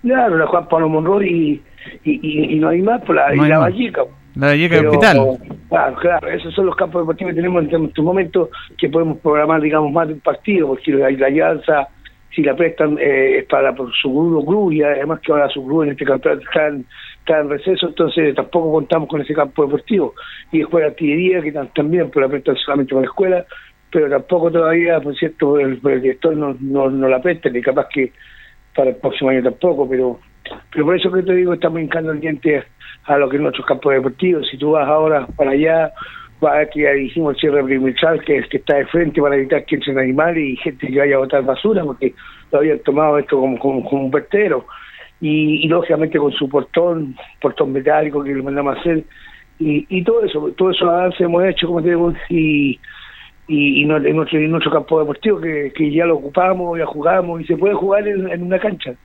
[0.04, 1.62] Claro, la Juan Pablo Monroy y,
[2.04, 3.72] y, y, y no hay más, por la, No y la más.
[3.72, 4.04] Valleca.
[4.36, 5.38] La Valleca Pero, Hospital.
[5.70, 9.62] Claro, claro, esos son los campos deportivos que tenemos en estos momentos que podemos programar,
[9.62, 11.88] digamos, más de un partido, porque la, la alianza,
[12.36, 15.66] si la prestan, eh, es para por su grupo club, y además que ahora su
[15.66, 16.86] club en este campeonato está en,
[17.22, 20.14] está en receso, entonces tampoco contamos con ese campo deportivo.
[20.52, 23.46] Y después la artillería, que tam- también pero la prestan solamente para la escuela,
[23.92, 28.12] pero tampoco todavía, por cierto, el, director no, no, no la presta, ni capaz que
[28.76, 30.20] para el próximo año tampoco, pero
[30.74, 32.64] pero por eso que te digo, estamos hincando el diente
[33.06, 34.48] a lo que es nuestros campos deportivos.
[34.50, 35.92] Si tú vas ahora para allá,
[36.42, 39.36] vas a que ya dijimos el cierre perimetral, que es que está de frente para
[39.36, 42.14] evitar que entren animales y gente que vaya a botar basura, porque
[42.52, 44.66] lo habían tomado esto como, como, como un vertedero.
[45.22, 49.04] Y, y lógicamente con su portón, portón metálico que le mandamos a hacer,
[49.60, 52.80] y, y todo eso, todo eso avance hemos hecho, como te digo, y,
[53.48, 56.88] y, y no- en, nuestro, en nuestro campo deportivo que, que ya lo ocupamos, ya
[56.88, 58.96] jugamos y se puede jugar en, en una cancha.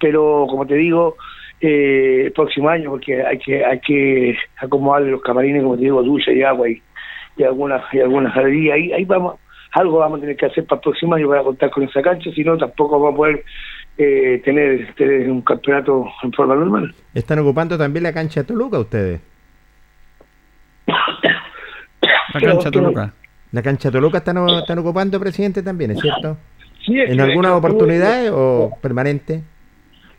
[0.00, 1.16] Pero como te digo,
[1.60, 6.02] eh, el próximo año, porque hay que hay que acomodar los camarines, como te digo,
[6.02, 6.80] ducha y agua y,
[7.36, 8.76] y algunas y algunas galerías.
[8.76, 9.36] Ahí, ahí vamos,
[9.72, 12.30] algo vamos a tener que hacer para el próximo año para contar con esa cancha,
[12.30, 13.44] si no tampoco vamos a poder
[13.98, 16.94] eh, tener, tener un campeonato en forma normal.
[17.14, 19.20] Están ocupando también la cancha de Toluca ustedes.
[22.34, 23.12] La cancha Toluca.
[23.52, 26.36] La cancha de Toluca están, están ocupando, presidente, también, ¿es cierto?
[26.84, 29.42] Sí, es ¿En algunas oportunidades o permanente?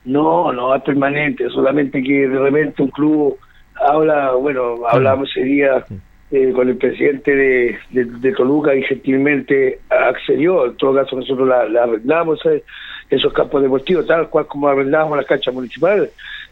[0.06, 3.38] No, no es permanente, solamente que de repente un club
[3.76, 5.86] habla, bueno, hablamos ese día
[6.32, 11.48] eh, con el presidente de, de, de Toluca y gentilmente accedió, en todo caso nosotros
[11.48, 12.64] la, la arrendamos eh,
[13.10, 16.10] esos campos deportivos, tal cual como arrendábamos las canchas municipales,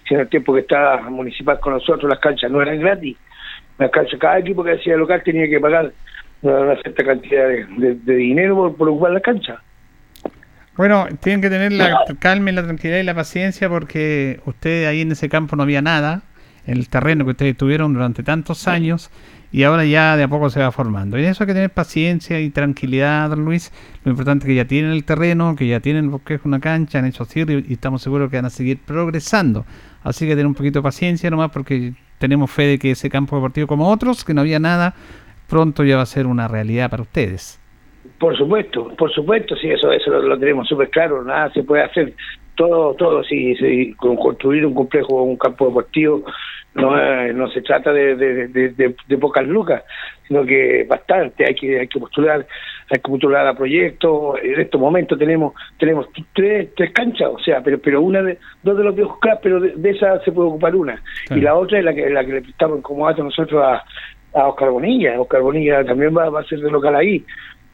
[0.07, 3.17] si en el tiempo que estaba municipal con nosotros las canchas no eran gratis,
[3.77, 5.91] las canchas, cada equipo que hacía local tenía que pagar
[6.41, 9.61] una, una cierta cantidad de, de- de dinero por, por ocupar la cancha.
[10.77, 15.01] Bueno, tienen que tener la calma y la tranquilidad y la paciencia porque ustedes ahí
[15.01, 16.23] en ese campo no había nada,
[16.67, 19.09] el terreno que ustedes tuvieron durante tantos años
[19.55, 21.17] y ahora ya de a poco se va formando.
[21.17, 23.71] Y eso hay que tener paciencia y tranquilidad, don Luis.
[24.03, 26.59] Lo importante es que ya tienen el terreno, que ya tienen lo que es una
[26.59, 29.63] cancha, han hecho cierre y estamos seguros que van a seguir progresando.
[30.03, 33.37] Así que tener un poquito de paciencia nomás porque tenemos fe de que ese campo
[33.37, 34.93] deportivo como otros, que no había nada,
[35.47, 37.57] pronto ya va a ser una realidad para ustedes.
[38.19, 41.83] Por supuesto, por supuesto, sí, eso eso lo, lo tenemos súper claro, nada se puede
[41.83, 42.13] hacer,
[42.55, 46.23] todo, todo, sí, sí, con construir un complejo, un campo deportivo,
[46.73, 49.83] no, eh, no se trata de, de, de, de- de pocas lucas,
[50.27, 52.45] sino que bastante, hay que hay que postular,
[52.91, 57.61] hay que postular a proyectos, en estos momentos tenemos tenemos tres, tres canchas, o sea,
[57.63, 60.75] pero pero una de, dos de los viejos clubs, pero de, esas se puede ocupar
[60.75, 61.39] una, Claro.
[61.41, 63.83] y la otra es la que, la que le prestamos como dato nosotros a,
[64.37, 67.23] a Oscar Bonilla, Oscar Bonilla también va, va a ser de local ahí,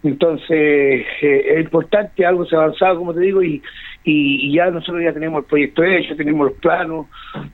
[0.04, 3.62] entonces, eh, es importante, algo se ha avanzado, como te digo, y,
[4.04, 7.06] y, y ya nosotros ya tenemos el proyecto hecho, tenemos los planos,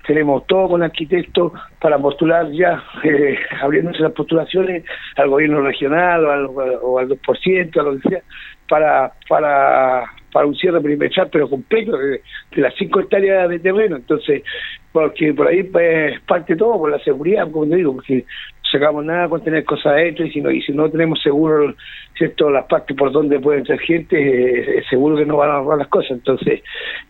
[0.05, 4.85] tenemos todo con arquitectos para postular ya, eh, abriéndose las postulaciones
[5.17, 6.45] al gobierno regional o al,
[6.81, 8.21] o al 2%, a lo que sea,
[8.69, 12.21] para, para, para un cierre perimetral, pero completo, de,
[12.55, 13.97] de las cinco hectáreas de terreno.
[13.97, 14.43] Entonces,
[14.91, 18.25] porque por ahí pues, parte todo, por la seguridad, como te digo, porque
[18.71, 21.73] sacamos nada con tener cosas hechas y si no, y si no tenemos seguro
[22.17, 25.77] cierto las partes por donde puede entrar gente, eh, seguro que no van a robar
[25.77, 26.11] las cosas.
[26.11, 26.61] Entonces,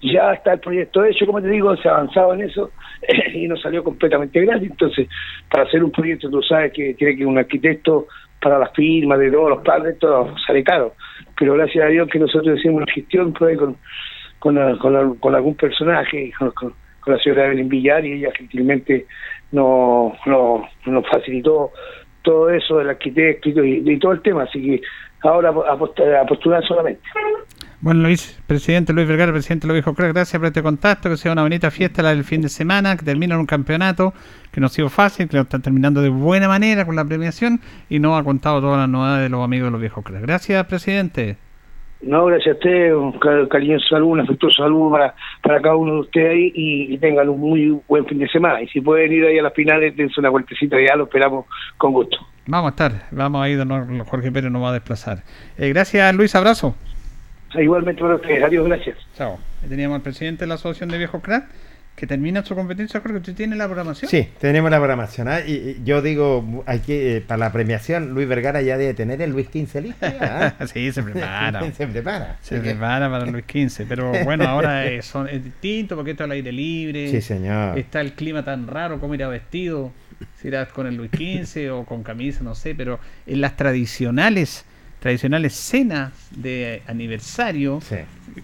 [0.01, 2.72] ya está el proyecto hecho, como te digo, se ha avanzado en eso
[3.34, 4.72] y nos salió completamente gratis.
[4.72, 5.08] Entonces,
[5.49, 8.08] para hacer un proyecto, tú sabes que tiene que un arquitecto
[8.41, 10.93] para las firmas de todos los padres, todo sale caro.
[11.38, 13.78] Pero gracias a Dios que nosotros hicimos una gestión por ahí con,
[14.39, 19.05] con, con, con algún personaje, con, con, con la señora Evelyn Villar, y ella gentilmente
[19.52, 21.72] nos, nos, nos facilitó
[22.22, 24.43] todo eso del arquitecto y, y- todo el tema.
[24.43, 24.82] Así que
[25.22, 27.02] ahora a, post- a postular solamente.
[27.80, 31.43] Bueno, Luis, presidente Luis Vergara, presidente lo dijo, gracias por este contacto, que sea una
[31.43, 34.14] bonita fiesta la del fin de semana, que termine en un campeonato
[34.52, 37.62] que no ha sido fácil, que lo están terminando de buena manera con la premiación
[37.88, 40.24] y nos ha contado todas las novedades de los amigos de los viejos cracks.
[40.24, 41.38] Gracias, presidente.
[42.02, 45.93] No, gracias a usted, un ca- cariñoso saludo, un afectuoso saludo para, para cada uno
[45.95, 48.62] de ustedes ahí y, y tengan un muy buen fin de semana.
[48.62, 51.45] Y si pueden ir ahí a las finales, dense una vueltecita, ya lo esperamos
[51.78, 52.18] con gusto.
[52.45, 55.24] Vamos a estar, vamos a ir, don Jorge Pérez nos va a desplazar.
[55.58, 56.76] Eh, gracias, Luis, abrazo.
[57.56, 58.43] Igualmente para ustedes.
[58.43, 58.98] Adiós, gracias.
[59.16, 59.38] Chao.
[59.64, 61.45] Ahí Teníamos al presidente de la Asociación de Viejos Crack
[61.98, 63.02] que termina su competencia.
[63.02, 64.10] Creo que usted tiene la programación.
[64.12, 65.28] Sí, tenemos la programación.
[65.30, 65.39] ¿ah?
[65.41, 69.20] Y, y yo digo, hay que, eh, para la premiación, Luis Vergara ya debe tener
[69.22, 70.06] el Luis XV listo.
[70.22, 70.54] ¿ah?
[70.72, 71.72] sí, se prepara.
[71.76, 72.38] se prepara.
[72.41, 76.32] Se prepara para Luis XV, pero bueno, ahora es, son- es distinto porque está al
[76.32, 77.10] aire libre.
[77.10, 77.80] Sí, señor.
[77.80, 79.91] Está el clima tan raro, cómo irá vestido.
[80.39, 84.66] Si irá con el Luis XV o con camisa, no sé, pero en las tradicionales
[85.00, 87.95] tradicionales cenas de aniversario, Sí.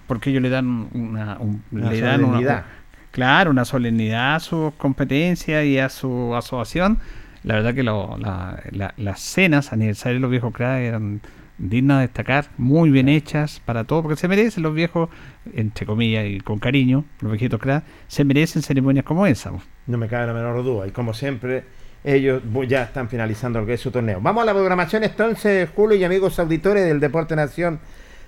[0.08, 2.66] porque ellos le dan una, un- Una le dan una-.
[3.14, 7.00] Claro, una solemnidad a su competencia y a su asociación.
[7.44, 11.22] La verdad que lo- la- la- las cenas aniversarios de los viejos cracks eran
[11.58, 15.10] dignas de destacar, muy bien hechas para todo, porque se merecen los viejos,
[15.54, 19.52] entre comillas y con cariño, los viejitos cracks, se merecen ceremonias como esa.
[19.88, 20.88] No me cabe la menor duda.
[20.88, 21.64] Y como siempre,
[22.04, 24.20] ellos ya están finalizando lo que es su torneo.
[24.22, 27.80] Vamos a la programación entonces, Julio y amigos auditores del Deporte Nación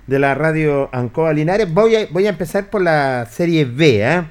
[0.07, 1.73] de la radio Ancoa Linares.
[1.73, 4.23] Voy a, voy a empezar por la Serie B, ¿eh?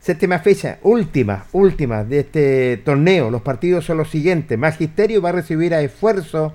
[0.00, 3.30] Séptima fecha, última, última de este torneo.
[3.30, 4.58] Los partidos son los siguientes.
[4.58, 6.54] Magisterio va a recibir a Esfuerzo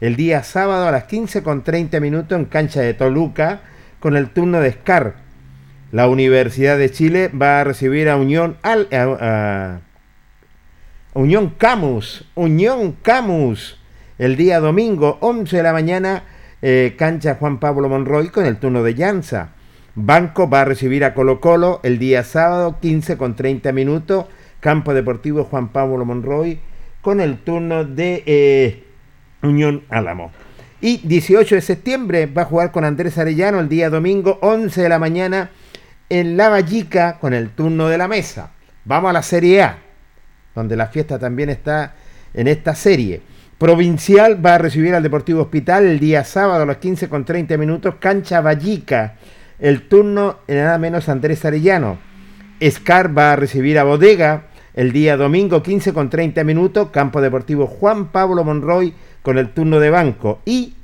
[0.00, 3.60] el día sábado a las 15 con 30 minutos en cancha de Toluca
[3.98, 5.14] con el turno de Scar.
[5.90, 9.78] La Universidad de Chile va a recibir a Unión a-
[11.14, 13.78] Unión Camus, Unión Camus,
[14.18, 16.24] el día domingo, 11 de la mañana,
[16.62, 19.50] eh, cancha Juan Pablo Monroy con el turno de Llanza.
[19.94, 24.26] Banco va a recibir a Colo Colo el día sábado, 15 con 30 minutos,
[24.60, 26.58] campo deportivo Juan Pablo Monroy
[27.00, 28.84] con el turno de eh,
[29.42, 30.32] Unión Álamo.
[30.80, 34.88] Y 18 de septiembre va a jugar con Andrés Arellano el día domingo, 11 de
[34.88, 35.50] la mañana,
[36.08, 38.52] en La Vallica con el turno de la mesa.
[38.84, 39.78] Vamos a la Serie A
[40.54, 41.94] donde la fiesta también está
[42.34, 43.20] en esta serie.
[43.58, 47.56] Provincial va a recibir al Deportivo Hospital el día sábado a las 15 con 30
[47.56, 49.14] minutos, cancha Vallica.
[49.62, 51.96] El turno en nada menos Andrés Arellano.
[52.68, 57.68] Scar va a recibir a Bodega el día domingo 15 con 30 minutos, campo deportivo
[57.68, 58.92] Juan Pablo Monroy
[59.22, 60.40] con el turno de banco.
[60.44, 60.74] Y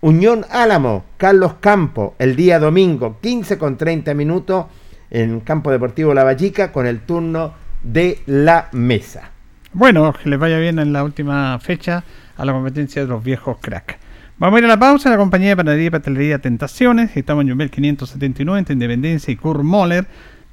[0.00, 4.66] Unión Álamo, Carlos Campo, el día domingo 15 con 30 minutos
[5.10, 9.32] en campo deportivo La Vallica con el turno de la mesa.
[9.72, 12.04] Bueno, que les vaya bien en la última fecha
[12.36, 13.98] a la competencia de los viejos crack.
[14.40, 17.14] Vamos a ir a la pausa la compañía de panadería y pastelería Tentaciones.
[17.14, 20.06] Estamos en Jumbel 579 entre Independencia y Kurt Moller.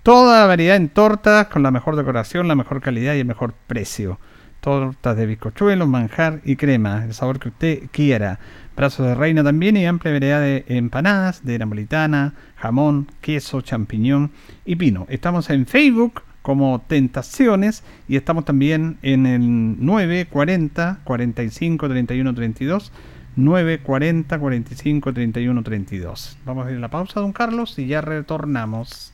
[0.04, 3.54] Toda la variedad en tortas con la mejor decoración, la mejor calidad y el mejor
[3.66, 4.20] precio.
[4.60, 8.40] Tortas de bizcochuelo, manjar y crema, el sabor que usted quiera.
[8.76, 14.32] Brazos de reina también y amplia variedad de empanadas, de napolitana, jamón, queso, champiñón
[14.66, 15.06] y pino.
[15.08, 22.92] Estamos en Facebook como Tentaciones y estamos también en el 940 45 31 32
[23.38, 29.14] 940 45 31 32 vamos a ir a la pausa don Carlos y ya retornamos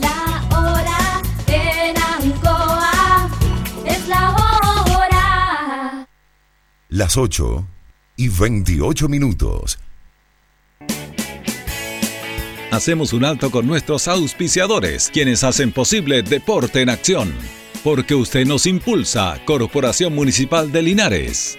[0.00, 3.30] La hora en Ancoa
[3.86, 4.54] es la hora.
[6.88, 7.66] Las 8
[8.16, 9.78] y 28 minutos.
[12.70, 17.32] Hacemos un alto con nuestros auspiciadores, quienes hacen posible Deporte en Acción.
[17.84, 21.58] Porque usted nos impulsa, Corporación Municipal de Linares.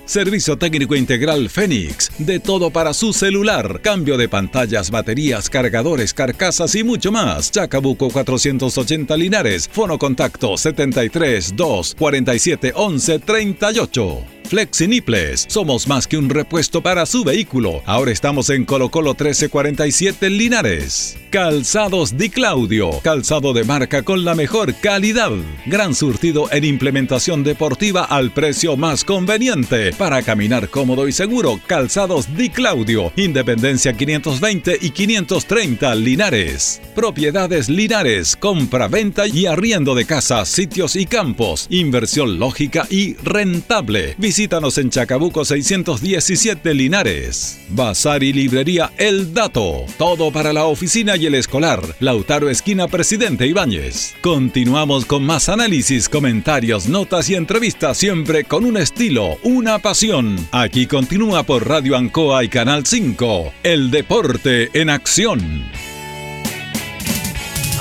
[0.11, 2.11] Servicio técnico integral Fénix.
[2.17, 3.79] De todo para su celular.
[3.81, 7.49] Cambio de pantallas, baterías, cargadores, carcasas y mucho más.
[7.49, 9.69] Chacabuco 480 Linares.
[9.71, 14.41] Fono contacto 73 2 47 11 38.
[14.51, 15.45] Flexiniples.
[15.47, 17.81] Somos más que un repuesto para su vehículo.
[17.85, 21.17] Ahora estamos en Colo Colo 1347 Linares.
[21.29, 22.99] Calzados Di Claudio.
[23.01, 25.31] Calzado de marca con la mejor calidad.
[25.65, 29.93] Gran surtido en implementación deportiva al precio más conveniente.
[30.01, 31.59] Para caminar cómodo y seguro.
[31.67, 33.13] Calzados Di Claudio.
[33.17, 36.81] Independencia 520 y 530 Linares.
[36.95, 38.35] Propiedades Linares.
[38.35, 41.67] Compra, venta y arriendo de casas, sitios y campos.
[41.69, 44.15] Inversión lógica y rentable.
[44.17, 47.59] Visítanos en Chacabuco 617 Linares.
[47.69, 49.85] Bazar y librería El Dato.
[49.99, 51.79] Todo para la oficina y el escolar.
[51.99, 54.15] Lautaro Esquina Presidente Ibáñez.
[54.21, 60.37] Continuamos con más análisis, comentarios, notas y entrevistas siempre con un estilo, una pasión.
[60.51, 63.53] Aquí continúa por Radio Ancoa y Canal 5.
[63.63, 65.39] El deporte en acción.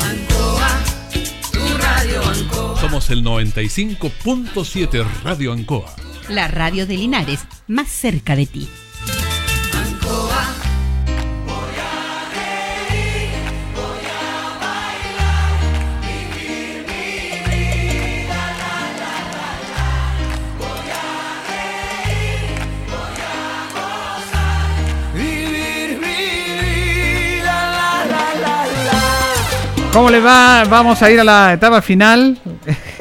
[0.01, 0.83] Ancoa,
[1.53, 2.81] tu radio Ancoa.
[2.81, 5.95] Somos el 95.7 Radio Ancoa.
[6.29, 8.69] La radio de Linares, más cerca de ti.
[29.93, 30.65] ¿Cómo le va?
[30.71, 32.39] Vamos a ir a la etapa final.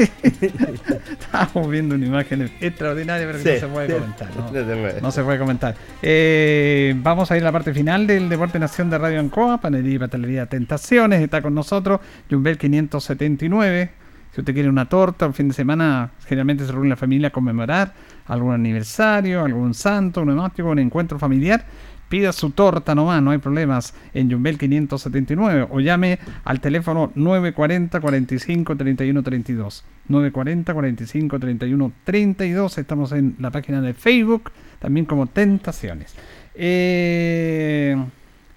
[1.11, 4.29] Estamos viendo una imagen extraordinaria, pero que Sí, no se puede sí, comentar.
[4.35, 5.01] No, no se puede.
[5.01, 5.75] No se puede comentar.
[6.01, 9.95] Eh, vamos a ir a la parte final del Deporte Nación de Radio Ancoa, Panería
[9.95, 11.21] y Patelería Tentaciones.
[11.21, 13.91] Está con nosotros Jumbel 579.
[14.33, 17.31] Si usted quiere una torta, un fin de semana, generalmente se reúne la familia a
[17.31, 17.93] conmemorar
[18.27, 21.65] algún aniversario, algún santo, un onomástico, un encuentro familiar.
[22.09, 28.01] Pida su torta nomás, no hay problemas, en Jumbel 579 o llame al teléfono 940
[28.01, 29.83] 45 31 32.
[30.07, 32.77] 940 45 31 32.
[32.79, 36.15] Estamos en la página de Facebook, también como Tentaciones.
[36.55, 37.95] Eh,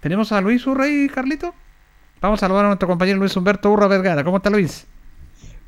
[0.01, 1.55] ¿Tenemos a Luis Urrey, Carlito?
[2.23, 4.25] Vamos a saludar a nuestro compañero Luis Humberto Urra Vergara.
[4.25, 4.87] ¿Cómo está Luis?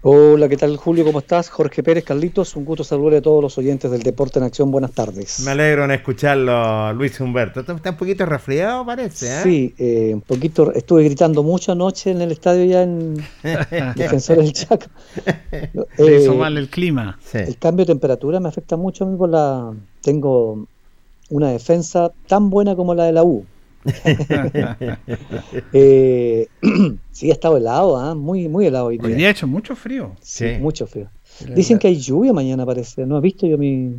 [0.07, 1.03] Hola, ¿qué tal Julio?
[1.03, 1.49] ¿Cómo estás?
[1.49, 4.71] Jorge Pérez, Carlitos, un gusto saludar a todos los oyentes del Deporte en Acción.
[4.71, 5.41] Buenas tardes.
[5.41, 7.61] Me alegro en escucharlo, Luis Humberto.
[7.61, 9.41] Está está un poquito resfriado, parece, ¿eh?
[9.43, 13.15] Sí, eh, un poquito, estuve gritando mucho anoche en el estadio ya en
[13.97, 14.87] Defensores del Chaco.
[15.97, 17.19] Le hizo Eh, mal el clima.
[17.33, 19.73] El cambio de temperatura me afecta mucho a mí por la...
[20.03, 20.67] Tengo
[21.31, 23.47] una defensa tan buena como la de la U.
[25.73, 26.49] Eh,
[27.13, 28.15] sí, ha estado helado, ¿ah?
[28.15, 29.17] muy, muy helado hoy Hoy día.
[29.17, 30.13] día ha hecho mucho frío.
[30.21, 31.09] Sí, mucho frío.
[31.55, 33.07] Dicen que hay lluvia mañana, parece.
[33.07, 33.97] No he visto yo mi...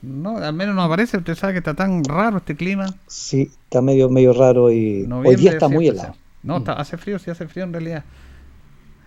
[0.00, 1.18] No, al menos no aparece.
[1.18, 2.86] Usted sabe que está tan raro este clima.
[3.06, 6.14] Sí, está medio, medio raro y hoy día está muy helado.
[6.42, 8.04] No, está- hace frío, sí hace frío en realidad.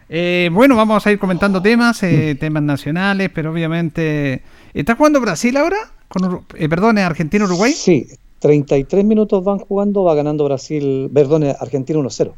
[0.09, 4.41] Eh, bueno, vamos a ir comentando temas, eh, temas nacionales, pero obviamente...
[4.73, 5.77] ¿Está jugando Brasil ahora?
[6.09, 7.71] Con eh, perdón, ¿es Argentina-Uruguay?
[7.71, 8.07] Sí,
[8.41, 12.33] 33 minutos van jugando, va ganando Brasil, perdón, Argentina 1-0.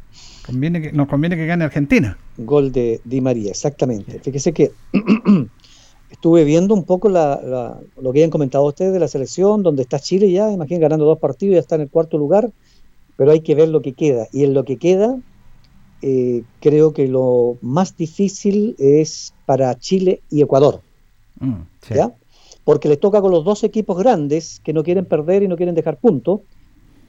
[0.46, 2.18] Conviene que, nos conviene que gane Argentina.
[2.36, 4.18] Gol de Di María, exactamente.
[4.20, 4.70] Fíjese que
[6.10, 9.82] estuve viendo un poco la- la- lo que habían comentado ustedes de la selección, donde
[9.82, 12.50] está Chile ya, imagínense ganando dos partidos, ya está en el cuarto lugar,
[13.16, 14.28] pero hay que ver lo que queda.
[14.30, 15.18] Y en lo que queda,
[16.02, 20.82] eh, creo que lo más difícil es para Chile y Ecuador.
[21.40, 21.62] Mm,
[21.94, 22.12] ¿ya?
[22.64, 25.74] Porque les toca con los dos equipos grandes que no quieren perder y no quieren
[25.74, 26.42] dejar puntos.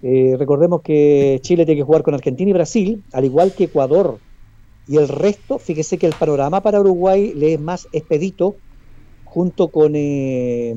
[0.01, 4.21] Eh, recordemos que Chile tiene que jugar con Argentina y Brasil, al igual que Ecuador.
[4.85, 8.61] Y el resto, fíjese que el panorama para Uruguay le es más expedito,
[9.23, 9.93] junto con...
[9.95, 10.75] eh,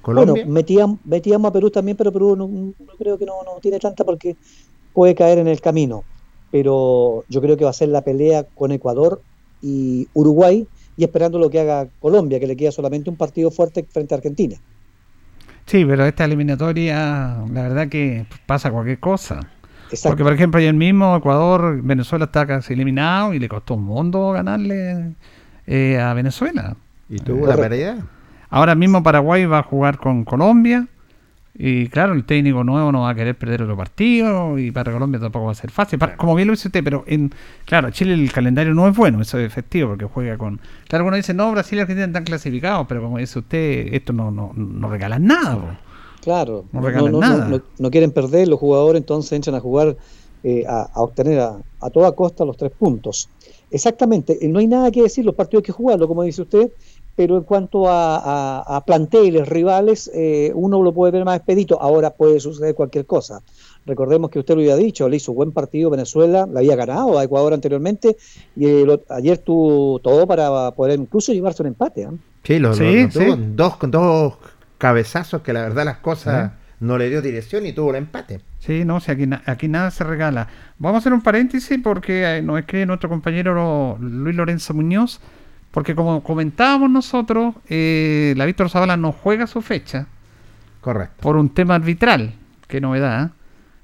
[0.00, 0.44] ¿Colombia?
[0.44, 3.78] Bueno, metíamos, metíamos a Perú también, pero Perú no, no creo que no, no tiene
[3.78, 4.38] tanta porque
[4.92, 6.06] puede caer en el camino.
[6.50, 9.24] pero yo creo que va a ser la pelea con Ecuador
[9.60, 13.86] y Uruguay y esperando lo que haga Colombia, que le queda solamente un partido fuerte
[13.88, 14.56] frente a Argentina.
[15.64, 19.38] Sí, pero esta eliminatoria, la verdad que pasa cualquier cosa.
[19.90, 20.08] Exacto.
[20.08, 24.32] Porque, por ejemplo, ayer mismo Ecuador, Venezuela está casi eliminado y le costó un mundo
[24.32, 25.14] ganarle
[25.68, 26.76] eh, a Venezuela.
[27.08, 28.04] ¿Y tuvo la pérdida?
[28.50, 30.88] Ahora mismo Paraguay va a jugar con Colombia.
[31.60, 34.58] Y claro, el técnico nuevo no va a querer perder otro partido.
[34.58, 35.98] Y para Colombia tampoco va a ser fácil.
[35.98, 37.32] Para- como bien lo dice usted, pero en
[37.64, 40.60] claro, Chile el calendario no es bueno, eso es efectivo, porque juega con.
[40.88, 44.30] Claro, uno dice, no, Brasil y Argentina están clasificados, pero como dice usted, esto no,
[44.30, 45.80] no, no regalan nada.
[46.22, 47.48] Claro, No no, regalan no- nada.
[47.48, 49.96] no- no quieren perder los jugadores, entonces entran a jugar
[50.44, 53.28] eh, a, a obtener a, a toda costa los tres puntos.
[53.72, 56.70] Exactamente, eh, no hay nada que decir, los partidos hay que jugarlo, como dice usted,
[57.18, 61.82] pero en cuanto a, a- a planteles, rivales, eh, uno lo puede ver más expedito,
[61.82, 63.40] ahora puede suceder cualquier cosa.
[63.86, 67.24] Recordemos que usted lo había dicho, le hizo buen partido Venezuela, le había ganado a
[67.24, 68.16] Ecuador anteriormente
[68.54, 72.04] y el ayer tuvo todo para poder incluso llevarse un empate.
[72.04, 72.12] ¿ah?
[72.44, 73.34] Sí, lo, lo- Sí, lo tuvo.
[73.34, 73.42] sí.
[73.56, 74.34] Dos, dos
[74.78, 78.40] cabezazos que la verdad las cosas no le dio dirección y tuvo el empate.
[78.60, 80.46] Sí, no, si aquí, na- aquí nada se regala.
[80.78, 85.20] Vamos a hacer un paréntesis porque eh, nos escribe nuestro compañero Luis Lorenzo Muñoz,
[85.70, 90.06] porque como comentábamos nosotros, eh, la Víctor Zavala no juega su fecha
[90.80, 91.16] Correcto.
[91.20, 92.32] por un tema arbitral.
[92.66, 93.26] Qué novedad.
[93.26, 93.30] ¿eh?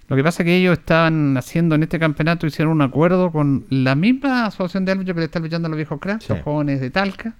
[0.08, 3.64] Lo que pasa es que ellos estaban haciendo en este campeonato, hicieron un acuerdo con
[3.70, 6.32] la misma asociación de árbitros que le está luchando a los viejos cracks, Sí.
[6.32, 7.34] los jóvenes de Talca.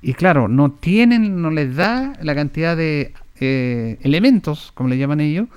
[0.00, 5.20] Y claro, no tienen, no les da la cantidad de eh, elementos, como le llaman
[5.20, 5.48] ellos,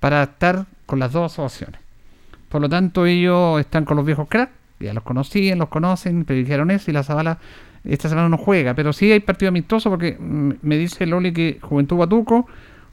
[0.00, 1.80] para estar con las dos asociaciones.
[2.48, 4.52] Por lo tanto, ellos están con los viejos cracks,
[4.82, 7.38] ya los conocían, los conocen, pero dijeron eso y la Zabala
[7.84, 8.74] esta semana no juega.
[8.74, 12.46] Pero sí hay partido amistoso porque mm, me dice Loli que Juventud Batuco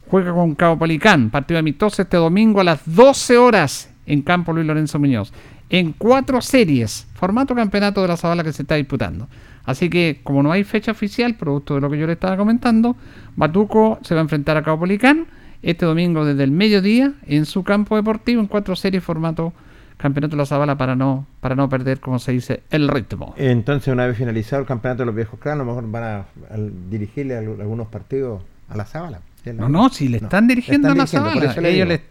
[0.09, 1.29] juega con Cabo Palicán.
[1.29, 5.31] Partido amistoso este domingo a las 12 horas en campo Luis Lorenzo Muñoz.
[5.69, 9.27] En cuatro series, formato campeonato de la Zabala que se está disputando.
[9.65, 12.95] Así que, como no hay fecha oficial, producto de lo que yo le estaba comentando,
[13.35, 15.27] Batuco se va a enfrentar a Cabo Palicán
[15.61, 19.68] este domingo desde el mediodía en su campo deportivo en cuatro series formato campeonato
[20.01, 23.33] de la Zabala para no, para no perder, como se dice, el ritmo.
[23.37, 26.25] Entonces, una vez finalizado el campeonato de los viejos claros, a lo mejor van a,
[26.89, 29.19] dirigirle al- algunos partidos a la Zabala.
[29.43, 29.51] ¿sí?
[29.53, 31.51] No, no, si le No, están dirigiendo le a la dirigiendo, por Zabala.
[31.51, 32.01] eso le Ellos le,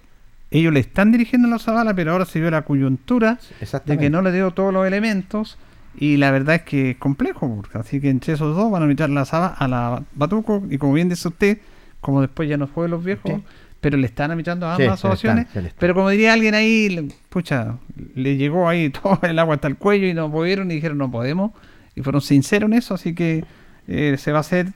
[0.51, 3.39] ellos le están dirigiendo a la Zabala, pero ahora se vio la coyuntura
[3.87, 5.57] de que no le dio todos los elementos.
[6.01, 8.87] Y la verdad es que es complejo, porque así que entre esos dos van a
[8.87, 10.63] meter la Zaba- a la Batuco.
[10.71, 11.59] Y como bien dice usted,
[12.01, 13.43] como después ya no fue los viejos, Sí.
[13.81, 15.47] Pero le están invitando a ambas asociaciones.
[15.47, 15.71] están.
[15.79, 17.77] Pero como diría alguien ahí, pucha,
[18.15, 21.11] le llegó ahí todo el agua hasta el cuello y no pudieron y dijeron no
[21.11, 21.53] podemos.
[21.95, 23.45] Y fueron sinceros en eso, así que
[23.87, 24.69] eh, se va a hacer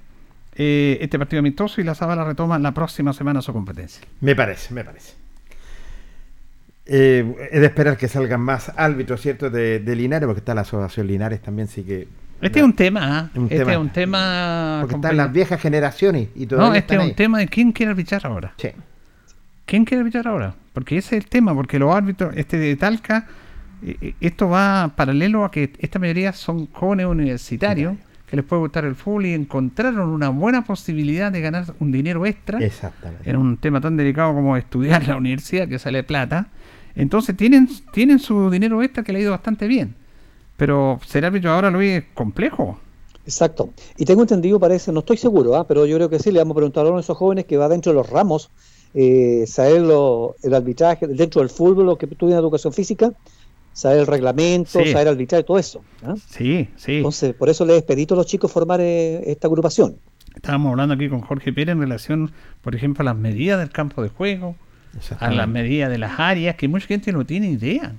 [0.55, 4.03] eh, este partido amistoso y la Zabala retoma la próxima semana su competencia.
[4.21, 5.15] Me parece, me parece.
[6.85, 9.51] Eh, es de esperar que salgan más árbitros, ¿cierto?
[9.51, 12.09] De, de Linares, porque está la asociación Linares también, sí que.
[12.41, 13.31] Este es un tema, ¿ah?
[13.37, 13.73] Un este tema.
[13.73, 14.79] es un tema.
[14.81, 17.15] Porque están las viejas generaciones y todavía No, este están es un ahí.
[17.15, 18.53] tema de quién quiere arbitrar ahora.
[18.57, 18.71] Sí.
[19.67, 20.55] ¿Quién quiere arbitrar ahora?
[20.73, 23.27] Porque ese es el tema, porque los árbitros, este de Talca,
[23.83, 27.97] eh, eh, esto va paralelo a que esta mayoría son jóvenes universitarios
[28.33, 32.25] que les puede gustar el fútbol y encontraron una buena posibilidad de ganar un dinero
[32.25, 33.29] extra Exactamente.
[33.29, 36.49] en un tema tan delicado como estudiar en la universidad, que sale plata.
[36.95, 39.95] Entonces tienen, tienen su dinero extra que le ha ido bastante bien.
[40.57, 42.81] Pero ser árbitro ahora, Luis, es complejo.
[43.25, 43.71] Exacto.
[43.99, 45.67] Y tengo entendido, parece, no estoy seguro, ¿ah?
[45.67, 47.57] pero yo creo que sí, le vamos a preguntar a uno de esos jóvenes que
[47.57, 48.51] va dentro de los ramos,
[48.95, 53.13] eh, saber lo- el arbitraje, dentro del fútbol, lo que estudia en educación física,
[53.73, 54.93] saber el reglamento, Sí.
[54.93, 55.83] saber arbitrar, todo eso.
[56.05, 56.15] ¿ah?
[56.29, 56.97] Sí, sí.
[56.99, 59.97] Entonces, por eso les expedito a los chicos formar eh, esta agrupación.
[60.35, 62.31] Estábamos hablando aquí con Jorge Pérez en relación,
[62.63, 64.57] por ejemplo, a las medidas del campo de juego,
[65.21, 67.93] a las medidas de las áreas, que mucha gente no tiene idea.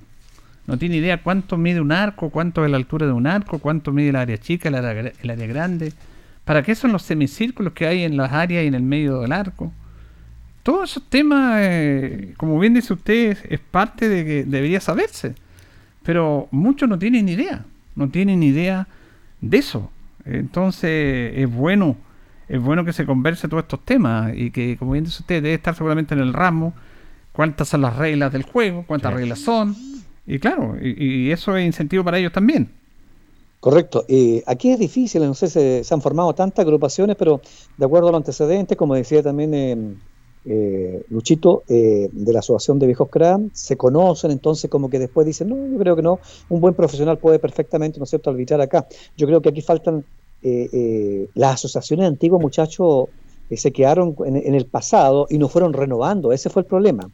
[0.66, 3.92] No tiene idea cuánto mide un arco, cuánto es la altura de un arco, cuánto
[3.92, 5.92] mide el área chica, el área, el área grande.
[6.44, 9.32] ¿Para qué son los semicírculos que hay en las áreas y en el medio del
[9.32, 9.72] arco?
[10.64, 15.34] Todos esos temas, eh, como bien dice usted, es, parte de que debería saberse.
[16.02, 17.64] Pero muchos no tienen idea,
[17.94, 18.88] no tienen idea
[19.40, 19.90] de eso.
[20.24, 21.96] Entonces es bueno,
[22.48, 25.54] es bueno que se converse todos estos temas y que, como bien dice usted, debe
[25.54, 26.74] estar seguramente en el ramo
[27.32, 29.18] cuántas son las reglas del juego, cuántas Sí.
[29.18, 29.76] reglas son.
[30.26, 32.70] Y claro, y, y eso es incentivo para ellos también.
[33.60, 34.04] Correcto.
[34.08, 37.40] Eh, aquí es difícil, no sé, se, se han formado tantas agrupaciones, pero
[37.76, 39.94] de acuerdo a los antecedentes, como decía también eh,
[40.44, 45.26] eh, Luchito, eh, de la Asociación de Viejos CRAM, se conocen, entonces como que después
[45.26, 48.60] dicen, no, yo creo que no, un buen profesional puede perfectamente, ¿no es cierto?, arbitrar
[48.60, 48.86] acá.
[49.16, 50.04] Yo creo que aquí faltan
[50.42, 53.06] eh, eh, las asociaciones antiguas, muchachos,
[53.48, 57.10] que se quedaron en, en el pasado y no fueron renovando, ese fue el problema.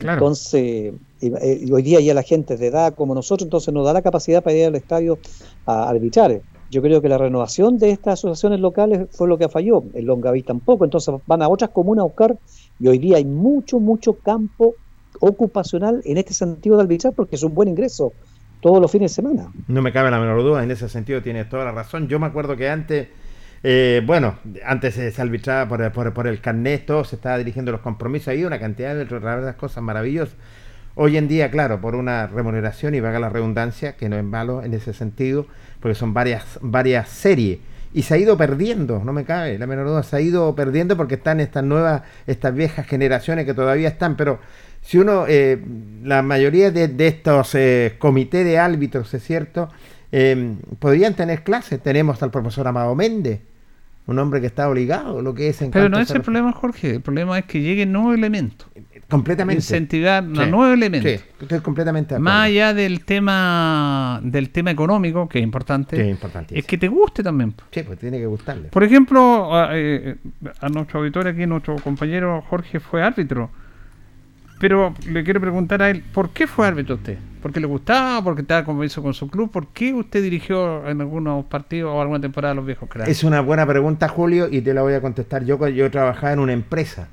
[0.00, 0.18] Claro.
[0.18, 3.92] Entonces, eh, y hoy día ya la gente de edad como nosotros, entonces nos da
[3.92, 5.18] la capacidad para ir al estadio
[5.66, 6.40] a arbitrar.
[6.70, 9.82] Yo creo que la renovación de estas asociaciones locales fue lo que falló.
[9.94, 10.84] En Longaví tampoco.
[10.84, 12.36] Entonces van a otras comunas a buscar.
[12.78, 14.74] Y hoy día hay mucho, mucho campo
[15.20, 18.12] ocupacional en este sentido de arbitrar porque es un buen ingreso
[18.60, 19.50] todos los fines de semana.
[19.68, 22.08] No me cabe la menor duda, en ese sentido tienes toda la razón.
[22.08, 23.08] Yo me acuerdo que antes,
[23.62, 27.80] eh, bueno, antes se, arbitraba por, por- por el carnet, todo se estaba dirigiendo los
[27.80, 30.36] compromisos, había una cantidad de otras cosas maravillosas.
[30.94, 34.62] Hoy en día, claro, por una remuneración y vaga la redundancia, que no es malo
[34.62, 35.46] en ese sentido,
[35.80, 37.58] porque son varias, varias series.
[37.92, 40.96] Y se ha ido perdiendo, no me cabe la menor duda, se ha ido perdiendo
[40.96, 44.38] porque están estas nuevas, estas viejas generaciones que todavía están, pero
[44.80, 45.60] si uno, eh,
[46.02, 49.68] la mayoría de, de estos eh, comités de árbitros, es cierto,
[50.12, 51.80] eh, podrían tener clases.
[51.82, 53.40] Tenemos al profesor Amado Méndez,
[54.06, 56.96] un hombre que está obligado, lo que es en Pero no es el problema, Jorge.
[56.96, 58.68] El problema es que lleguen nuevos elementos.
[59.10, 59.58] Completamente.
[59.58, 60.28] Incentivar Sí.
[60.50, 61.10] nuevos elementos.
[61.10, 62.24] Sí, estoy completamente de acuerdo.
[62.34, 67.22] Más allá del tema del tema económico, que es importante, Que es que te guste
[67.22, 67.54] también.
[67.70, 68.68] Sí, pues tiene que gustarle.
[68.68, 70.16] Por ejemplo, a, eh,
[70.60, 73.50] a nuestro auditor aquí, nuestro compañero Jorge fue árbitro.
[74.60, 77.16] Pero le quiero preguntar a él, ¿por qué fue árbitro usted?
[77.40, 78.22] ¿Porque le gustaba?
[78.22, 79.50] ¿Porque estaba compromiso con su club?
[79.50, 83.08] ¿Por qué usted dirigió en algunos partidos o alguna temporada a los viejos cracks?
[83.08, 85.46] Es una buena pregunta, Julio, y te la voy a contestar.
[85.46, 87.08] Yo, cuando yo trabajaba en una empresa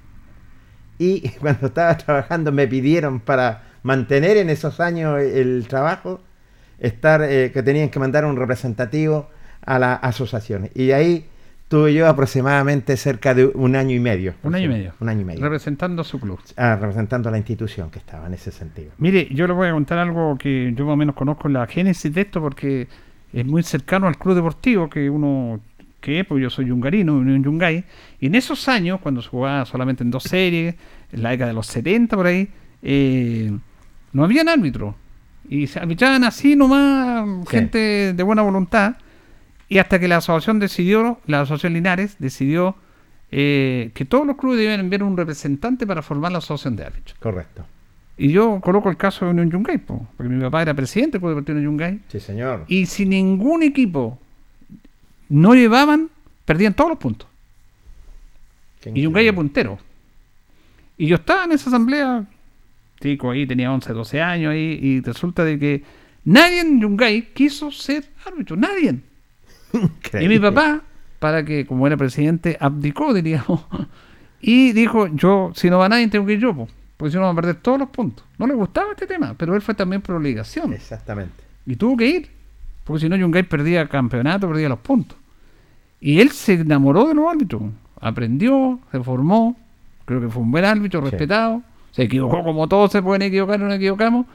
[0.98, 6.22] y cuando estaba trabajando me pidieron para mantener en esos años el trabajo,
[6.80, 9.30] estar eh, que tenían que mandar un representativo
[9.65, 10.72] a las asociaciones.
[10.76, 11.26] Y ahí
[11.68, 14.34] tuve yo aproximadamente cerca de un año y medio.
[14.44, 14.94] Un año y medio.
[14.99, 15.41] Un año y medio.
[15.41, 16.40] Representando a su club.
[16.56, 18.91] Ah, representando a la institución que estaba en ese sentido.
[18.98, 22.14] Mire, yo le voy a contar algo que yo más o menos conozco la génesis
[22.14, 22.88] de esto porque
[23.34, 25.60] es muy cercano al club deportivo que uno
[26.02, 27.84] que es, porque yo soy yungarino, un yungay,
[28.19, 30.76] y en esos años, cuando se jugaba solamente en dos series,
[31.11, 32.48] en la década de los 70 por ahí,
[32.84, 33.52] eh,
[34.14, 34.95] no habían árbitros.
[35.49, 37.57] Y se arbitraban así nomás, Sí.
[37.57, 38.95] gente de buena voluntad,
[39.69, 42.76] y hasta que la asociación decidió, la asociación Linares decidió
[43.30, 47.18] eh, que todos los clubes debían enviar un representante para formar la asociación de árbitros.
[47.19, 47.65] Correcto.
[48.18, 51.22] Y yo coloco el caso de Unión Yungay, po, porque mi papá era presidente del
[51.22, 51.99] Club Deportivo Unión Yungay.
[52.07, 52.64] Sí, señor.
[52.69, 54.18] Y si ningún equipo
[55.30, 56.10] no llevaban,
[56.45, 57.28] perdían todos los puntos.
[58.86, 59.80] Y Yungay era puntero.
[60.98, 62.26] Y yo estaba en esa asamblea,
[62.99, 65.84] chico ahí, tenía 11, 12 años ahí, y resulta de que
[66.24, 68.99] nadie en Yungay quiso ser árbitro, nadie.
[70.20, 70.82] Y mi papá,
[71.20, 73.66] para que, como era presidente, abdicó, diríamos,
[74.41, 77.24] y dijo, yo, si no va nadie, tengo que ir yo, po, porque si no
[77.24, 78.26] van a perder todos los puntos.
[78.38, 80.74] No le gustaba este tema, pero él fue también por obligación.
[80.74, 81.44] Exactamente.
[81.66, 82.30] Y tuvo que ir,
[82.88, 85.18] porque si no, Yungay perdía el campeonato, perdía los puntos.
[85.99, 87.64] Y él se enamoró de los árbitros,
[87.99, 89.55] aprendió, se formó,
[90.05, 91.09] creo que fue un buen árbitro, Sí.
[91.11, 91.61] respetado,
[91.91, 94.26] se equivocó como todos se pueden equivocar, no nos equivocamos,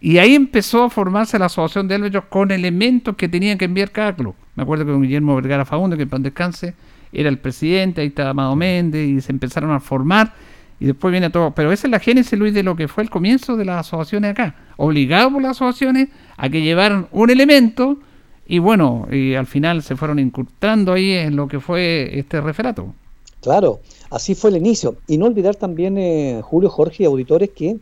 [0.00, 3.90] y ahí empezó a formarse la asociación de árbitros con elementos que tenían que enviar
[3.90, 4.34] cada club.
[4.54, 6.74] Me acuerdo que don Guillermo Vergara Faunde, que en paz descanse,
[7.12, 10.34] era el presidente, ahí estaba Amado Méndez, y se empezaron a formar,
[10.78, 11.52] y después viene todo.
[11.52, 14.32] Pero esa es la génesis, Luis, de lo que fue el comienzo de las asociaciones
[14.32, 14.54] acá.
[14.76, 17.98] Obligado por las asociaciones a que llevaran un elemento,
[18.46, 22.94] y bueno, y al final se fueron incrustando ahí en lo que fue este referato.
[23.40, 23.80] Claro,
[24.10, 24.96] así fue el inicio.
[25.06, 27.76] Y no olvidar también, eh, Julio, Jorge y auditores, que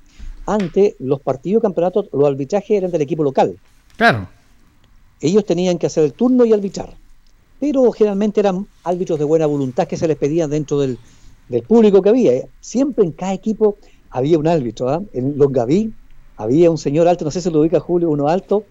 [0.46, 3.56] antes los partidos campeonatos, los arbitrajes eran del equipo local.
[3.96, 4.28] Claro.
[5.20, 6.94] Ellos tenían que hacer el turno y arbitrar.
[7.60, 10.98] Pero generalmente eran árbitros de buena voluntad que se les pedían dentro del,
[11.48, 12.32] del público que había.
[12.32, 12.50] ¿eh?
[12.60, 13.78] Siempre en cada equipo
[14.10, 14.88] había un árbitro.
[14.88, 15.02] ¿ah?
[15.12, 15.94] En Longaví
[16.36, 18.68] había un señor alto, no sé si lo ubica Julio, uno alto,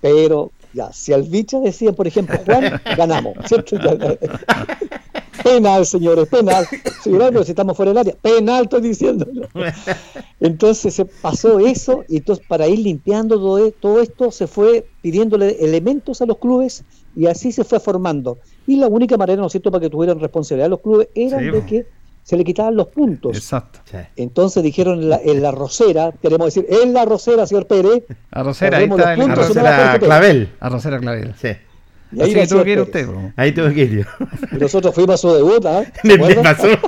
[0.00, 3.34] pero ya, si arbitra decían, por ejemplo, Juan, ganamos.
[3.46, 3.76] ¿cierto?
[3.76, 3.96] Ya,
[5.42, 6.66] penal, señores, penal.
[7.02, 9.26] Señor si estamos fuera del área, penal, estoy diciendo.
[10.40, 14.88] Entonces se pasó eso y entonces para ir limpiando todo, e- todo esto se fue
[15.00, 18.38] pidiéndole elementos a los clubes y así se fue formando.
[18.66, 21.46] Y la única manera, ¿no es cierto?, para que tuvieran responsabilidad los clubes era Sí,
[21.46, 21.86] de que
[22.28, 23.34] se le quitaban los puntos.
[23.34, 23.80] Exacto.
[24.14, 28.04] Entonces dijeron en la, en la rosera, queremos decir, en la rosera, señor Pérez.
[28.30, 29.98] Arrocera, ahí está el- puntos, Arrocera.
[29.98, 30.50] Clavel.
[30.60, 31.34] Arrocera Clavel.
[31.40, 31.48] Sí.
[32.12, 33.08] Y ahí Así que nació tuvo que ir usted.
[33.34, 34.26] Ahí tuve que ir yo.
[34.52, 35.62] Y nosotros fuimos a su debut,
[36.42, 36.68] pasó.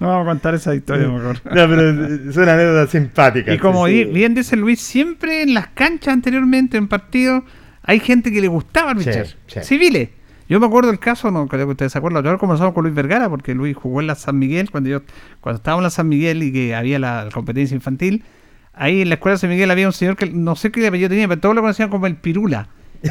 [0.00, 1.36] No vamos a contar esa historia mejor.
[1.44, 1.90] No, pero
[2.28, 3.54] es una anécdota simpática.
[3.54, 4.02] Y como sí.
[4.06, 7.44] bien dice Luis, siempre en las canchas anteriormente, en partidos,
[7.84, 9.28] hay gente que le gustaba arbitrar.
[9.28, 9.60] Sí, sí.
[9.62, 10.08] Civiles.
[10.52, 12.94] Yo me acuerdo el caso, no creo que ustedes se acuerdan, yo conversamos con Luis
[12.94, 15.00] Vergara, porque Luis jugó en la San Miguel, cuando yo
[15.40, 18.22] cuando estábamos en la San Miguel y que había la competencia infantil,
[18.74, 21.08] ahí en la escuela de San Miguel había un señor que no sé qué apellido
[21.08, 22.68] tenía, pero todos lo conocían como el Pirula,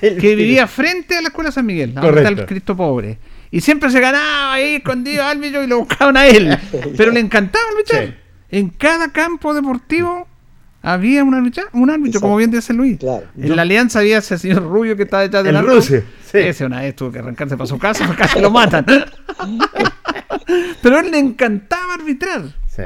[0.00, 2.46] que vivía frente a la escuela de San Miguel, donde está el.
[2.46, 3.18] Cristo pobre.
[3.50, 6.56] Y siempre se ganaba ahí escondido árbitro y lo buscaban a él.
[6.96, 7.64] Pero le encantaba.
[7.84, 8.14] Sí.
[8.50, 10.28] en cada campo deportivo
[10.88, 12.98] había un árbitro, un árbitro como bien dice Luis.
[13.36, 15.70] En la alianza había ese señor Rubio que estaba detrás El arco.
[15.72, 16.38] Rusia, sí.
[16.38, 18.86] Ese una vez tuvo que arrancarse para su casa, casi lo matan.
[20.82, 22.42] Pero a él le encantaba arbitrar.
[22.68, 22.82] Sí.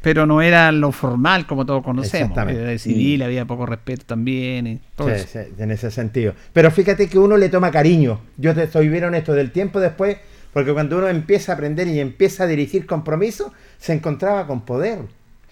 [0.00, 2.14] Pero no era lo formal como todos conocemos.
[2.30, 2.60] Exactamente.
[2.62, 4.66] Era de civil, había poco respeto también.
[4.66, 5.26] Y todo Sí, eso.
[5.32, 6.34] sí, en ese sentido.
[6.52, 8.20] Pero fíjate que uno le toma cariño.
[8.36, 10.16] Yo te estoy bien honesto del tiempo después,
[10.52, 14.98] porque cuando uno empieza a aprender y empieza a dirigir compromiso, se encontraba con poder.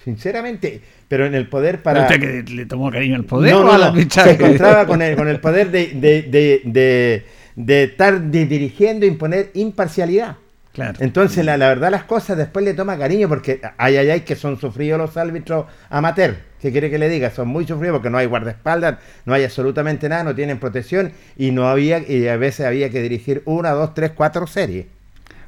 [0.05, 2.07] Sinceramente, pero en el poder para.
[2.07, 4.11] ¿Pero usted que le tomó cariño al poder No, no, no.
[4.11, 7.25] Se encontraba con el, con el poder de, de, de, de-
[7.57, 10.37] de estar di- dirigiendo, imponer imparcialidad.
[10.73, 10.99] Claro.
[11.01, 14.37] Entonces, la, la verdad, las cosas después le toma cariño porque hay, hay, hay que
[14.37, 16.37] son sufridos los árbitros amateur.
[16.63, 17.31] ¿Qué quiere que le diga?
[17.31, 21.51] Son muy sufridos porque no hay guardaespaldas, no hay absolutamente nada, no tienen protección y
[21.51, 24.87] no había y a veces había que dirigir una, dos, tres, cuatro series.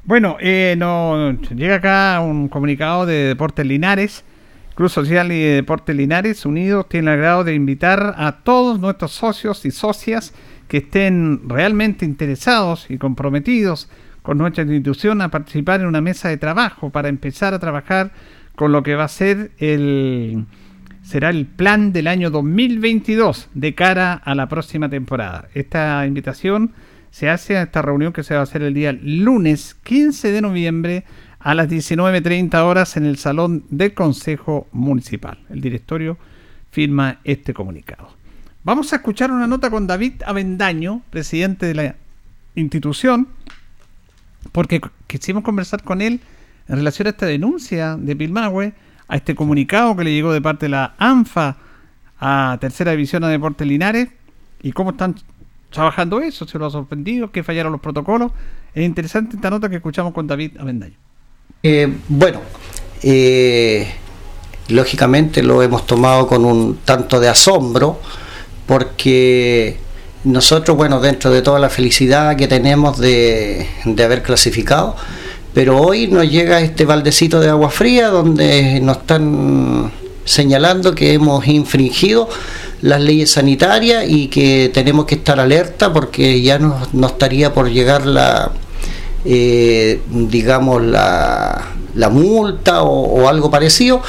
[0.03, 4.23] Bueno, eh, no, llega acá un comunicado de Deportes Linares.
[4.75, 9.65] Cruz Social y Deportes Linares Unidos tienen el agrado de invitar a todos nuestros socios
[9.65, 10.33] y socias
[10.67, 13.89] que estén realmente interesados y comprometidos
[14.23, 18.11] con nuestra institución a participar en una mesa de trabajo para empezar a trabajar
[18.55, 20.45] con lo que va a ser el
[21.03, 25.49] será el plan del año 2022 de cara a la próxima temporada.
[25.53, 26.71] Esta invitación
[27.11, 30.41] se hace a esta reunión que se va a hacer el día lunes 15 de
[30.41, 31.03] noviembre
[31.43, 35.37] a las 19.30 horas en el Salón del Consejo Municipal.
[35.49, 36.17] El directorio
[36.71, 38.07] firma este comunicado.
[38.63, 41.95] Vamos a escuchar una nota con David Avendaño, presidente de la
[42.55, 43.27] institución,
[44.53, 46.21] porque quisimos conversar con él
[46.69, 48.73] en relación a esta denuncia de Pilmahue,
[49.09, 51.57] a este comunicado que le llegó de parte de la ANFA
[52.21, 54.07] a Tercera División a Deportes Linares
[54.61, 55.15] y cómo están
[55.71, 58.31] trabajando eso, se lo ha sorprendido, que fallaron los protocolos.
[58.73, 60.95] Es interesante esta nota que escuchamos con David Avendaño.
[61.63, 62.41] Eh, bueno,
[63.01, 63.87] eh,
[64.67, 67.99] lógicamente lo hemos tomado con un tanto de asombro
[68.65, 69.77] porque
[70.23, 74.95] nosotros, bueno, dentro de toda la felicidad que tenemos de, de haber clasificado,
[75.53, 79.91] pero hoy nos llega este baldecito de agua fría donde nos están
[80.25, 82.29] señalando que hemos infringido
[82.81, 87.69] las leyes sanitarias y que tenemos que estar alerta porque ya nos, nos estaría por
[87.69, 88.51] llegar la,
[89.25, 94.01] eh, digamos, la, la multa o, algo parecido.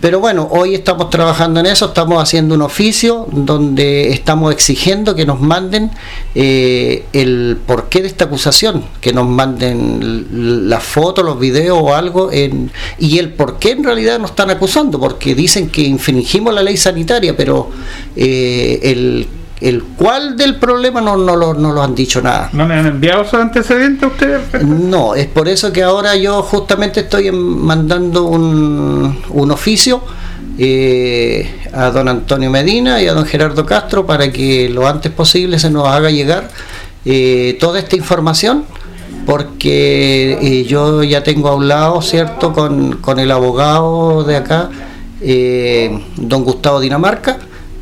[0.00, 5.26] Pero bueno, hoy estamos trabajando en eso, estamos haciendo un oficio donde estamos exigiendo que
[5.26, 5.90] nos manden
[6.34, 12.32] eh, el porqué de esta acusación, que nos manden las fotos, los videos o algo,
[12.32, 16.62] en, y el por qué en realidad nos están acusando, porque dicen que infringimos la
[16.62, 17.68] ley sanitaria, pero
[18.16, 19.28] eh, el,
[19.60, 22.48] el cuál del problema no, no, lo, no lo han dicho nada.
[22.52, 24.64] ¿No me han enviado esos antecedentes a ustedes?
[24.64, 30.02] No, es por eso que ahora yo justamente estoy mandando un, un oficio
[30.58, 35.58] eh, a don Antonio Medina y a don Gerardo Castro para que lo antes posible
[35.58, 36.48] se nos haga llegar
[37.04, 38.64] eh, toda esta información
[39.26, 44.70] porque eh, yo ya tengo hablado, ¿cierto?, con, con el abogado de acá,
[45.20, 47.38] eh, don Gustavo Dinamarca,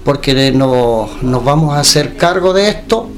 [0.09, 3.10] porque no- nos vamos a hacer cargo de esto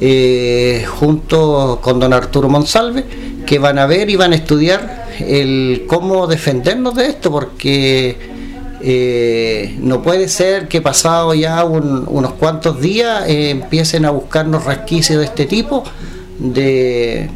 [0.00, 3.04] eh, junto con don Arturo Monsalve,
[3.44, 8.16] que van a ver y van a estudiar el cómo defendernos de esto, porque
[8.80, 14.64] eh, no puede ser que pasado ya un- unos cuantos días eh, empiecen a buscarnos
[14.66, 15.82] resquicios de este tipo,
[16.38, 17.28] de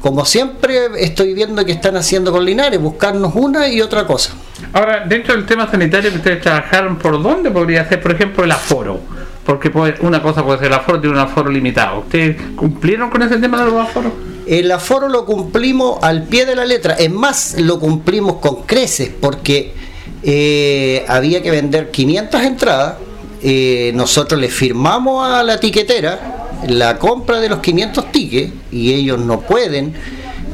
[0.00, 4.32] como siempre estoy viendo que están haciendo con Linares, buscarnos una y otra cosa.
[4.72, 8.50] Ahora, dentro del tema sanitario que ustedes trabajaron, ¿por dónde podría ser, por ejemplo, el
[8.52, 9.00] aforo?
[9.44, 12.00] Porque puede- una cosa puede ser el aforo, tiene un aforo limitado.
[12.00, 14.12] ¿Ustedes cumplieron con ese tema de los aforos?
[14.46, 19.10] El aforo lo cumplimos al pie de la letra, es más, lo cumplimos con creces,
[19.20, 19.74] porque
[20.22, 22.94] eh, había que vender 500 entradas,
[23.42, 29.18] eh, nosotros le firmamos a la tiquetera la compra de los 500 tickets y ellos
[29.18, 29.94] no pueden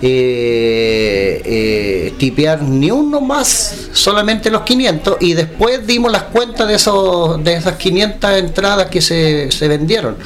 [0.02, 6.74] eh, eh, tipear ni uno más, solamente los 500 y después dimos las cuentas de,
[6.74, 10.16] esos, de esas 500 entradas que se, se vendieron.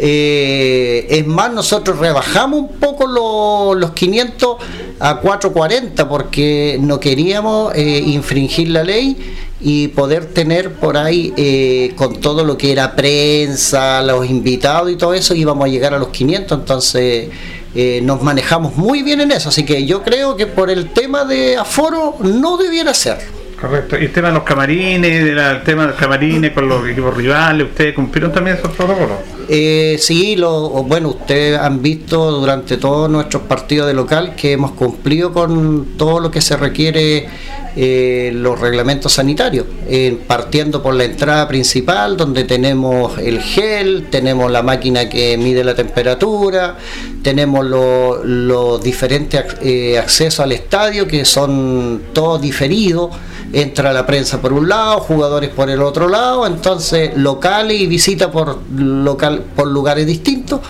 [0.00, 4.56] Eh, es más, nosotros rebajamos un poco lo- los 500
[5.00, 9.16] a 440 porque no queríamos eh, infringir la ley
[9.60, 14.96] y poder tener por ahí eh, con todo lo que era prensa, los invitados y
[14.96, 17.28] todo eso, íbamos a llegar a los 500, entonces
[17.74, 21.24] eh, nos manejamos muy bien en eso, así que yo creo que por el tema
[21.24, 23.18] de aforo no debiera ser.
[23.60, 23.98] Correcto.
[23.98, 27.66] Y el tema de los camarines, el tema de los camarines con los equipos rivales,
[27.66, 29.16] ¿ustedes cumplieron también esos protocolos?
[29.48, 34.72] Eh, sí, lo, bueno, ustedes han visto durante todos nuestros partidos de local que hemos
[34.72, 37.26] cumplido con todo lo que se requiere
[37.74, 44.52] eh, los reglamentos sanitarios, eh, partiendo por la entrada principal donde tenemos el gel, tenemos
[44.52, 46.76] la máquina que mide la temperatura,
[47.22, 53.10] tenemos lo- los diferentes ac- eh, accesos al estadio que son todos diferidos,
[53.52, 58.30] entra la prensa por un lado, jugadores por el otro lado, entonces locales y visita
[58.30, 60.60] por local por lugares distintos,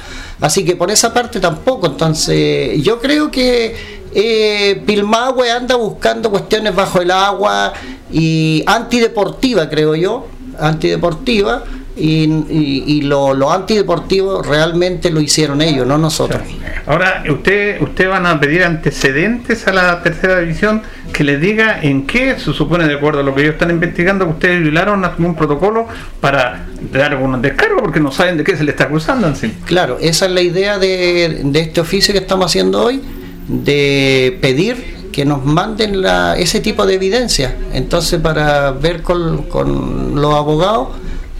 [0.40, 6.74] así que por esa parte tampoco, entonces yo creo que eh, Pilmahue anda buscando cuestiones
[6.74, 7.72] bajo el agua
[8.10, 10.26] y antideportiva, creo yo,
[10.59, 11.64] antideportiva.
[11.98, 16.40] Y, y, y lo, lo antideportivo realmente lo hicieron ellos, no nosotros.
[16.86, 22.06] Ahora, ¿usted, usted van a pedir antecedentes a la tercera división que les diga en
[22.06, 25.34] qué se supone, de acuerdo a lo que ellos están investigando, que ustedes violaron algún
[25.34, 25.86] protocolo
[26.20, 29.52] para dar algún descargo, porque no saben de qué se le está acusando en sí.
[29.66, 33.02] Claro, esa es la idea de, de este oficio que estamos haciendo hoy,
[33.48, 37.56] de pedir que nos manden la, ese tipo de evidencia.
[37.72, 40.88] Entonces, para ver con, con los abogados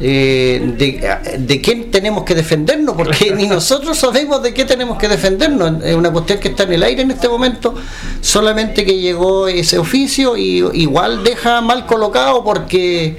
[0.01, 5.09] eh, de, de quién tenemos que defendernos, porque ni nosotros sabemos de qué tenemos que
[5.09, 5.85] defendernos.
[5.85, 7.75] Es una cuestión que está en el aire en este momento,
[8.21, 13.17] solamente que llegó ese oficio y igual deja mal colocado porque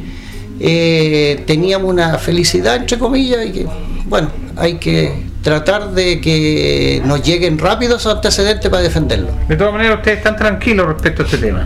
[0.59, 3.67] eh, teníamos una felicidad, entre comillas, y que,
[4.05, 9.29] bueno, hay que tratar de que nos lleguen rápido esos antecedentes para defenderlo.
[9.47, 11.65] De todas maneras, ustedes están tranquilos respecto a este tema.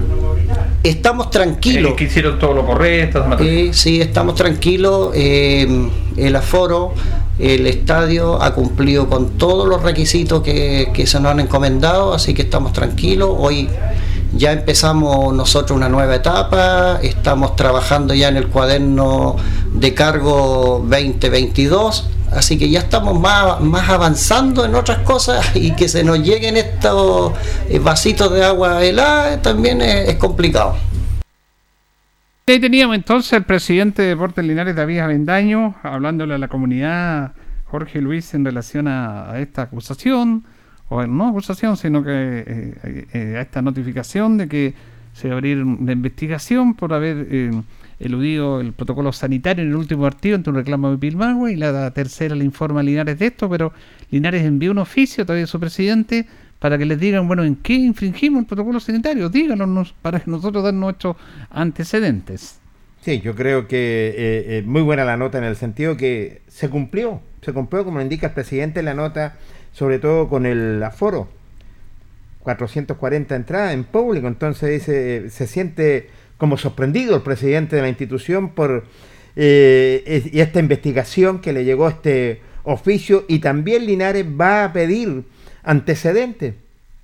[0.83, 1.93] Estamos tranquilos.
[1.93, 3.25] Eh, que hicieron todo lo correcto.
[3.39, 5.11] Eh, sí, estamos tranquilos.
[5.15, 6.93] eh, el aforo,
[7.39, 12.33] el estadio ha cumplido con todos los requisitos que, que se nos han encomendado, así
[12.33, 13.29] que estamos tranquilos.
[13.35, 13.69] Hoy
[14.35, 19.37] ya empezamos nosotros una nueva etapa, estamos trabajando ya en el cuaderno
[19.73, 25.87] de cargo 2022, así que ya estamos más, más avanzando en otras cosas y que
[25.87, 27.33] se nos lleguen estos
[27.69, 30.75] eh, vasitos de agua helada también es- es complicado.
[32.45, 37.31] Ahí teníamos entonces al presidente de Deportes Linares, David Avendaño, hablándole a la comunidad,
[37.65, 40.43] Jorge Luis, en relación a, a esta acusación,
[40.89, 44.73] o no acusación, sino que eh, eh, a esta notificación de que
[45.13, 47.51] se va a abrir una investigación por haber eh,
[47.99, 51.91] eludido el protocolo sanitario en el último partido entre un reclamo de Pilmahue y la
[51.91, 53.73] tercera le informa a Linares de esto, pero
[54.11, 56.25] Linares envió un oficio todavía a su presidente
[56.59, 60.31] para que les digan, bueno, en qué infringimos el protocolo sanitario, díganos nos- para que
[60.31, 61.17] nosotros dar nuestros
[61.49, 62.59] antecedentes.
[63.01, 63.75] Sí, yo creo que
[64.09, 64.13] eh,
[64.59, 68.27] eh, muy buena la nota en el sentido que se cumplió, se cumplió como indica
[68.27, 69.35] el presidente en la nota,
[69.73, 71.27] sobre todo con el aforo.
[72.39, 76.09] 440 entradas en público, entonces dice, se siente
[76.43, 78.83] como sorprendido el presidente de la institución por
[79.37, 85.23] eh, esta investigación que le llegó a este oficio y también Linares va a pedir
[85.63, 86.55] antecedentes.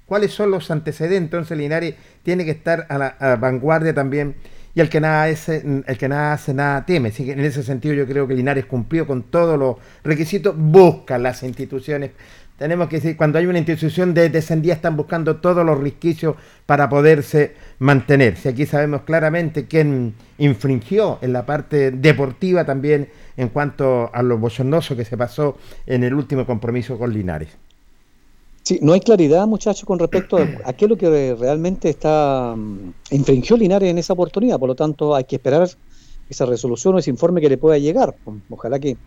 [0.05, 1.23] ¿Cuáles son los antecedentes?
[1.23, 4.35] Entonces Linares tiene que estar a la, a la vanguardia también
[4.75, 7.07] y el que nada hace, el que nada hace nada teme.
[7.07, 11.17] Así que en ese sentido yo creo que Linares cumplió con todos los requisitos, busca
[11.17, 12.11] las instituciones.
[12.59, 16.89] Tenemos que decir, cuando hay una institución de descendía están buscando todos los resquicios para
[16.89, 18.35] poderse mantener.
[18.35, 23.07] Si aquí sabemos claramente quién infringió en la parte deportiva también
[23.37, 25.57] en cuanto a lo bochornoso que se pasó
[25.87, 27.47] en el último compromiso con Linares.
[28.63, 32.53] Sí, no hay claridad, muchachos, con respecto a, a qué es lo que realmente está
[32.57, 34.59] mm, infringió Linares en esa oportunidad.
[34.59, 35.69] Por lo tanto, hay que esperar
[36.29, 38.13] esa resolución o ese informe que le pueda llegar.
[38.49, 38.97] Ojalá que,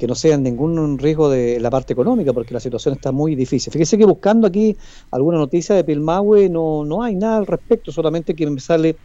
[0.00, 3.70] que no sea ningún riesgo de la parte económica, porque la situación está muy difícil.
[3.70, 4.74] Fíjese que buscando aquí
[5.10, 8.96] alguna noticia de Pilmahue no, no hay nada al respecto, solamente que me sale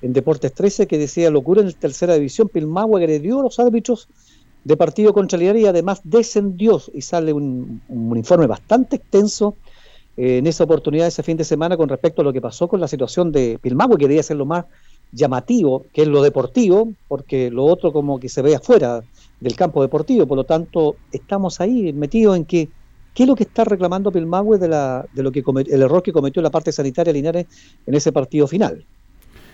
[0.00, 4.06] en Deportes 13 que decía locura en tercera división, Pilmahue agredió a los árbitros
[4.62, 9.56] de partido contra y además descendió y sale un, un informe bastante extenso
[10.16, 12.80] eh, en esa oportunidad ese fin de semana con respecto a lo que pasó con
[12.80, 14.66] la situación de Pilmahue, que debería ser lo más
[15.10, 19.02] llamativo, que es lo deportivo, porque lo otro como que se ve afuera
[19.44, 22.68] del campo deportivo, por lo tanto estamos ahí metidos en que
[23.14, 26.02] qué es lo que está reclamando Pilmahue de, la, de lo que come- el error
[26.02, 27.46] que cometió la parte sanitaria Linares
[27.86, 28.84] en ese partido final.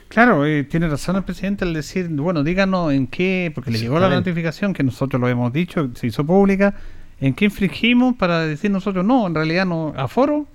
[0.08, 4.00] Claro, eh, tiene razón el presidente al decir, bueno, díganos en qué, porque le llegó
[4.00, 6.74] la notificación que nosotros lo hemos dicho, se hizo pública,
[7.20, 10.46] en qué infringimos para decir nosotros, no, en realidad no, aforo,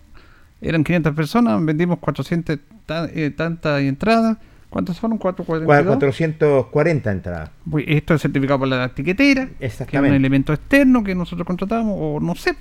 [0.59, 4.37] eran 500 personas, vendimos 400 ta- eh, tantas entradas,
[4.75, 5.17] ¿cuántas fueron?
[5.17, 5.97] 442.
[6.01, 7.49] 440 entradas.
[7.87, 12.19] Esto es certificado por la tiquetera, que es un elemento externo que nosotros contratamos, o
[12.19, 12.57] no sé.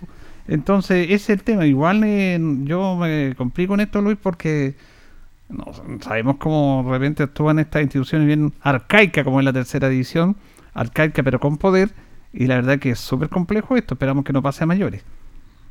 [0.47, 1.67] Entonces, ese es el tema.
[1.67, 4.77] Igual eh, yo me complico en esto, Luis, porque
[5.49, 5.65] no,
[6.03, 10.37] sabemos cómo de repente actúan estas instituciones bien arcaicas como en la tercera división,
[10.73, 11.91] arcaica pero con poder,
[12.33, 15.03] y la verdad que es súper complejo esto, esperamos que no pase a mayores.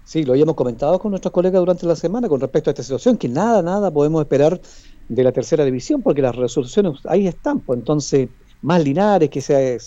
[0.04, 3.18] Sí, lo habíamos comentado con nuestros colegas durante la semana con respecto a esta situación,
[3.18, 4.60] que nada, nada podemos esperar
[5.10, 7.60] de la tercera división, porque las resoluciones ahí están.
[7.60, 8.30] Pues entonces,
[8.62, 9.78] más Linares, que se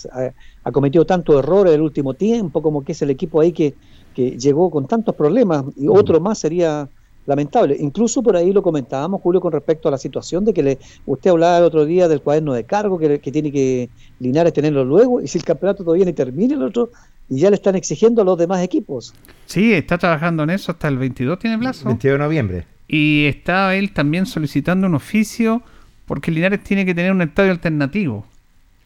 [0.63, 3.75] ha, cometido tantos errores en el último tiempo, como que es el equipo ahí que,
[4.13, 6.89] que llegó con tantos problemas, y otro más sería
[7.27, 7.77] lamentable.
[7.79, 11.29] Incluso por ahí lo comentábamos, Julio, con respecto a la situación de que le, usted
[11.29, 13.89] hablaba el otro día del cuaderno de cargo, que, que tiene que
[14.19, 16.89] Linares tenerlo luego, y si el campeonato todavía ni termina el otro,
[17.29, 19.13] y ya le están exigiendo a los demás equipos.
[19.45, 21.85] Sí, está trabajando en eso hasta el 22 tiene plazo.
[21.85, 22.65] 22 de noviembre.
[22.87, 25.61] Y está él también solicitando un oficio
[26.05, 28.25] porque Linares tiene que tener un estadio alternativo.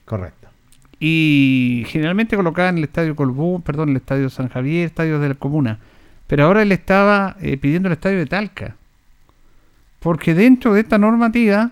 [0.06, 0.48] Correcto.
[1.00, 5.80] Y generalmente colocaban el estadio Colbú, perdón, el estadio San Javier, estadios de la comuna.
[6.32, 8.78] Pero ahora él estaba eh, pidiendo el estadio de Talca.
[10.00, 11.72] Porque dentro de esta normativa,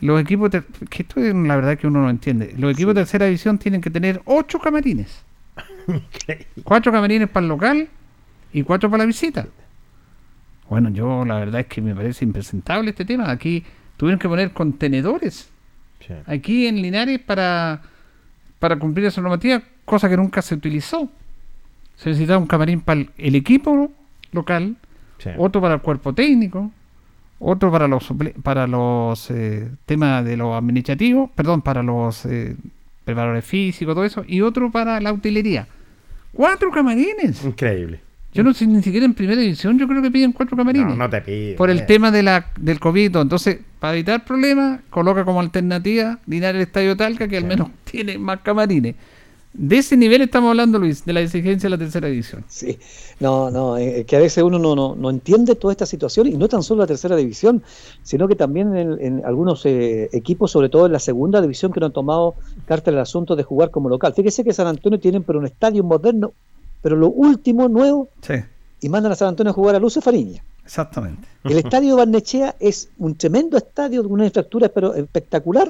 [0.00, 3.02] los equipos, ter- que esto es la verdad que uno no entiende, los equipos de
[3.02, 5.22] tercera división tienen que tener ocho camarines.
[6.64, 7.88] cuatro camarines para el local
[8.52, 9.46] y cuatro para la visita.
[10.68, 13.30] Bueno, yo la verdad es que me parece impresentable este tema.
[13.30, 13.62] Aquí
[13.96, 15.50] tuvieron que poner contenedores
[16.00, 16.14] Sí.
[16.26, 17.80] aquí en Linares para,
[18.58, 21.08] para cumplir esa normativa, cosa que nunca se utilizó.
[21.98, 23.90] Se necesitaba un camarín para el, equipo
[24.32, 24.76] local,
[25.18, 25.30] Sí.
[25.36, 26.70] otro para el cuerpo técnico,
[27.40, 28.08] otro para los
[28.42, 32.56] para los eh, temas de los administrativos, perdón, para los eh,
[33.04, 35.66] preparadores físicos, todo eso, y otro para la utilería.
[36.32, 37.44] Cuatro camarines.
[37.44, 38.00] Increíble.
[38.34, 40.88] Yo no sé ni siquiera en primera división, yo creo que piden cuatro camarines.
[40.88, 41.56] No, no te pido.
[41.56, 41.82] Por el eh.
[41.82, 43.16] tema de la, del COVID.
[43.16, 48.18] Entonces, para evitar problemas, coloca como alternativa Linares el Estadio Talca, que al menos tiene
[48.18, 48.94] más camarines.
[49.58, 52.44] De ese nivel estamos hablando, Luis, de la exigencia de la tercera división.
[52.48, 52.78] Sí,
[53.18, 56.36] no, no, eh, que a veces uno no, no, no entiende toda esta situación y
[56.36, 57.64] no tan solo la tercera división,
[58.04, 61.80] sino que también en, en algunos eh, equipos, sobre todo en la segunda división, que
[61.80, 62.36] no han tomado
[62.66, 64.14] carta en el asunto de jugar como local.
[64.14, 66.32] Fíjese que San Antonio tienen pero un estadio moderno,
[66.80, 68.34] pero lo último nuevo, Sí,
[68.80, 70.40] y mandan a San Antonio a jugar a Luce Fariña.
[70.64, 71.26] exactamente.
[71.42, 75.68] El estadio Barnechea es un tremendo estadio, de una infraestructura pero espectacular.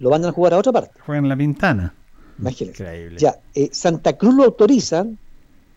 [0.00, 0.90] Lo mandan a jugar a otra parte.
[1.06, 1.94] Juegan la Pintana.
[2.40, 2.82] Imagínense.
[2.82, 3.18] Increíble.
[3.18, 5.18] Ya, eh, Santa Cruz lo autorizan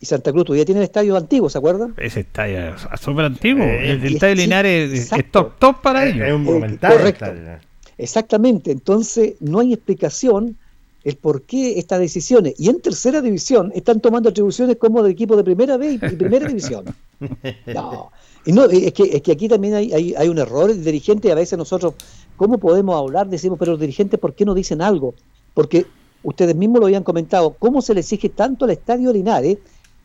[0.00, 1.94] y Santa Cruz todavía tiene el estadio antiguo, ¿se acuerdan?
[1.96, 3.62] Ese estadio es súper antiguo.
[3.64, 6.28] Eh, el, el estadio sí, Linares es- es top, top para Es ellos.
[6.28, 6.92] un Eh, monumental.
[6.96, 7.24] correcto.
[7.26, 7.58] estadio.
[7.96, 10.56] Exactamente, entonces no hay explicación
[11.04, 12.54] el por qué estas decisiones.
[12.58, 16.46] Y en tercera división están tomando atribuciones como de equipo de primera vez y primera
[16.48, 16.84] división.
[17.66, 18.10] No,
[18.44, 21.28] y no es, que, es que aquí también hay, hay, hay un error el dirigente
[21.28, 21.94] y a veces nosotros,
[22.36, 23.28] ¿cómo podemos hablar?
[23.28, 25.14] Decimos, pero los dirigentes, ¿por qué no dicen algo?
[25.54, 25.86] Porque
[26.24, 29.58] ustedes mismos lo habían comentado, ¿cómo se le exige tanto al Estadio Linares,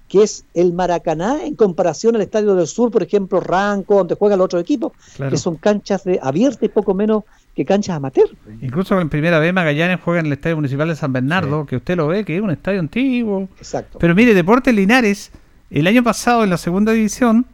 [0.07, 4.39] que es el Maracaná en comparación al Estadio del Sur, por ejemplo, Ranco, donde juegan
[4.39, 5.31] los otros equipos, Claro.
[5.31, 7.23] que son canchas de abiertas y poco menos
[7.55, 8.27] que canchas amateur?
[8.61, 11.95] Incluso en primera vez Magallanes juega en el Estadio Municipal de San Bernardo, que usted
[11.95, 13.47] lo ve, que es un estadio antiguo.
[13.57, 13.99] Exacto.
[13.99, 15.31] Pero mire, Deportes Linares,
[15.69, 17.45] el año pasado en la segunda división,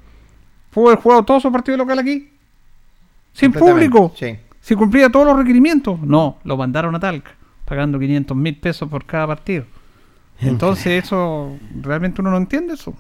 [0.72, 2.30] pudo haber jugado todo su partido local aquí.
[3.34, 4.14] Sin público.
[4.16, 4.38] Sí.
[4.62, 6.00] Si cumplía todos los requerimientos.
[6.02, 7.36] No, lo mandaron a Talca,
[7.66, 9.66] pagando 500 mil pesos por cada partido.
[10.40, 12.94] Entonces eso, realmente uno no entiende eso.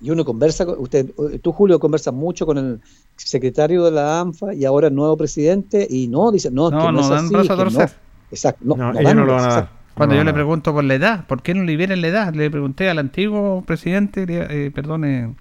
[0.00, 1.10] Y uno conversa, con- usted,
[1.42, 2.80] tú Julio conversas mucho con el
[3.16, 6.78] secretario de la ANFA y ahora el nuevo presidente y no, dice, no, es No,
[6.78, 7.90] que no, no es dan así, brazo a es que torcer.
[7.90, 7.96] no.
[8.30, 9.70] Exacto, no, No, no ellos dan no lo van a dar.
[9.94, 10.34] Cuando No, yo le no.
[10.34, 12.34] pregunto por la edad, ¿por qué no liberan la edad?
[12.34, 15.34] Le pregunté al antiguo presidente, eh, perdón, eh,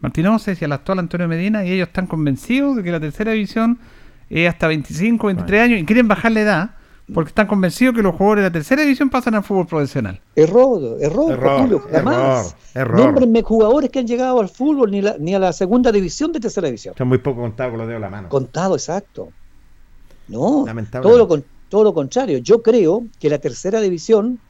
[0.00, 3.78] Martínez y al actual Antonio Medina, y ellos están convencidos de que la tercera división
[4.30, 6.70] es hasta 25, 23 años, y quieren bajar la edad,
[7.14, 10.20] porque están convencidos que los jugadores de la tercera división pasan al fútbol profesional.
[10.34, 12.56] Error, error, Error, Julio, jamás.
[12.74, 13.06] error, error.
[13.06, 16.40] Nómbrenme jugadores que han llegado al fútbol ni, la- ni a la segunda división de
[16.40, 16.94] tercera división.
[16.98, 18.28] Son muy poco contados con los dedos de la mano.
[18.28, 19.28] Contado, exacto.
[20.28, 21.08] No, Lamentable.
[21.08, 22.38] todo lo, con- todo lo contrario.
[22.38, 24.40] Yo creo que la tercera división,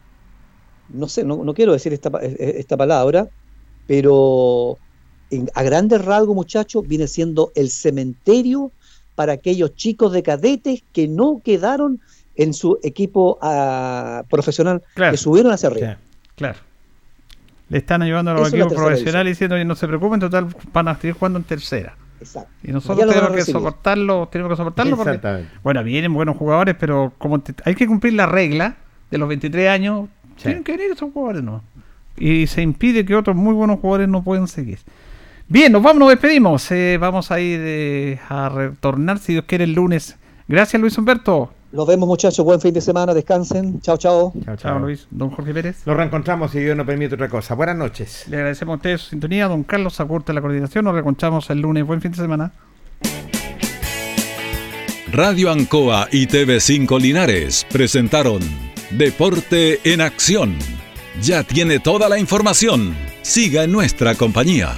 [0.89, 3.28] no sé, no, no quiero decir esta, pa- eh, esta palabra,
[3.87, 4.78] pero
[5.31, 8.73] en- a grandes rasgos, muchachos, viene siendo el cementerio
[9.15, 12.01] para aquellos chicos de cadetes que no quedaron
[12.37, 15.13] en su equipo ah, profesional, Claro.
[15.13, 15.97] que subieron hacia arriba.
[16.37, 16.59] Claro.
[17.69, 20.89] Le están ayudando a los Eso equipos profesionales diciendo, "Oye, no se preocupen, total, van
[20.89, 21.95] a seguir jugando en tercera.
[22.21, 22.49] Exacto.
[22.63, 25.51] Y nosotros tenemos que soportarlo, tenemos que soportarlo porque, Exactamente.
[25.63, 28.77] bueno, vienen buenos jugadores, pero como te- hay que cumplir la regla
[29.11, 30.45] de los 23 años, Sí.
[30.45, 31.63] tienen que venir esos jugadores, ¿no?
[32.17, 34.79] Y se impide que otros muy buenos jugadores no puedan seguir.
[35.49, 36.71] Bien, nos vamos, nos despedimos.
[36.73, 40.17] Eh, vamos a ir eh, a retornar, si Dios quiere, el lunes.
[40.49, 41.51] Gracias, Luis Humberto.
[41.73, 42.45] Nos vemos, muchachos.
[42.45, 43.13] Buen fin de semana.
[43.13, 43.81] Descansen.
[43.81, 44.33] Chao, chao.
[44.45, 44.79] Chao, Chao.
[44.79, 45.07] Luis.
[45.11, 45.87] Don Jorge Pérez.
[45.87, 47.55] Nos reencontramos si Dios nos permite otra cosa.
[47.55, 48.25] Buenas noches.
[48.29, 49.49] Le agradecemos a ustedes su sintonía.
[49.49, 50.85] Don Carlos Acurta, la coordinación.
[50.85, 51.85] Nos reconchamos el lunes.
[51.87, 52.53] Buen fin de semana.
[55.13, 58.41] Radio Ancoa y TV5 Linares presentaron
[58.91, 60.57] Deporte en Acción.
[61.23, 62.95] Ya tiene toda la información.
[63.23, 64.75] Siga en nuestra compañía.